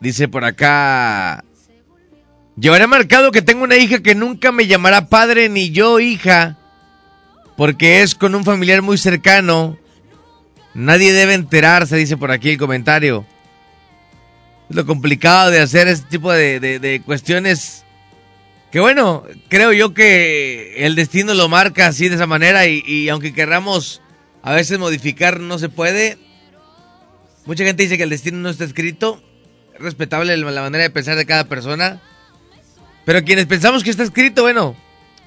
Dice 0.00 0.28
por 0.28 0.46
acá. 0.46 1.44
Llevaré 2.58 2.86
marcado 2.86 3.30
que 3.30 3.42
tengo 3.42 3.64
una 3.64 3.76
hija 3.76 3.98
que 3.98 4.14
nunca 4.14 4.52
me 4.52 4.66
llamará 4.66 5.10
padre 5.10 5.50
ni 5.50 5.68
yo 5.68 6.00
hija, 6.00 6.56
porque 7.58 8.02
es 8.02 8.14
con 8.14 8.36
un 8.36 8.44
familiar 8.44 8.82
muy 8.82 8.96
cercano. 8.98 9.76
Nadie 10.74 11.12
debe 11.12 11.34
enterarse, 11.34 11.96
dice 11.96 12.16
por 12.16 12.30
aquí 12.30 12.50
el 12.50 12.56
comentario. 12.56 13.26
Es 14.70 14.76
lo 14.76 14.86
complicado 14.86 15.50
de 15.50 15.58
hacer 15.58 15.88
este 15.88 16.08
tipo 16.08 16.32
de, 16.32 17.02
cuestiones. 17.04 17.84
Que 18.70 18.78
bueno, 18.78 19.24
creo 19.48 19.72
yo 19.72 19.92
que 19.92 20.86
el 20.86 20.94
destino 20.94 21.34
lo 21.34 21.48
marca 21.48 21.88
así 21.88 22.08
de 22.08 22.14
esa 22.14 22.28
manera 22.28 22.68
y, 22.68 22.84
y 22.86 23.08
aunque 23.08 23.34
querramos 23.34 24.02
a 24.40 24.54
veces 24.54 24.78
modificar, 24.78 25.40
no 25.40 25.58
se 25.58 25.68
puede. 25.68 26.16
Mucha 27.44 27.64
gente 27.64 27.82
dice 27.82 27.96
que 27.96 28.04
el 28.04 28.10
destino 28.10 28.38
no 28.38 28.50
está 28.50 28.66
escrito. 28.66 29.20
Es 29.74 29.80
respetable 29.80 30.36
la 30.36 30.62
manera 30.62 30.84
de 30.84 30.90
pensar 30.90 31.16
de 31.16 31.26
cada 31.26 31.48
persona. 31.48 32.00
Pero 33.04 33.24
quienes 33.24 33.46
pensamos 33.46 33.82
que 33.82 33.90
está 33.90 34.04
escrito, 34.04 34.42
bueno, 34.42 34.76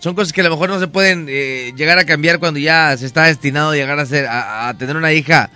son 0.01 0.15
cosas 0.15 0.33
que 0.33 0.41
a 0.41 0.43
lo 0.45 0.49
mejor 0.49 0.69
no 0.69 0.79
se 0.79 0.87
pueden 0.87 1.27
eh, 1.29 1.73
llegar 1.75 1.99
a 1.99 2.05
cambiar 2.05 2.39
cuando 2.39 2.59
ya 2.59 2.97
se 2.97 3.05
está 3.05 3.25
destinado 3.25 3.69
a 3.69 3.75
llegar 3.75 3.99
a, 3.99 4.05
ser, 4.07 4.25
a, 4.25 4.67
a 4.67 4.73
tener 4.73 4.97
una 4.97 5.13
hija 5.13 5.51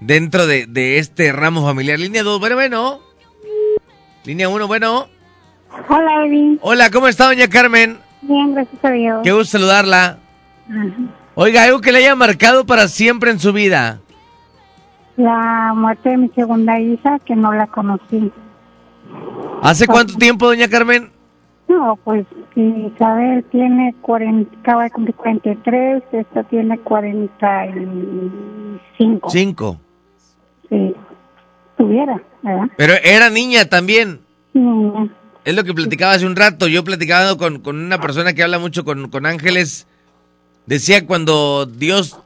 dentro 0.00 0.46
de, 0.46 0.66
de 0.66 0.98
este 0.98 1.30
ramo 1.30 1.62
familiar. 1.62 1.98
Línea 1.98 2.22
2, 2.22 2.40
bueno, 2.40 2.56
bueno. 2.56 3.00
Línea 4.24 4.48
1, 4.48 4.66
bueno. 4.66 5.08
Hola, 5.88 6.24
Eddie. 6.26 6.58
Hola, 6.62 6.90
¿cómo 6.90 7.06
está 7.06 7.26
doña 7.26 7.48
Carmen? 7.48 7.98
Bien, 8.22 8.54
gracias 8.54 8.82
a 8.82 8.90
Dios. 8.92 9.20
Qué 9.24 9.32
gusto 9.32 9.58
saludarla. 9.58 10.18
Ajá. 10.70 11.22
Oiga, 11.34 11.64
algo 11.64 11.80
que 11.80 11.92
le 11.92 11.98
haya 11.98 12.14
marcado 12.14 12.64
para 12.64 12.88
siempre 12.88 13.30
en 13.30 13.40
su 13.40 13.52
vida. 13.52 14.00
La 15.16 15.72
muerte 15.74 16.08
de 16.08 16.16
mi 16.16 16.28
segunda 16.30 16.80
hija, 16.80 17.18
que 17.20 17.36
no 17.36 17.52
la 17.52 17.66
conocí. 17.66 18.32
¿Hace 19.62 19.86
cuánto 19.86 20.14
tiempo, 20.14 20.46
doña 20.46 20.68
Carmen? 20.68 21.10
No, 21.72 21.98
pues 22.04 22.26
Isabel 22.54 23.42
tiene 23.50 23.94
40, 24.02 24.58
acaba 24.60 24.84
de 24.84 24.90
cumplir 24.90 25.16
43, 25.16 26.02
esta 26.12 26.44
tiene 26.44 26.78
45. 26.78 29.30
Cinco. 29.30 29.80
Sí, 30.68 30.94
tuviera, 31.78 32.22
¿verdad? 32.42 32.68
Pero 32.76 32.92
era 33.02 33.30
niña 33.30 33.64
también. 33.64 34.20
Niña. 34.52 35.08
Es 35.46 35.56
lo 35.56 35.64
que 35.64 35.72
platicaba 35.72 36.12
hace 36.12 36.26
un 36.26 36.36
rato. 36.36 36.68
Yo 36.68 36.84
platicaba 36.84 37.38
con, 37.38 37.60
con 37.60 37.78
una 37.78 37.98
persona 37.98 38.34
que 38.34 38.42
habla 38.42 38.58
mucho 38.58 38.84
con, 38.84 39.08
con 39.08 39.24
ángeles. 39.24 39.86
Decía 40.66 41.06
cuando 41.06 41.64
Dios 41.64 42.22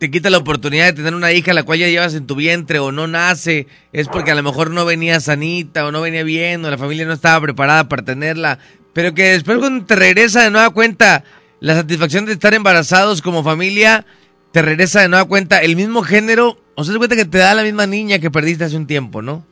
te 0.00 0.10
quita 0.10 0.30
la 0.30 0.38
oportunidad 0.38 0.86
de 0.86 0.94
tener 0.94 1.14
una 1.14 1.30
hija 1.30 1.52
la 1.52 1.62
cual 1.62 1.78
ya 1.78 1.86
llevas 1.86 2.14
en 2.14 2.26
tu 2.26 2.34
vientre 2.34 2.78
o 2.78 2.90
no 2.90 3.06
nace, 3.06 3.66
es 3.92 4.08
porque 4.08 4.30
a 4.30 4.34
lo 4.34 4.42
mejor 4.42 4.70
no 4.70 4.86
venía 4.86 5.20
sanita 5.20 5.86
o 5.86 5.92
no 5.92 6.00
venía 6.00 6.24
bien 6.24 6.64
o 6.64 6.70
la 6.70 6.78
familia 6.78 7.04
no 7.04 7.12
estaba 7.12 7.38
preparada 7.42 7.86
para 7.86 8.02
tenerla. 8.02 8.58
Pero 8.92 9.14
que 9.14 9.32
después 9.32 9.58
cuando 9.58 9.84
te 9.84 9.96
regresa 9.96 10.42
de 10.42 10.50
nueva 10.50 10.70
cuenta 10.70 11.24
la 11.60 11.74
satisfacción 11.74 12.24
de 12.24 12.32
estar 12.32 12.54
embarazados 12.54 13.22
como 13.22 13.42
familia, 13.42 14.04
te 14.52 14.62
regresa 14.62 15.00
de 15.00 15.08
nueva 15.08 15.26
cuenta 15.26 15.58
el 15.58 15.76
mismo 15.76 16.02
género. 16.02 16.56
O 16.74 16.84
sea, 16.84 16.94
te 16.94 16.98
cuenta 16.98 17.16
que 17.16 17.24
te 17.24 17.38
da 17.38 17.54
la 17.54 17.62
misma 17.62 17.86
niña 17.86 18.18
que 18.18 18.30
perdiste 18.30 18.64
hace 18.64 18.76
un 18.76 18.86
tiempo, 18.86 19.22
¿no? 19.22 19.42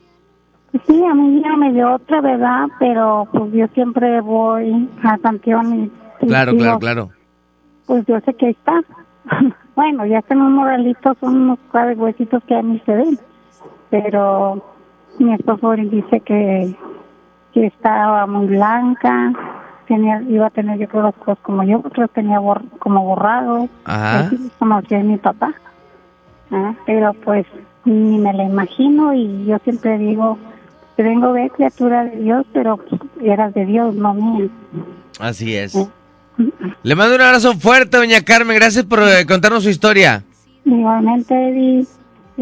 Sí, 0.85 1.03
a 1.03 1.13
mí 1.13 1.41
ya 1.43 1.55
me 1.55 1.73
dio 1.73 1.95
otra, 1.95 2.21
¿verdad? 2.21 2.67
Pero 2.79 3.27
pues 3.31 3.51
yo 3.53 3.67
siempre 3.73 4.21
voy 4.21 4.89
a 5.03 5.17
Panteón 5.17 5.83
y... 5.85 6.25
Claro, 6.27 6.51
digo, 6.51 6.63
claro, 6.63 6.79
claro. 6.79 7.09
Pues 7.85 8.05
yo 8.05 8.19
sé 8.21 8.33
que 8.33 8.47
ahí 8.47 8.51
está. 8.51 8.81
bueno, 9.75 10.05
ya 10.05 10.19
están 10.19 10.41
unos 10.41 10.51
moralitos, 10.51 11.17
son 11.19 11.37
unos 11.37 11.59
cuadros 11.71 11.97
huesitos 11.97 12.43
que 12.43 12.55
a 12.55 12.61
mí 12.61 12.81
se 12.85 12.93
ven. 12.93 13.19
Pero 13.89 14.63
mi 15.17 15.33
esposo 15.33 15.71
dice 15.71 16.19
que, 16.21 16.75
estaba 17.65 18.25
muy 18.27 18.47
blanca, 18.47 19.31
tenía, 19.87 20.21
iba 20.29 20.47
a 20.47 20.49
tener 20.51 20.77
yo 20.79 20.87
creo 20.87 21.03
los 21.03 21.15
ojos 21.21 21.37
como 21.41 21.63
yo, 21.63 21.79
otros 21.83 22.09
tenía 22.11 22.39
bor- 22.39 22.63
como 22.79 23.03
borrados, 23.03 23.69
Ajá. 23.85 24.19
así 24.21 24.37
como 24.59 24.81
que 24.83 24.97
es 24.99 25.03
mi 25.05 25.17
papá. 25.17 25.53
Ah, 26.51 26.73
Pero 26.85 27.13
pues 27.13 27.45
ni 27.85 28.17
me 28.17 28.33
la 28.33 28.43
imagino 28.43 29.13
y 29.13 29.45
yo 29.45 29.57
siempre 29.63 29.97
digo, 29.97 30.37
que 30.97 31.03
vengo 31.03 31.31
de 31.33 31.49
criatura 31.51 32.03
de 32.05 32.17
Dios, 32.17 32.45
pero 32.53 32.79
eras 33.23 33.53
de 33.53 33.65
Dios, 33.65 33.93
no 33.95 34.13
mía. 34.13 34.47
Así 35.19 35.55
es. 35.55 35.73
Le 36.83 36.95
mando 36.95 37.15
un 37.15 37.21
abrazo 37.21 37.53
fuerte, 37.55 37.97
doña 37.97 38.21
Carmen. 38.23 38.55
Gracias 38.55 38.85
por 38.85 38.99
eh, 39.03 39.25
contarnos 39.25 39.63
su 39.63 39.69
historia. 39.69 40.23
Igualmente, 40.65 41.33
Eddie. 41.33 41.85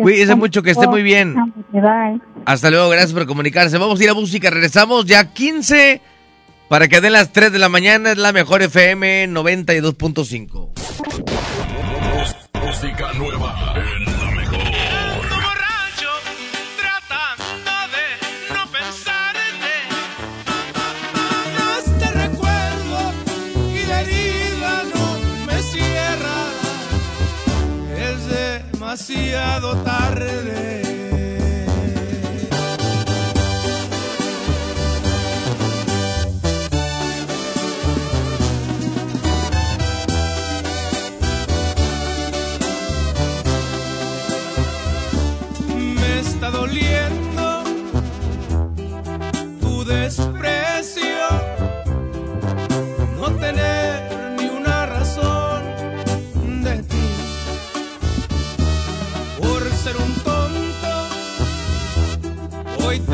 Cuídese 0.02 0.36
mucho, 0.36 0.64
que 0.64 0.72
esté 0.72 0.88
muy 0.88 1.04
bien. 1.04 1.36
Bye. 1.72 2.22
Hasta 2.46 2.70
luego, 2.70 2.90
gracias 2.90 3.14
por 3.14 3.26
comunicarse. 3.26 3.78
Vamos 3.78 4.00
a 4.00 4.04
ir 4.04 4.10
a 4.10 4.14
música, 4.14 4.50
regresamos 4.50 5.06
ya 5.06 5.34
15 5.34 6.02
para 6.70 6.88
que 6.88 7.02
den 7.02 7.14
las 7.14 7.32
3 7.32 7.52
de 7.52 7.60
la 7.60 7.70
mañana. 7.70 8.12
Es 8.12 8.18
la 8.18 8.32
mejor 8.32 8.62
FM 8.62 9.30
92.5. 9.30 10.70
Música 12.64 13.14
nueva 13.14 13.74
demasiado 29.28 29.84
tarde. 29.84 30.77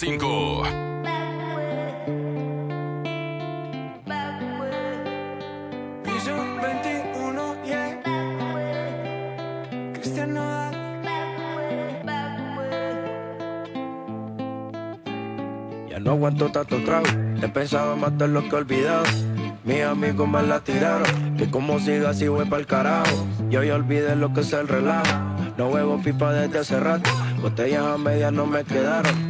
92.5. 0.00 0.64
Piso 6.02 6.34
21, 6.62 7.56
yeah. 7.66 8.00
Cristian 9.92 10.32
Nodal. 10.32 10.74
Ya 15.90 15.98
no 15.98 16.12
aguanto 16.12 16.50
tanto 16.50 16.82
trago, 16.82 17.06
he 17.42 17.48
pensado 17.48 17.94
de 18.10 18.28
lo 18.28 18.42
que 18.42 18.48
he 18.48 18.54
olvidado. 18.54 19.04
Mis 19.64 19.82
amigos 19.82 20.26
me 20.26 20.42
la 20.42 20.60
tiraron, 20.60 21.36
que 21.36 21.50
como 21.50 21.78
siga 21.78 22.10
así 22.10 22.26
voy 22.26 22.46
pa'l 22.46 22.66
carajo. 22.66 23.26
Yo 23.50 23.62
ya 23.62 23.74
olvidé 23.74 24.16
lo 24.16 24.32
que 24.32 24.40
es 24.40 24.52
el 24.54 24.66
relajo, 24.66 25.12
no 25.58 25.68
huevo 25.68 26.00
pipa 26.02 26.32
desde 26.32 26.60
hace 26.60 26.80
rato. 26.80 27.10
Botellas 27.42 27.84
a 27.84 27.98
medias 27.98 28.32
no 28.32 28.46
me 28.46 28.64
quedaron, 28.64 29.29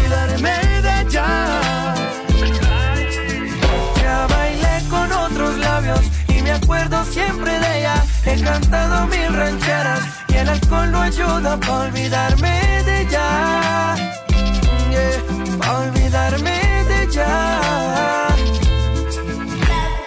acuerdo 6.71 7.03
siempre 7.03 7.59
de 7.59 7.79
ella. 7.79 7.95
He 8.25 8.41
cantado 8.41 9.05
mil 9.07 9.33
rancheras 9.33 9.99
y 10.29 10.35
el 10.35 10.47
alcohol 10.47 10.91
no 10.91 11.01
ayuda 11.01 11.57
para 11.57 11.79
olvidarme 11.79 12.83
de 12.85 13.01
ella. 13.01 13.95
Yeah, 14.89 15.79
olvidarme 15.79 16.85
de 16.89 17.03
ella. 17.03 17.27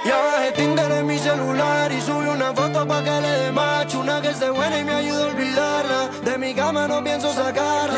Ya 0.07 0.17
bajé 0.17 0.53
Tinder 0.53 0.93
en 0.93 1.07
mi 1.07 1.19
celular 1.19 1.93
y 1.93 2.01
subí 2.01 2.29
una 2.29 2.53
foto 2.55 2.87
pa' 2.87 3.03
que 3.03 3.21
le 3.21 3.33
dé 3.41 3.53
macho 3.53 4.01
Una 4.01 4.21
que 4.21 4.31
esté 4.31 4.51
buena 4.51 4.79
y 4.79 4.85
me 4.85 4.93
ayude 4.93 5.23
a 5.23 5.27
olvidarla 5.27 6.11
De 6.23 6.37
mi 6.37 6.55
cama 6.55 6.87
no 6.87 7.03
pienso 7.03 7.33
sacarla 7.33 7.94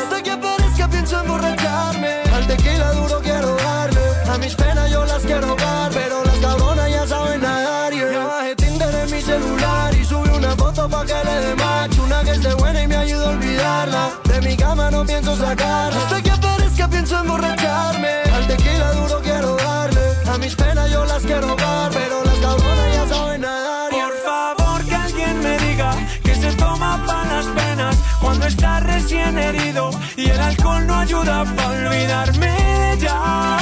pienso 15.27 15.45
sacarla 15.45 15.97
Hasta 15.97 16.21
que 16.21 16.31
aparezca 16.31 16.87
pienso 16.87 17.19
emborracharme 17.19 18.21
Al 18.33 18.47
tequila 18.47 18.91
duro 18.93 19.21
quiero 19.21 19.55
darle 19.57 20.01
A 20.27 20.37
mis 20.37 20.55
penas 20.55 20.91
yo 20.91 21.05
las 21.05 21.23
quiero 21.23 21.55
dar 21.55 21.91
Pero 21.91 22.23
las 22.23 22.35
cabronas 22.35 22.93
ya 22.93 23.07
saben 23.07 23.41
nadar. 23.41 23.91
Por 23.91 24.13
favor 24.25 24.85
que 24.85 24.95
alguien 24.95 25.39
me 25.41 25.57
diga 25.57 25.91
que 26.23 26.35
se 26.35 26.51
toma 26.53 27.03
para 27.05 27.35
las 27.35 27.45
penas 27.47 27.95
cuando 28.21 28.45
está 28.47 28.79
recién 28.79 29.37
herido 29.37 29.89
y 30.15 30.29
el 30.29 30.39
alcohol 30.39 30.85
no 30.87 30.95
ayuda 30.95 31.45
para 31.55 31.89
olvidarme 31.89 32.47
de 32.47 32.93
ella. 32.93 33.56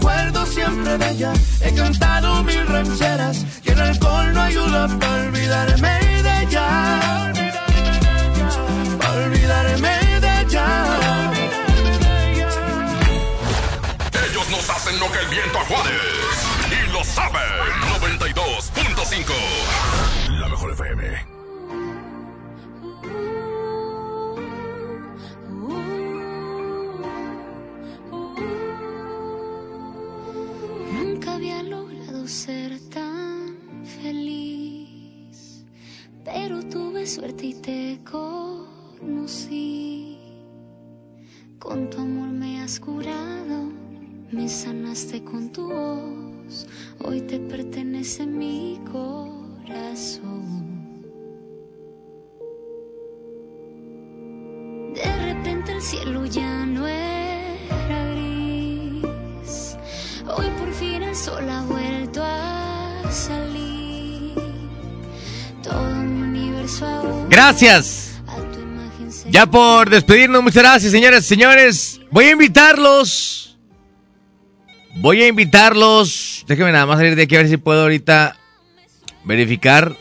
Acuerdo 0.00 0.46
siempre 0.46 0.98
de 0.98 1.10
ella. 1.10 1.32
He 1.60 1.74
cantado 1.74 2.42
mil 2.44 2.66
rancheras 2.66 3.44
y 3.62 3.70
el 3.70 3.80
alcohol 3.80 4.32
no 4.32 4.40
ayuda 4.40 4.88
para 4.98 5.22
olvidarme 5.26 6.22
de 6.22 6.42
ella. 6.42 7.32
Para 8.98 9.24
olvidarme 9.24 10.20
de 10.20 10.40
ella. 10.40 10.66
Ellos 14.30 14.50
nos 14.50 14.70
hacen 14.70 14.98
lo 14.98 15.12
que 15.12 15.18
el 15.18 15.28
viento 15.28 15.58
a 15.58 15.64
Juárez. 15.66 16.00
Y 16.70 16.92
lo 16.92 17.04
saben. 17.04 17.42
92.5. 18.00 19.32
La 20.40 20.48
mejor 20.48 20.72
FM. 20.72 21.09
Ser 32.30 32.78
tan 32.90 33.56
feliz, 33.84 35.64
pero 36.24 36.62
tuve 36.62 37.04
suerte 37.04 37.46
y 37.46 37.54
te 37.54 37.98
conocí. 38.08 40.16
Con 41.58 41.90
tu 41.90 42.00
amor 42.00 42.28
me 42.28 42.62
has 42.62 42.78
curado, 42.78 43.72
me 44.30 44.48
sanaste 44.48 45.24
con 45.24 45.50
tu 45.50 45.70
voz, 45.70 46.68
hoy 47.04 47.20
te 47.22 47.40
pertenece 47.40 48.24
mi 48.26 48.78
corazón. 48.92 50.30
De 54.94 55.16
repente 55.26 55.72
el 55.72 55.82
cielo 55.82 56.26
ya 56.26 56.64
no 56.64 56.86
era 56.86 58.12
gris. 58.12 59.76
Hoy 60.38 60.46
por 60.60 60.72
fin 60.74 61.02
el 61.02 61.16
sol 61.16 61.50
ha 61.50 61.64
vuelto 61.64 61.89
Gracias. 67.28 68.20
Ya 69.28 69.46
por 69.46 69.90
despedirnos, 69.90 70.42
muchas 70.42 70.62
gracias, 70.62 70.92
señoras 70.92 71.24
y 71.24 71.28
señores. 71.28 72.00
Voy 72.10 72.26
a 72.26 72.30
invitarlos. 72.32 73.58
Voy 74.96 75.22
a 75.22 75.28
invitarlos. 75.28 76.44
Déjenme 76.46 76.72
nada 76.72 76.86
más 76.86 76.98
salir 76.98 77.14
de 77.16 77.22
aquí 77.22 77.36
a 77.36 77.38
ver 77.38 77.48
si 77.48 77.56
puedo 77.56 77.82
ahorita 77.82 78.36
verificar. 79.24 79.96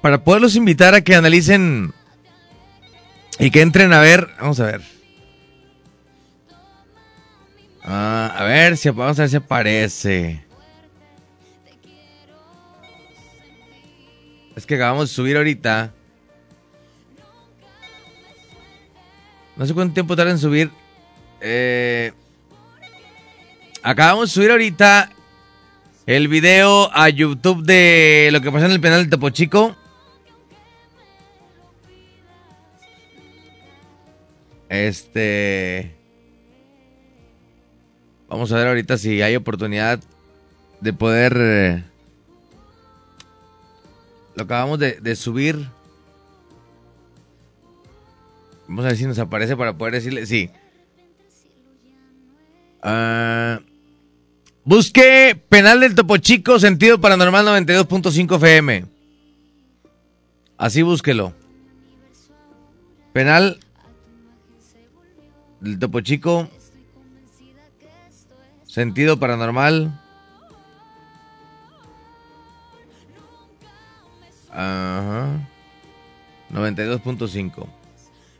Para 0.00 0.24
poderlos 0.24 0.56
invitar 0.56 0.94
a 0.94 1.00
que 1.02 1.14
analicen 1.14 1.92
y 3.38 3.50
que 3.50 3.62
entren 3.62 3.92
a 3.92 4.00
ver. 4.00 4.28
Vamos 4.40 4.60
a 4.60 4.66
ver. 4.66 4.82
Ah, 7.82 8.34
a 8.38 8.44
ver 8.44 8.76
si 8.76 8.88
vamos 8.90 9.18
a 9.18 9.22
ver 9.22 9.30
si 9.30 9.36
aparece. 9.36 10.43
Es 14.56 14.66
que 14.66 14.76
acabamos 14.76 15.08
de 15.08 15.14
subir 15.14 15.36
ahorita. 15.36 15.92
No 19.56 19.66
sé 19.66 19.74
cuánto 19.74 19.94
tiempo 19.94 20.16
tarda 20.16 20.32
en 20.32 20.38
subir. 20.38 20.70
Eh, 21.40 22.12
acabamos 23.82 24.30
de 24.30 24.34
subir 24.34 24.50
ahorita 24.50 25.10
el 26.06 26.28
video 26.28 26.90
a 26.92 27.08
YouTube 27.08 27.64
de 27.64 28.28
lo 28.32 28.40
que 28.40 28.52
pasó 28.52 28.66
en 28.66 28.72
el 28.72 28.80
penal 28.80 29.04
de 29.04 29.10
Topo 29.10 29.30
Chico. 29.30 29.76
Este. 34.68 35.94
Vamos 38.28 38.50
a 38.52 38.56
ver 38.56 38.68
ahorita 38.68 38.98
si 38.98 39.22
hay 39.22 39.36
oportunidad 39.36 40.00
de 40.80 40.92
poder. 40.92 41.93
Lo 44.34 44.44
acabamos 44.44 44.78
de, 44.78 45.00
de 45.00 45.16
subir. 45.16 45.68
Vamos 48.66 48.84
a 48.84 48.88
ver 48.88 48.96
si 48.96 49.06
nos 49.06 49.18
aparece 49.18 49.56
para 49.56 49.76
poder 49.76 49.94
decirle. 49.94 50.26
Sí. 50.26 50.50
Ah, 52.82 53.60
busque 54.64 55.40
Penal 55.48 55.80
del 55.80 55.94
Topo 55.94 56.16
Chico, 56.18 56.58
sentido 56.58 57.00
paranormal 57.00 57.46
92.5 57.46 58.36
FM. 58.36 58.86
Así 60.58 60.82
búsquelo. 60.82 61.32
Penal 63.12 63.58
del 65.60 65.78
Topo 65.78 66.00
Chico, 66.00 66.48
sentido 68.66 69.18
paranormal. 69.18 70.00
Ajá. 74.54 75.40
92.5. 76.52 77.66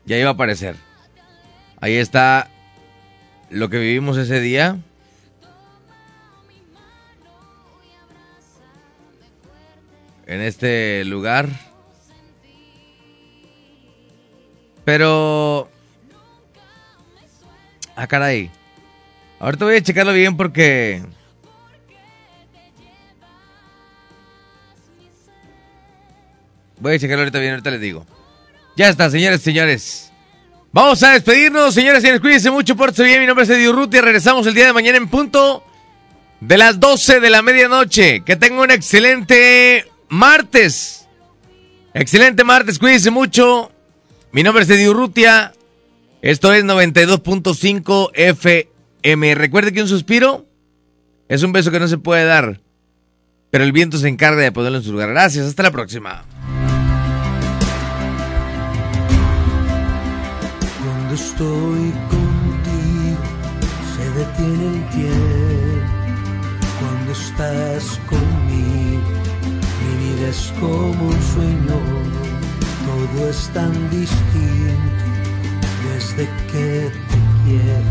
Y 0.06 0.12
ahí 0.12 0.22
va 0.22 0.30
a 0.30 0.32
aparecer. 0.32 0.76
Ahí 1.80 1.96
está 1.96 2.48
lo 3.50 3.68
que 3.68 3.78
vivimos 3.78 4.16
ese 4.16 4.40
día. 4.40 4.78
En 10.26 10.40
este 10.40 11.04
lugar. 11.04 11.48
Pero... 14.84 15.68
Ah, 17.96 18.06
caray. 18.06 18.50
Ahorita 19.38 19.64
voy 19.64 19.76
a 19.76 19.82
checarlo 19.82 20.12
bien 20.12 20.36
porque... 20.36 21.02
Voy 26.84 26.96
a 26.96 26.98
checarlo 26.98 27.22
ahorita 27.22 27.38
bien, 27.38 27.52
ahorita 27.52 27.70
les 27.70 27.80
digo. 27.80 28.04
Ya 28.76 28.90
está, 28.90 29.08
señores, 29.08 29.40
señores. 29.40 30.12
Vamos 30.70 31.02
a 31.02 31.12
despedirnos, 31.12 31.72
señores, 31.72 32.02
señores. 32.02 32.20
Cuídense 32.20 32.50
mucho, 32.50 32.76
por 32.76 32.92
bien. 32.94 33.22
Mi 33.22 33.26
nombre 33.26 33.44
es 33.44 33.48
Eddie 33.48 33.70
Urrutia. 33.70 34.02
Regresamos 34.02 34.46
el 34.46 34.52
día 34.52 34.66
de 34.66 34.74
mañana 34.74 34.98
en 34.98 35.08
punto 35.08 35.64
de 36.40 36.58
las 36.58 36.78
12 36.78 37.20
de 37.20 37.30
la 37.30 37.40
medianoche. 37.40 38.20
Que 38.20 38.36
tengan 38.36 38.58
un 38.58 38.70
excelente 38.70 39.86
martes. 40.10 41.08
Excelente 41.94 42.44
martes, 42.44 42.78
cuídense 42.78 43.10
mucho. 43.10 43.72
Mi 44.32 44.42
nombre 44.42 44.64
es 44.64 44.68
Eddie 44.68 44.90
Urrutia. 44.90 45.54
Esto 46.20 46.52
es 46.52 46.66
92.5 46.66 48.10
FM. 48.12 49.34
Recuerde 49.36 49.72
que 49.72 49.80
un 49.80 49.88
suspiro 49.88 50.44
es 51.30 51.42
un 51.42 51.52
beso 51.52 51.70
que 51.70 51.80
no 51.80 51.88
se 51.88 51.96
puede 51.96 52.26
dar. 52.26 52.60
Pero 53.50 53.64
el 53.64 53.72
viento 53.72 53.96
se 53.96 54.08
encarga 54.08 54.42
de 54.42 54.52
ponerlo 54.52 54.76
en 54.76 54.84
su 54.84 54.92
lugar. 54.92 55.08
Gracias, 55.08 55.46
hasta 55.46 55.62
la 55.62 55.70
próxima. 55.70 56.26
Cuando 61.14 61.30
estoy 61.30 61.92
contigo 62.10 63.22
se 63.94 64.04
detiene 64.18 64.66
el 64.66 64.80
tiempo. 64.90 65.86
Cuando 66.80 67.12
estás 67.12 68.00
conmigo 68.10 69.08
mi 69.80 69.92
vida 70.02 70.26
es 70.28 70.52
como 70.58 71.02
un 71.06 71.22
sueño. 71.34 71.78
Todo 72.84 73.28
es 73.30 73.48
tan 73.50 73.72
distinto 73.90 75.04
desde 75.84 76.24
que 76.50 76.90
te 76.90 77.18
quiero. 77.44 77.90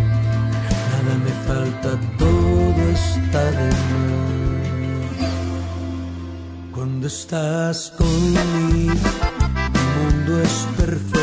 Nada 0.91 1.13
me 1.23 1.33
falta, 1.47 1.89
todo 2.17 2.81
está 2.91 3.43
de 3.51 3.69
más. 3.69 4.19
Cuando 6.73 7.07
estás 7.07 7.93
conmigo 7.97 9.09
mi 9.73 9.85
mundo 9.95 10.41
es 10.41 10.67
perfecto 10.75 11.22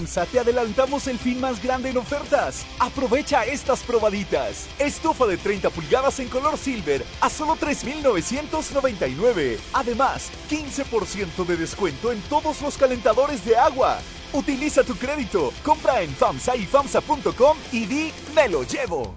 FAMSA 0.00 0.24
te 0.26 0.40
adelantamos 0.40 1.06
el 1.08 1.18
fin 1.18 1.40
más 1.40 1.62
grande 1.62 1.90
en 1.90 1.98
ofertas. 1.98 2.64
Aprovecha 2.78 3.44
estas 3.44 3.82
probaditas. 3.82 4.66
Estufa 4.78 5.26
de 5.26 5.36
30 5.36 5.68
pulgadas 5.68 6.18
en 6.20 6.28
color 6.28 6.56
silver 6.56 7.04
a 7.20 7.28
solo 7.28 7.54
3.999. 7.56 9.58
Además, 9.74 10.30
15% 10.48 11.44
de 11.44 11.56
descuento 11.58 12.12
en 12.12 12.22
todos 12.22 12.62
los 12.62 12.78
calentadores 12.78 13.44
de 13.44 13.58
agua. 13.58 13.98
Utiliza 14.32 14.84
tu 14.84 14.96
crédito, 14.96 15.52
compra 15.62 16.00
en 16.00 16.14
FAMSA 16.14 16.56
y 16.56 16.64
FAMSA.com 16.64 17.58
y 17.70 17.84
di 17.84 18.10
me 18.34 18.48
lo 18.48 18.62
llevo. 18.62 19.14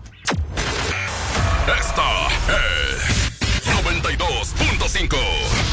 Esta 1.79 2.27
es 2.49 3.31
92.5 3.85 5.72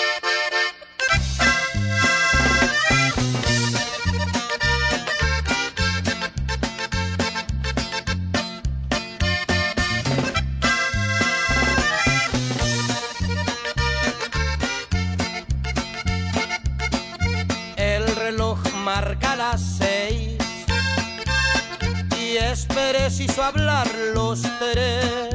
preciso 23.21 23.43
hablar 23.43 23.87
los 24.15 24.41
tres. 24.41 25.33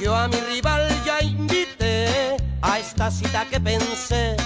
Yo 0.00 0.14
a 0.14 0.26
mi 0.28 0.36
rival 0.52 0.88
ya 1.04 1.22
invité 1.22 2.36
a 2.62 2.78
esta 2.78 3.10
cita 3.10 3.44
que 3.50 3.60
pensé 3.60 4.36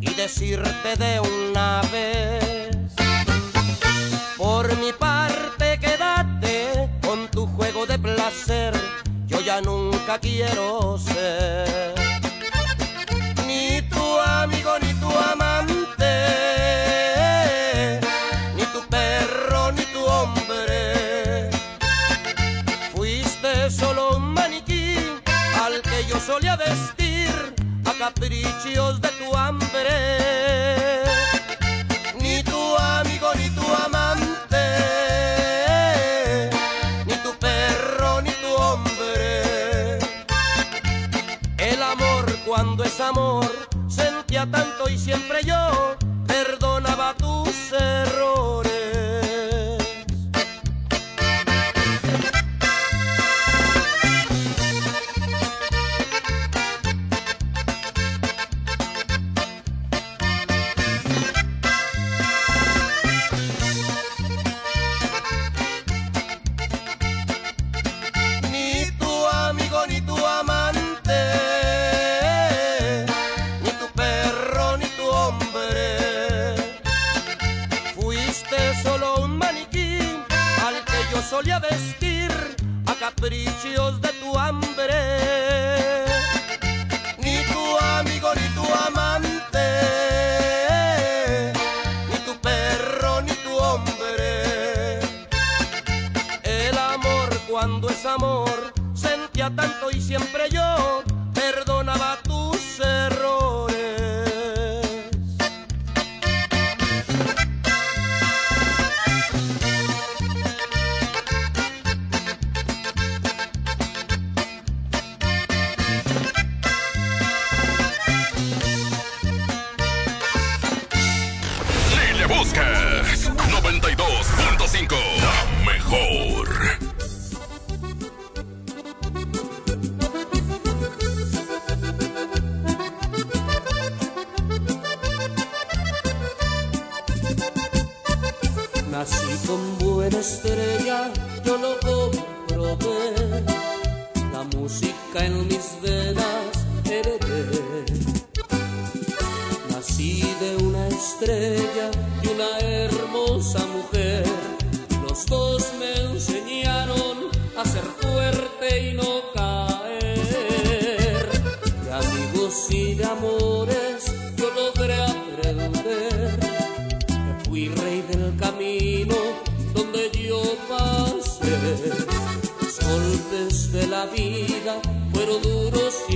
y 0.00 0.14
decirte 0.14 0.96
de 0.96 1.20
una 1.20 1.80
vez. 1.92 2.76
Por 4.36 4.76
mi 4.78 4.92
parte 4.92 5.78
quédate 5.80 6.88
con 7.02 7.28
tu 7.28 7.46
juego 7.46 7.84
de 7.86 7.98
placer, 7.98 8.72
yo 9.26 9.40
ya 9.40 9.60
nunca 9.60 10.18
quiero 10.20 10.98
ser 10.98 11.93
caprichos 28.14 29.00
de 29.00 29.08
tu 29.08 29.36
hambre. 29.36 31.02
Ni 32.20 32.42
tu 32.42 32.76
amigo 32.76 33.34
ni 33.34 33.50
tu 33.50 33.62
amante, 33.86 34.66
ni 37.06 37.14
tu 37.22 37.32
perro 37.38 38.20
ni 38.22 38.30
tu 38.30 38.54
hombre. 38.54 39.98
El 41.58 41.82
amor 41.82 42.24
cuando 42.46 42.84
es 42.84 43.00
amor 43.00 43.50
sentía 43.88 44.46
tanto 44.50 44.88
y 44.88 44.98
siempre 44.98 45.42
yo 45.44 45.96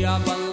Yabalaya. 0.08 0.47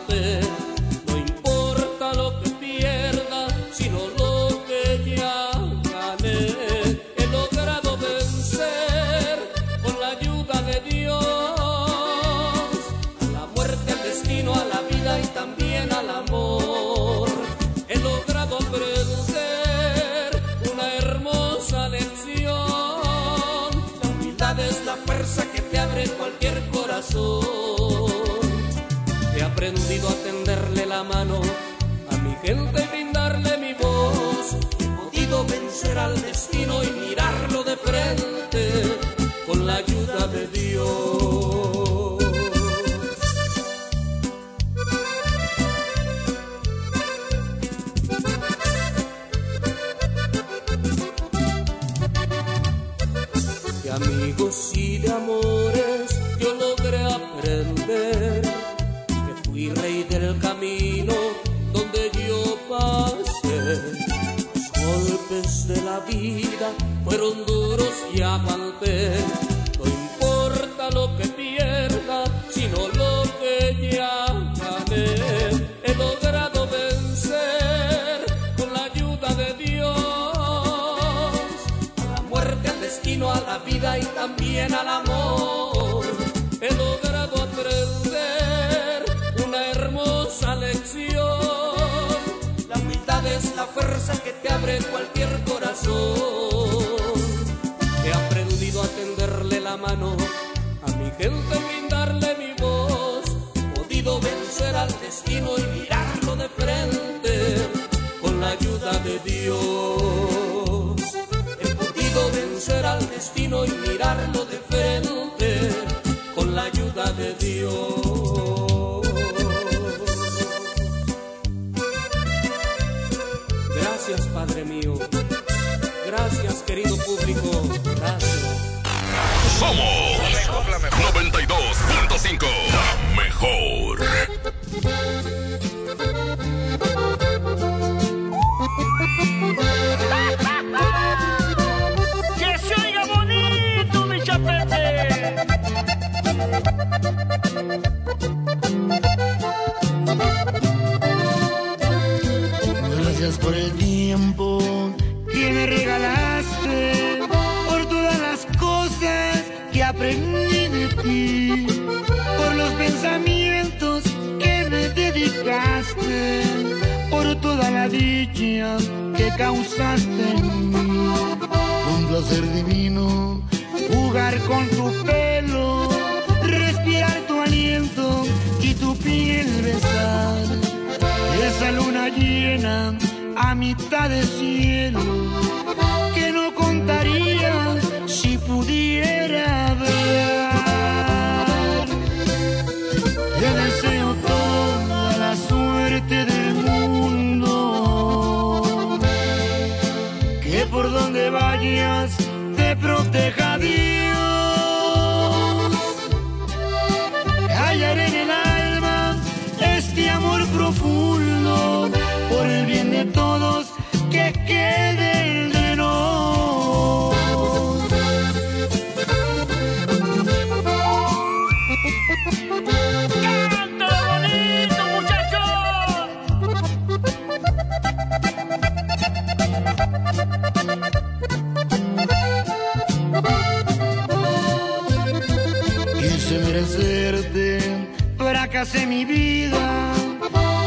fracasé 238.17 238.85
mi 238.85 239.05
vida, 239.05 239.93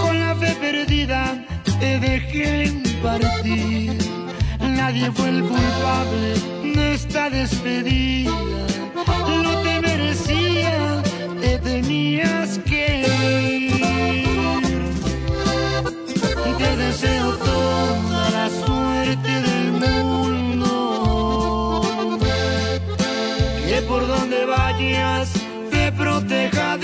con 0.02 0.20
la 0.20 0.34
fe 0.34 0.54
perdida 0.60 1.44
te 1.80 1.98
dejé 1.98 2.72
partir. 3.02 3.96
Nadie 4.60 5.10
fue 5.12 5.28
el 5.28 5.42
culpable 5.42 6.34
de 6.74 6.94
esta 6.94 7.30
despedida, 7.30 8.32
no 9.42 9.62
te 9.62 9.80
merecía 9.80 11.02
tenías 11.88 12.58
que 12.66 12.86
te 16.58 16.76
deseo 16.76 17.36
toda 17.38 18.30
la 18.30 18.50
suerte 18.50 19.30
del 19.48 19.72
mundo. 19.72 20.68
Que 23.66 23.80
por 23.88 24.06
donde 24.06 24.44
vayas 24.44 25.32
te 25.70 25.90
proteja 25.92 26.76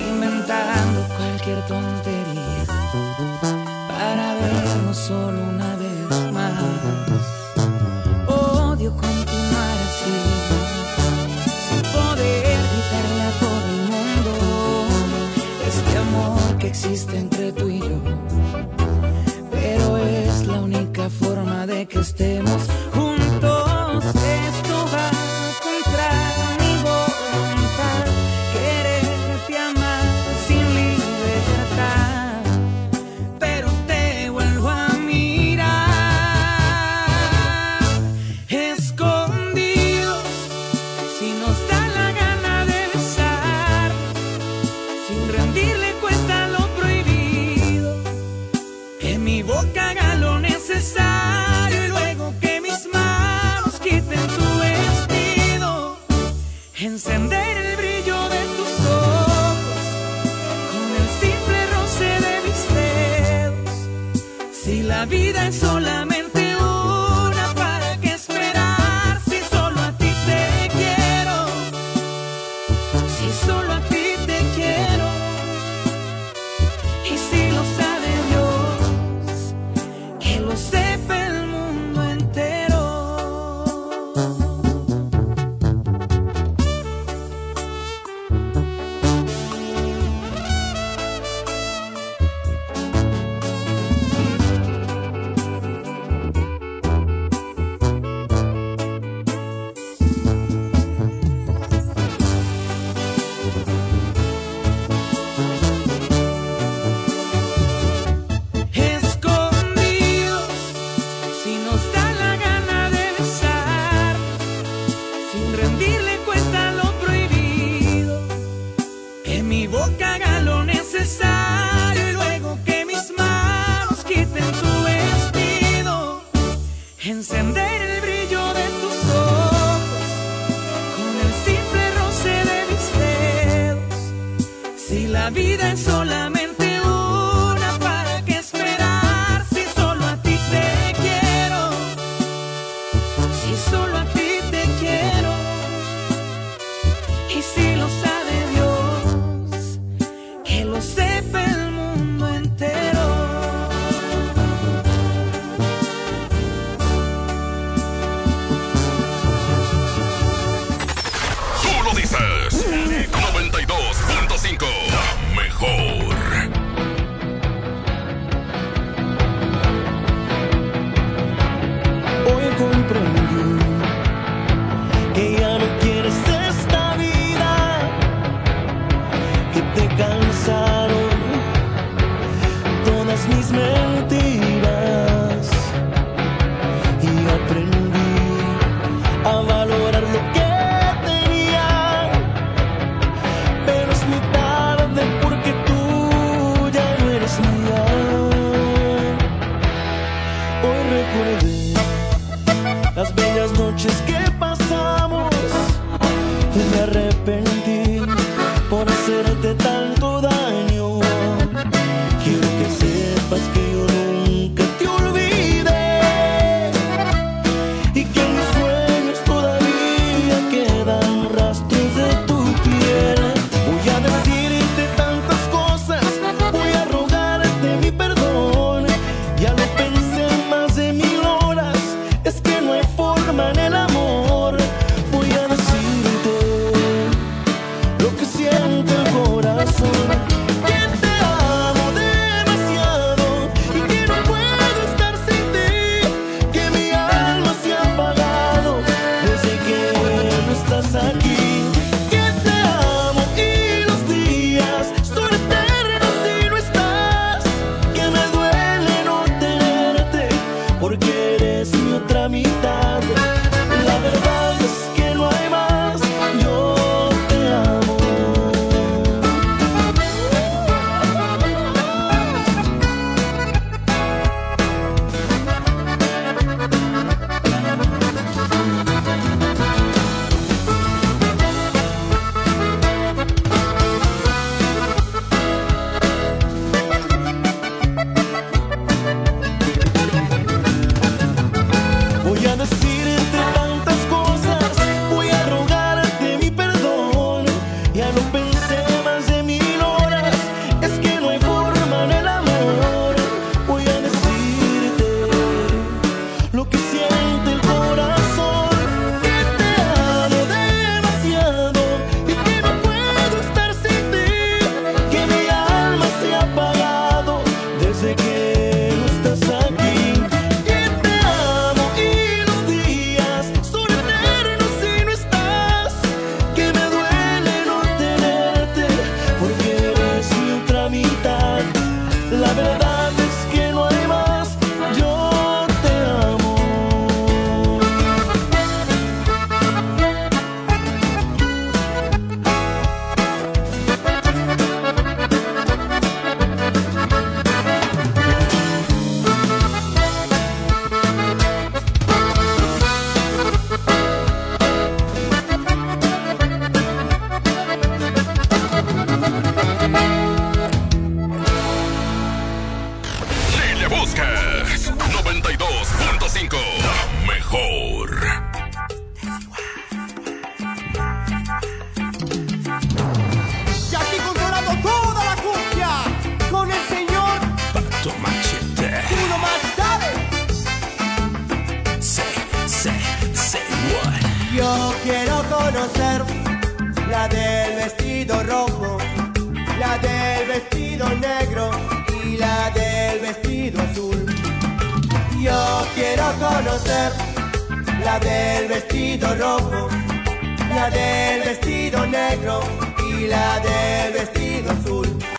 inventando 0.00 1.06
cualquier 1.16 1.60
tontería 1.66 2.64
para 3.86 4.34
vernos 4.34 4.96
solo 4.96 5.42
una 5.42 5.76
vez 5.76 6.32
más. 6.32 6.54
Odio 8.26 8.92
continuar 8.92 9.76
así, 9.88 10.16
sin 11.68 11.82
poder 11.92 12.56
gritarle 12.70 13.22
a 13.22 13.32
todo 13.40 13.66
el 13.74 13.80
mundo 13.92 14.30
este 15.66 15.98
amor 15.98 16.56
que 16.58 16.68
existe 16.68 17.18
entre 17.18 17.52
tú 17.52 17.68
y 17.68 17.80
yo. 17.80 17.98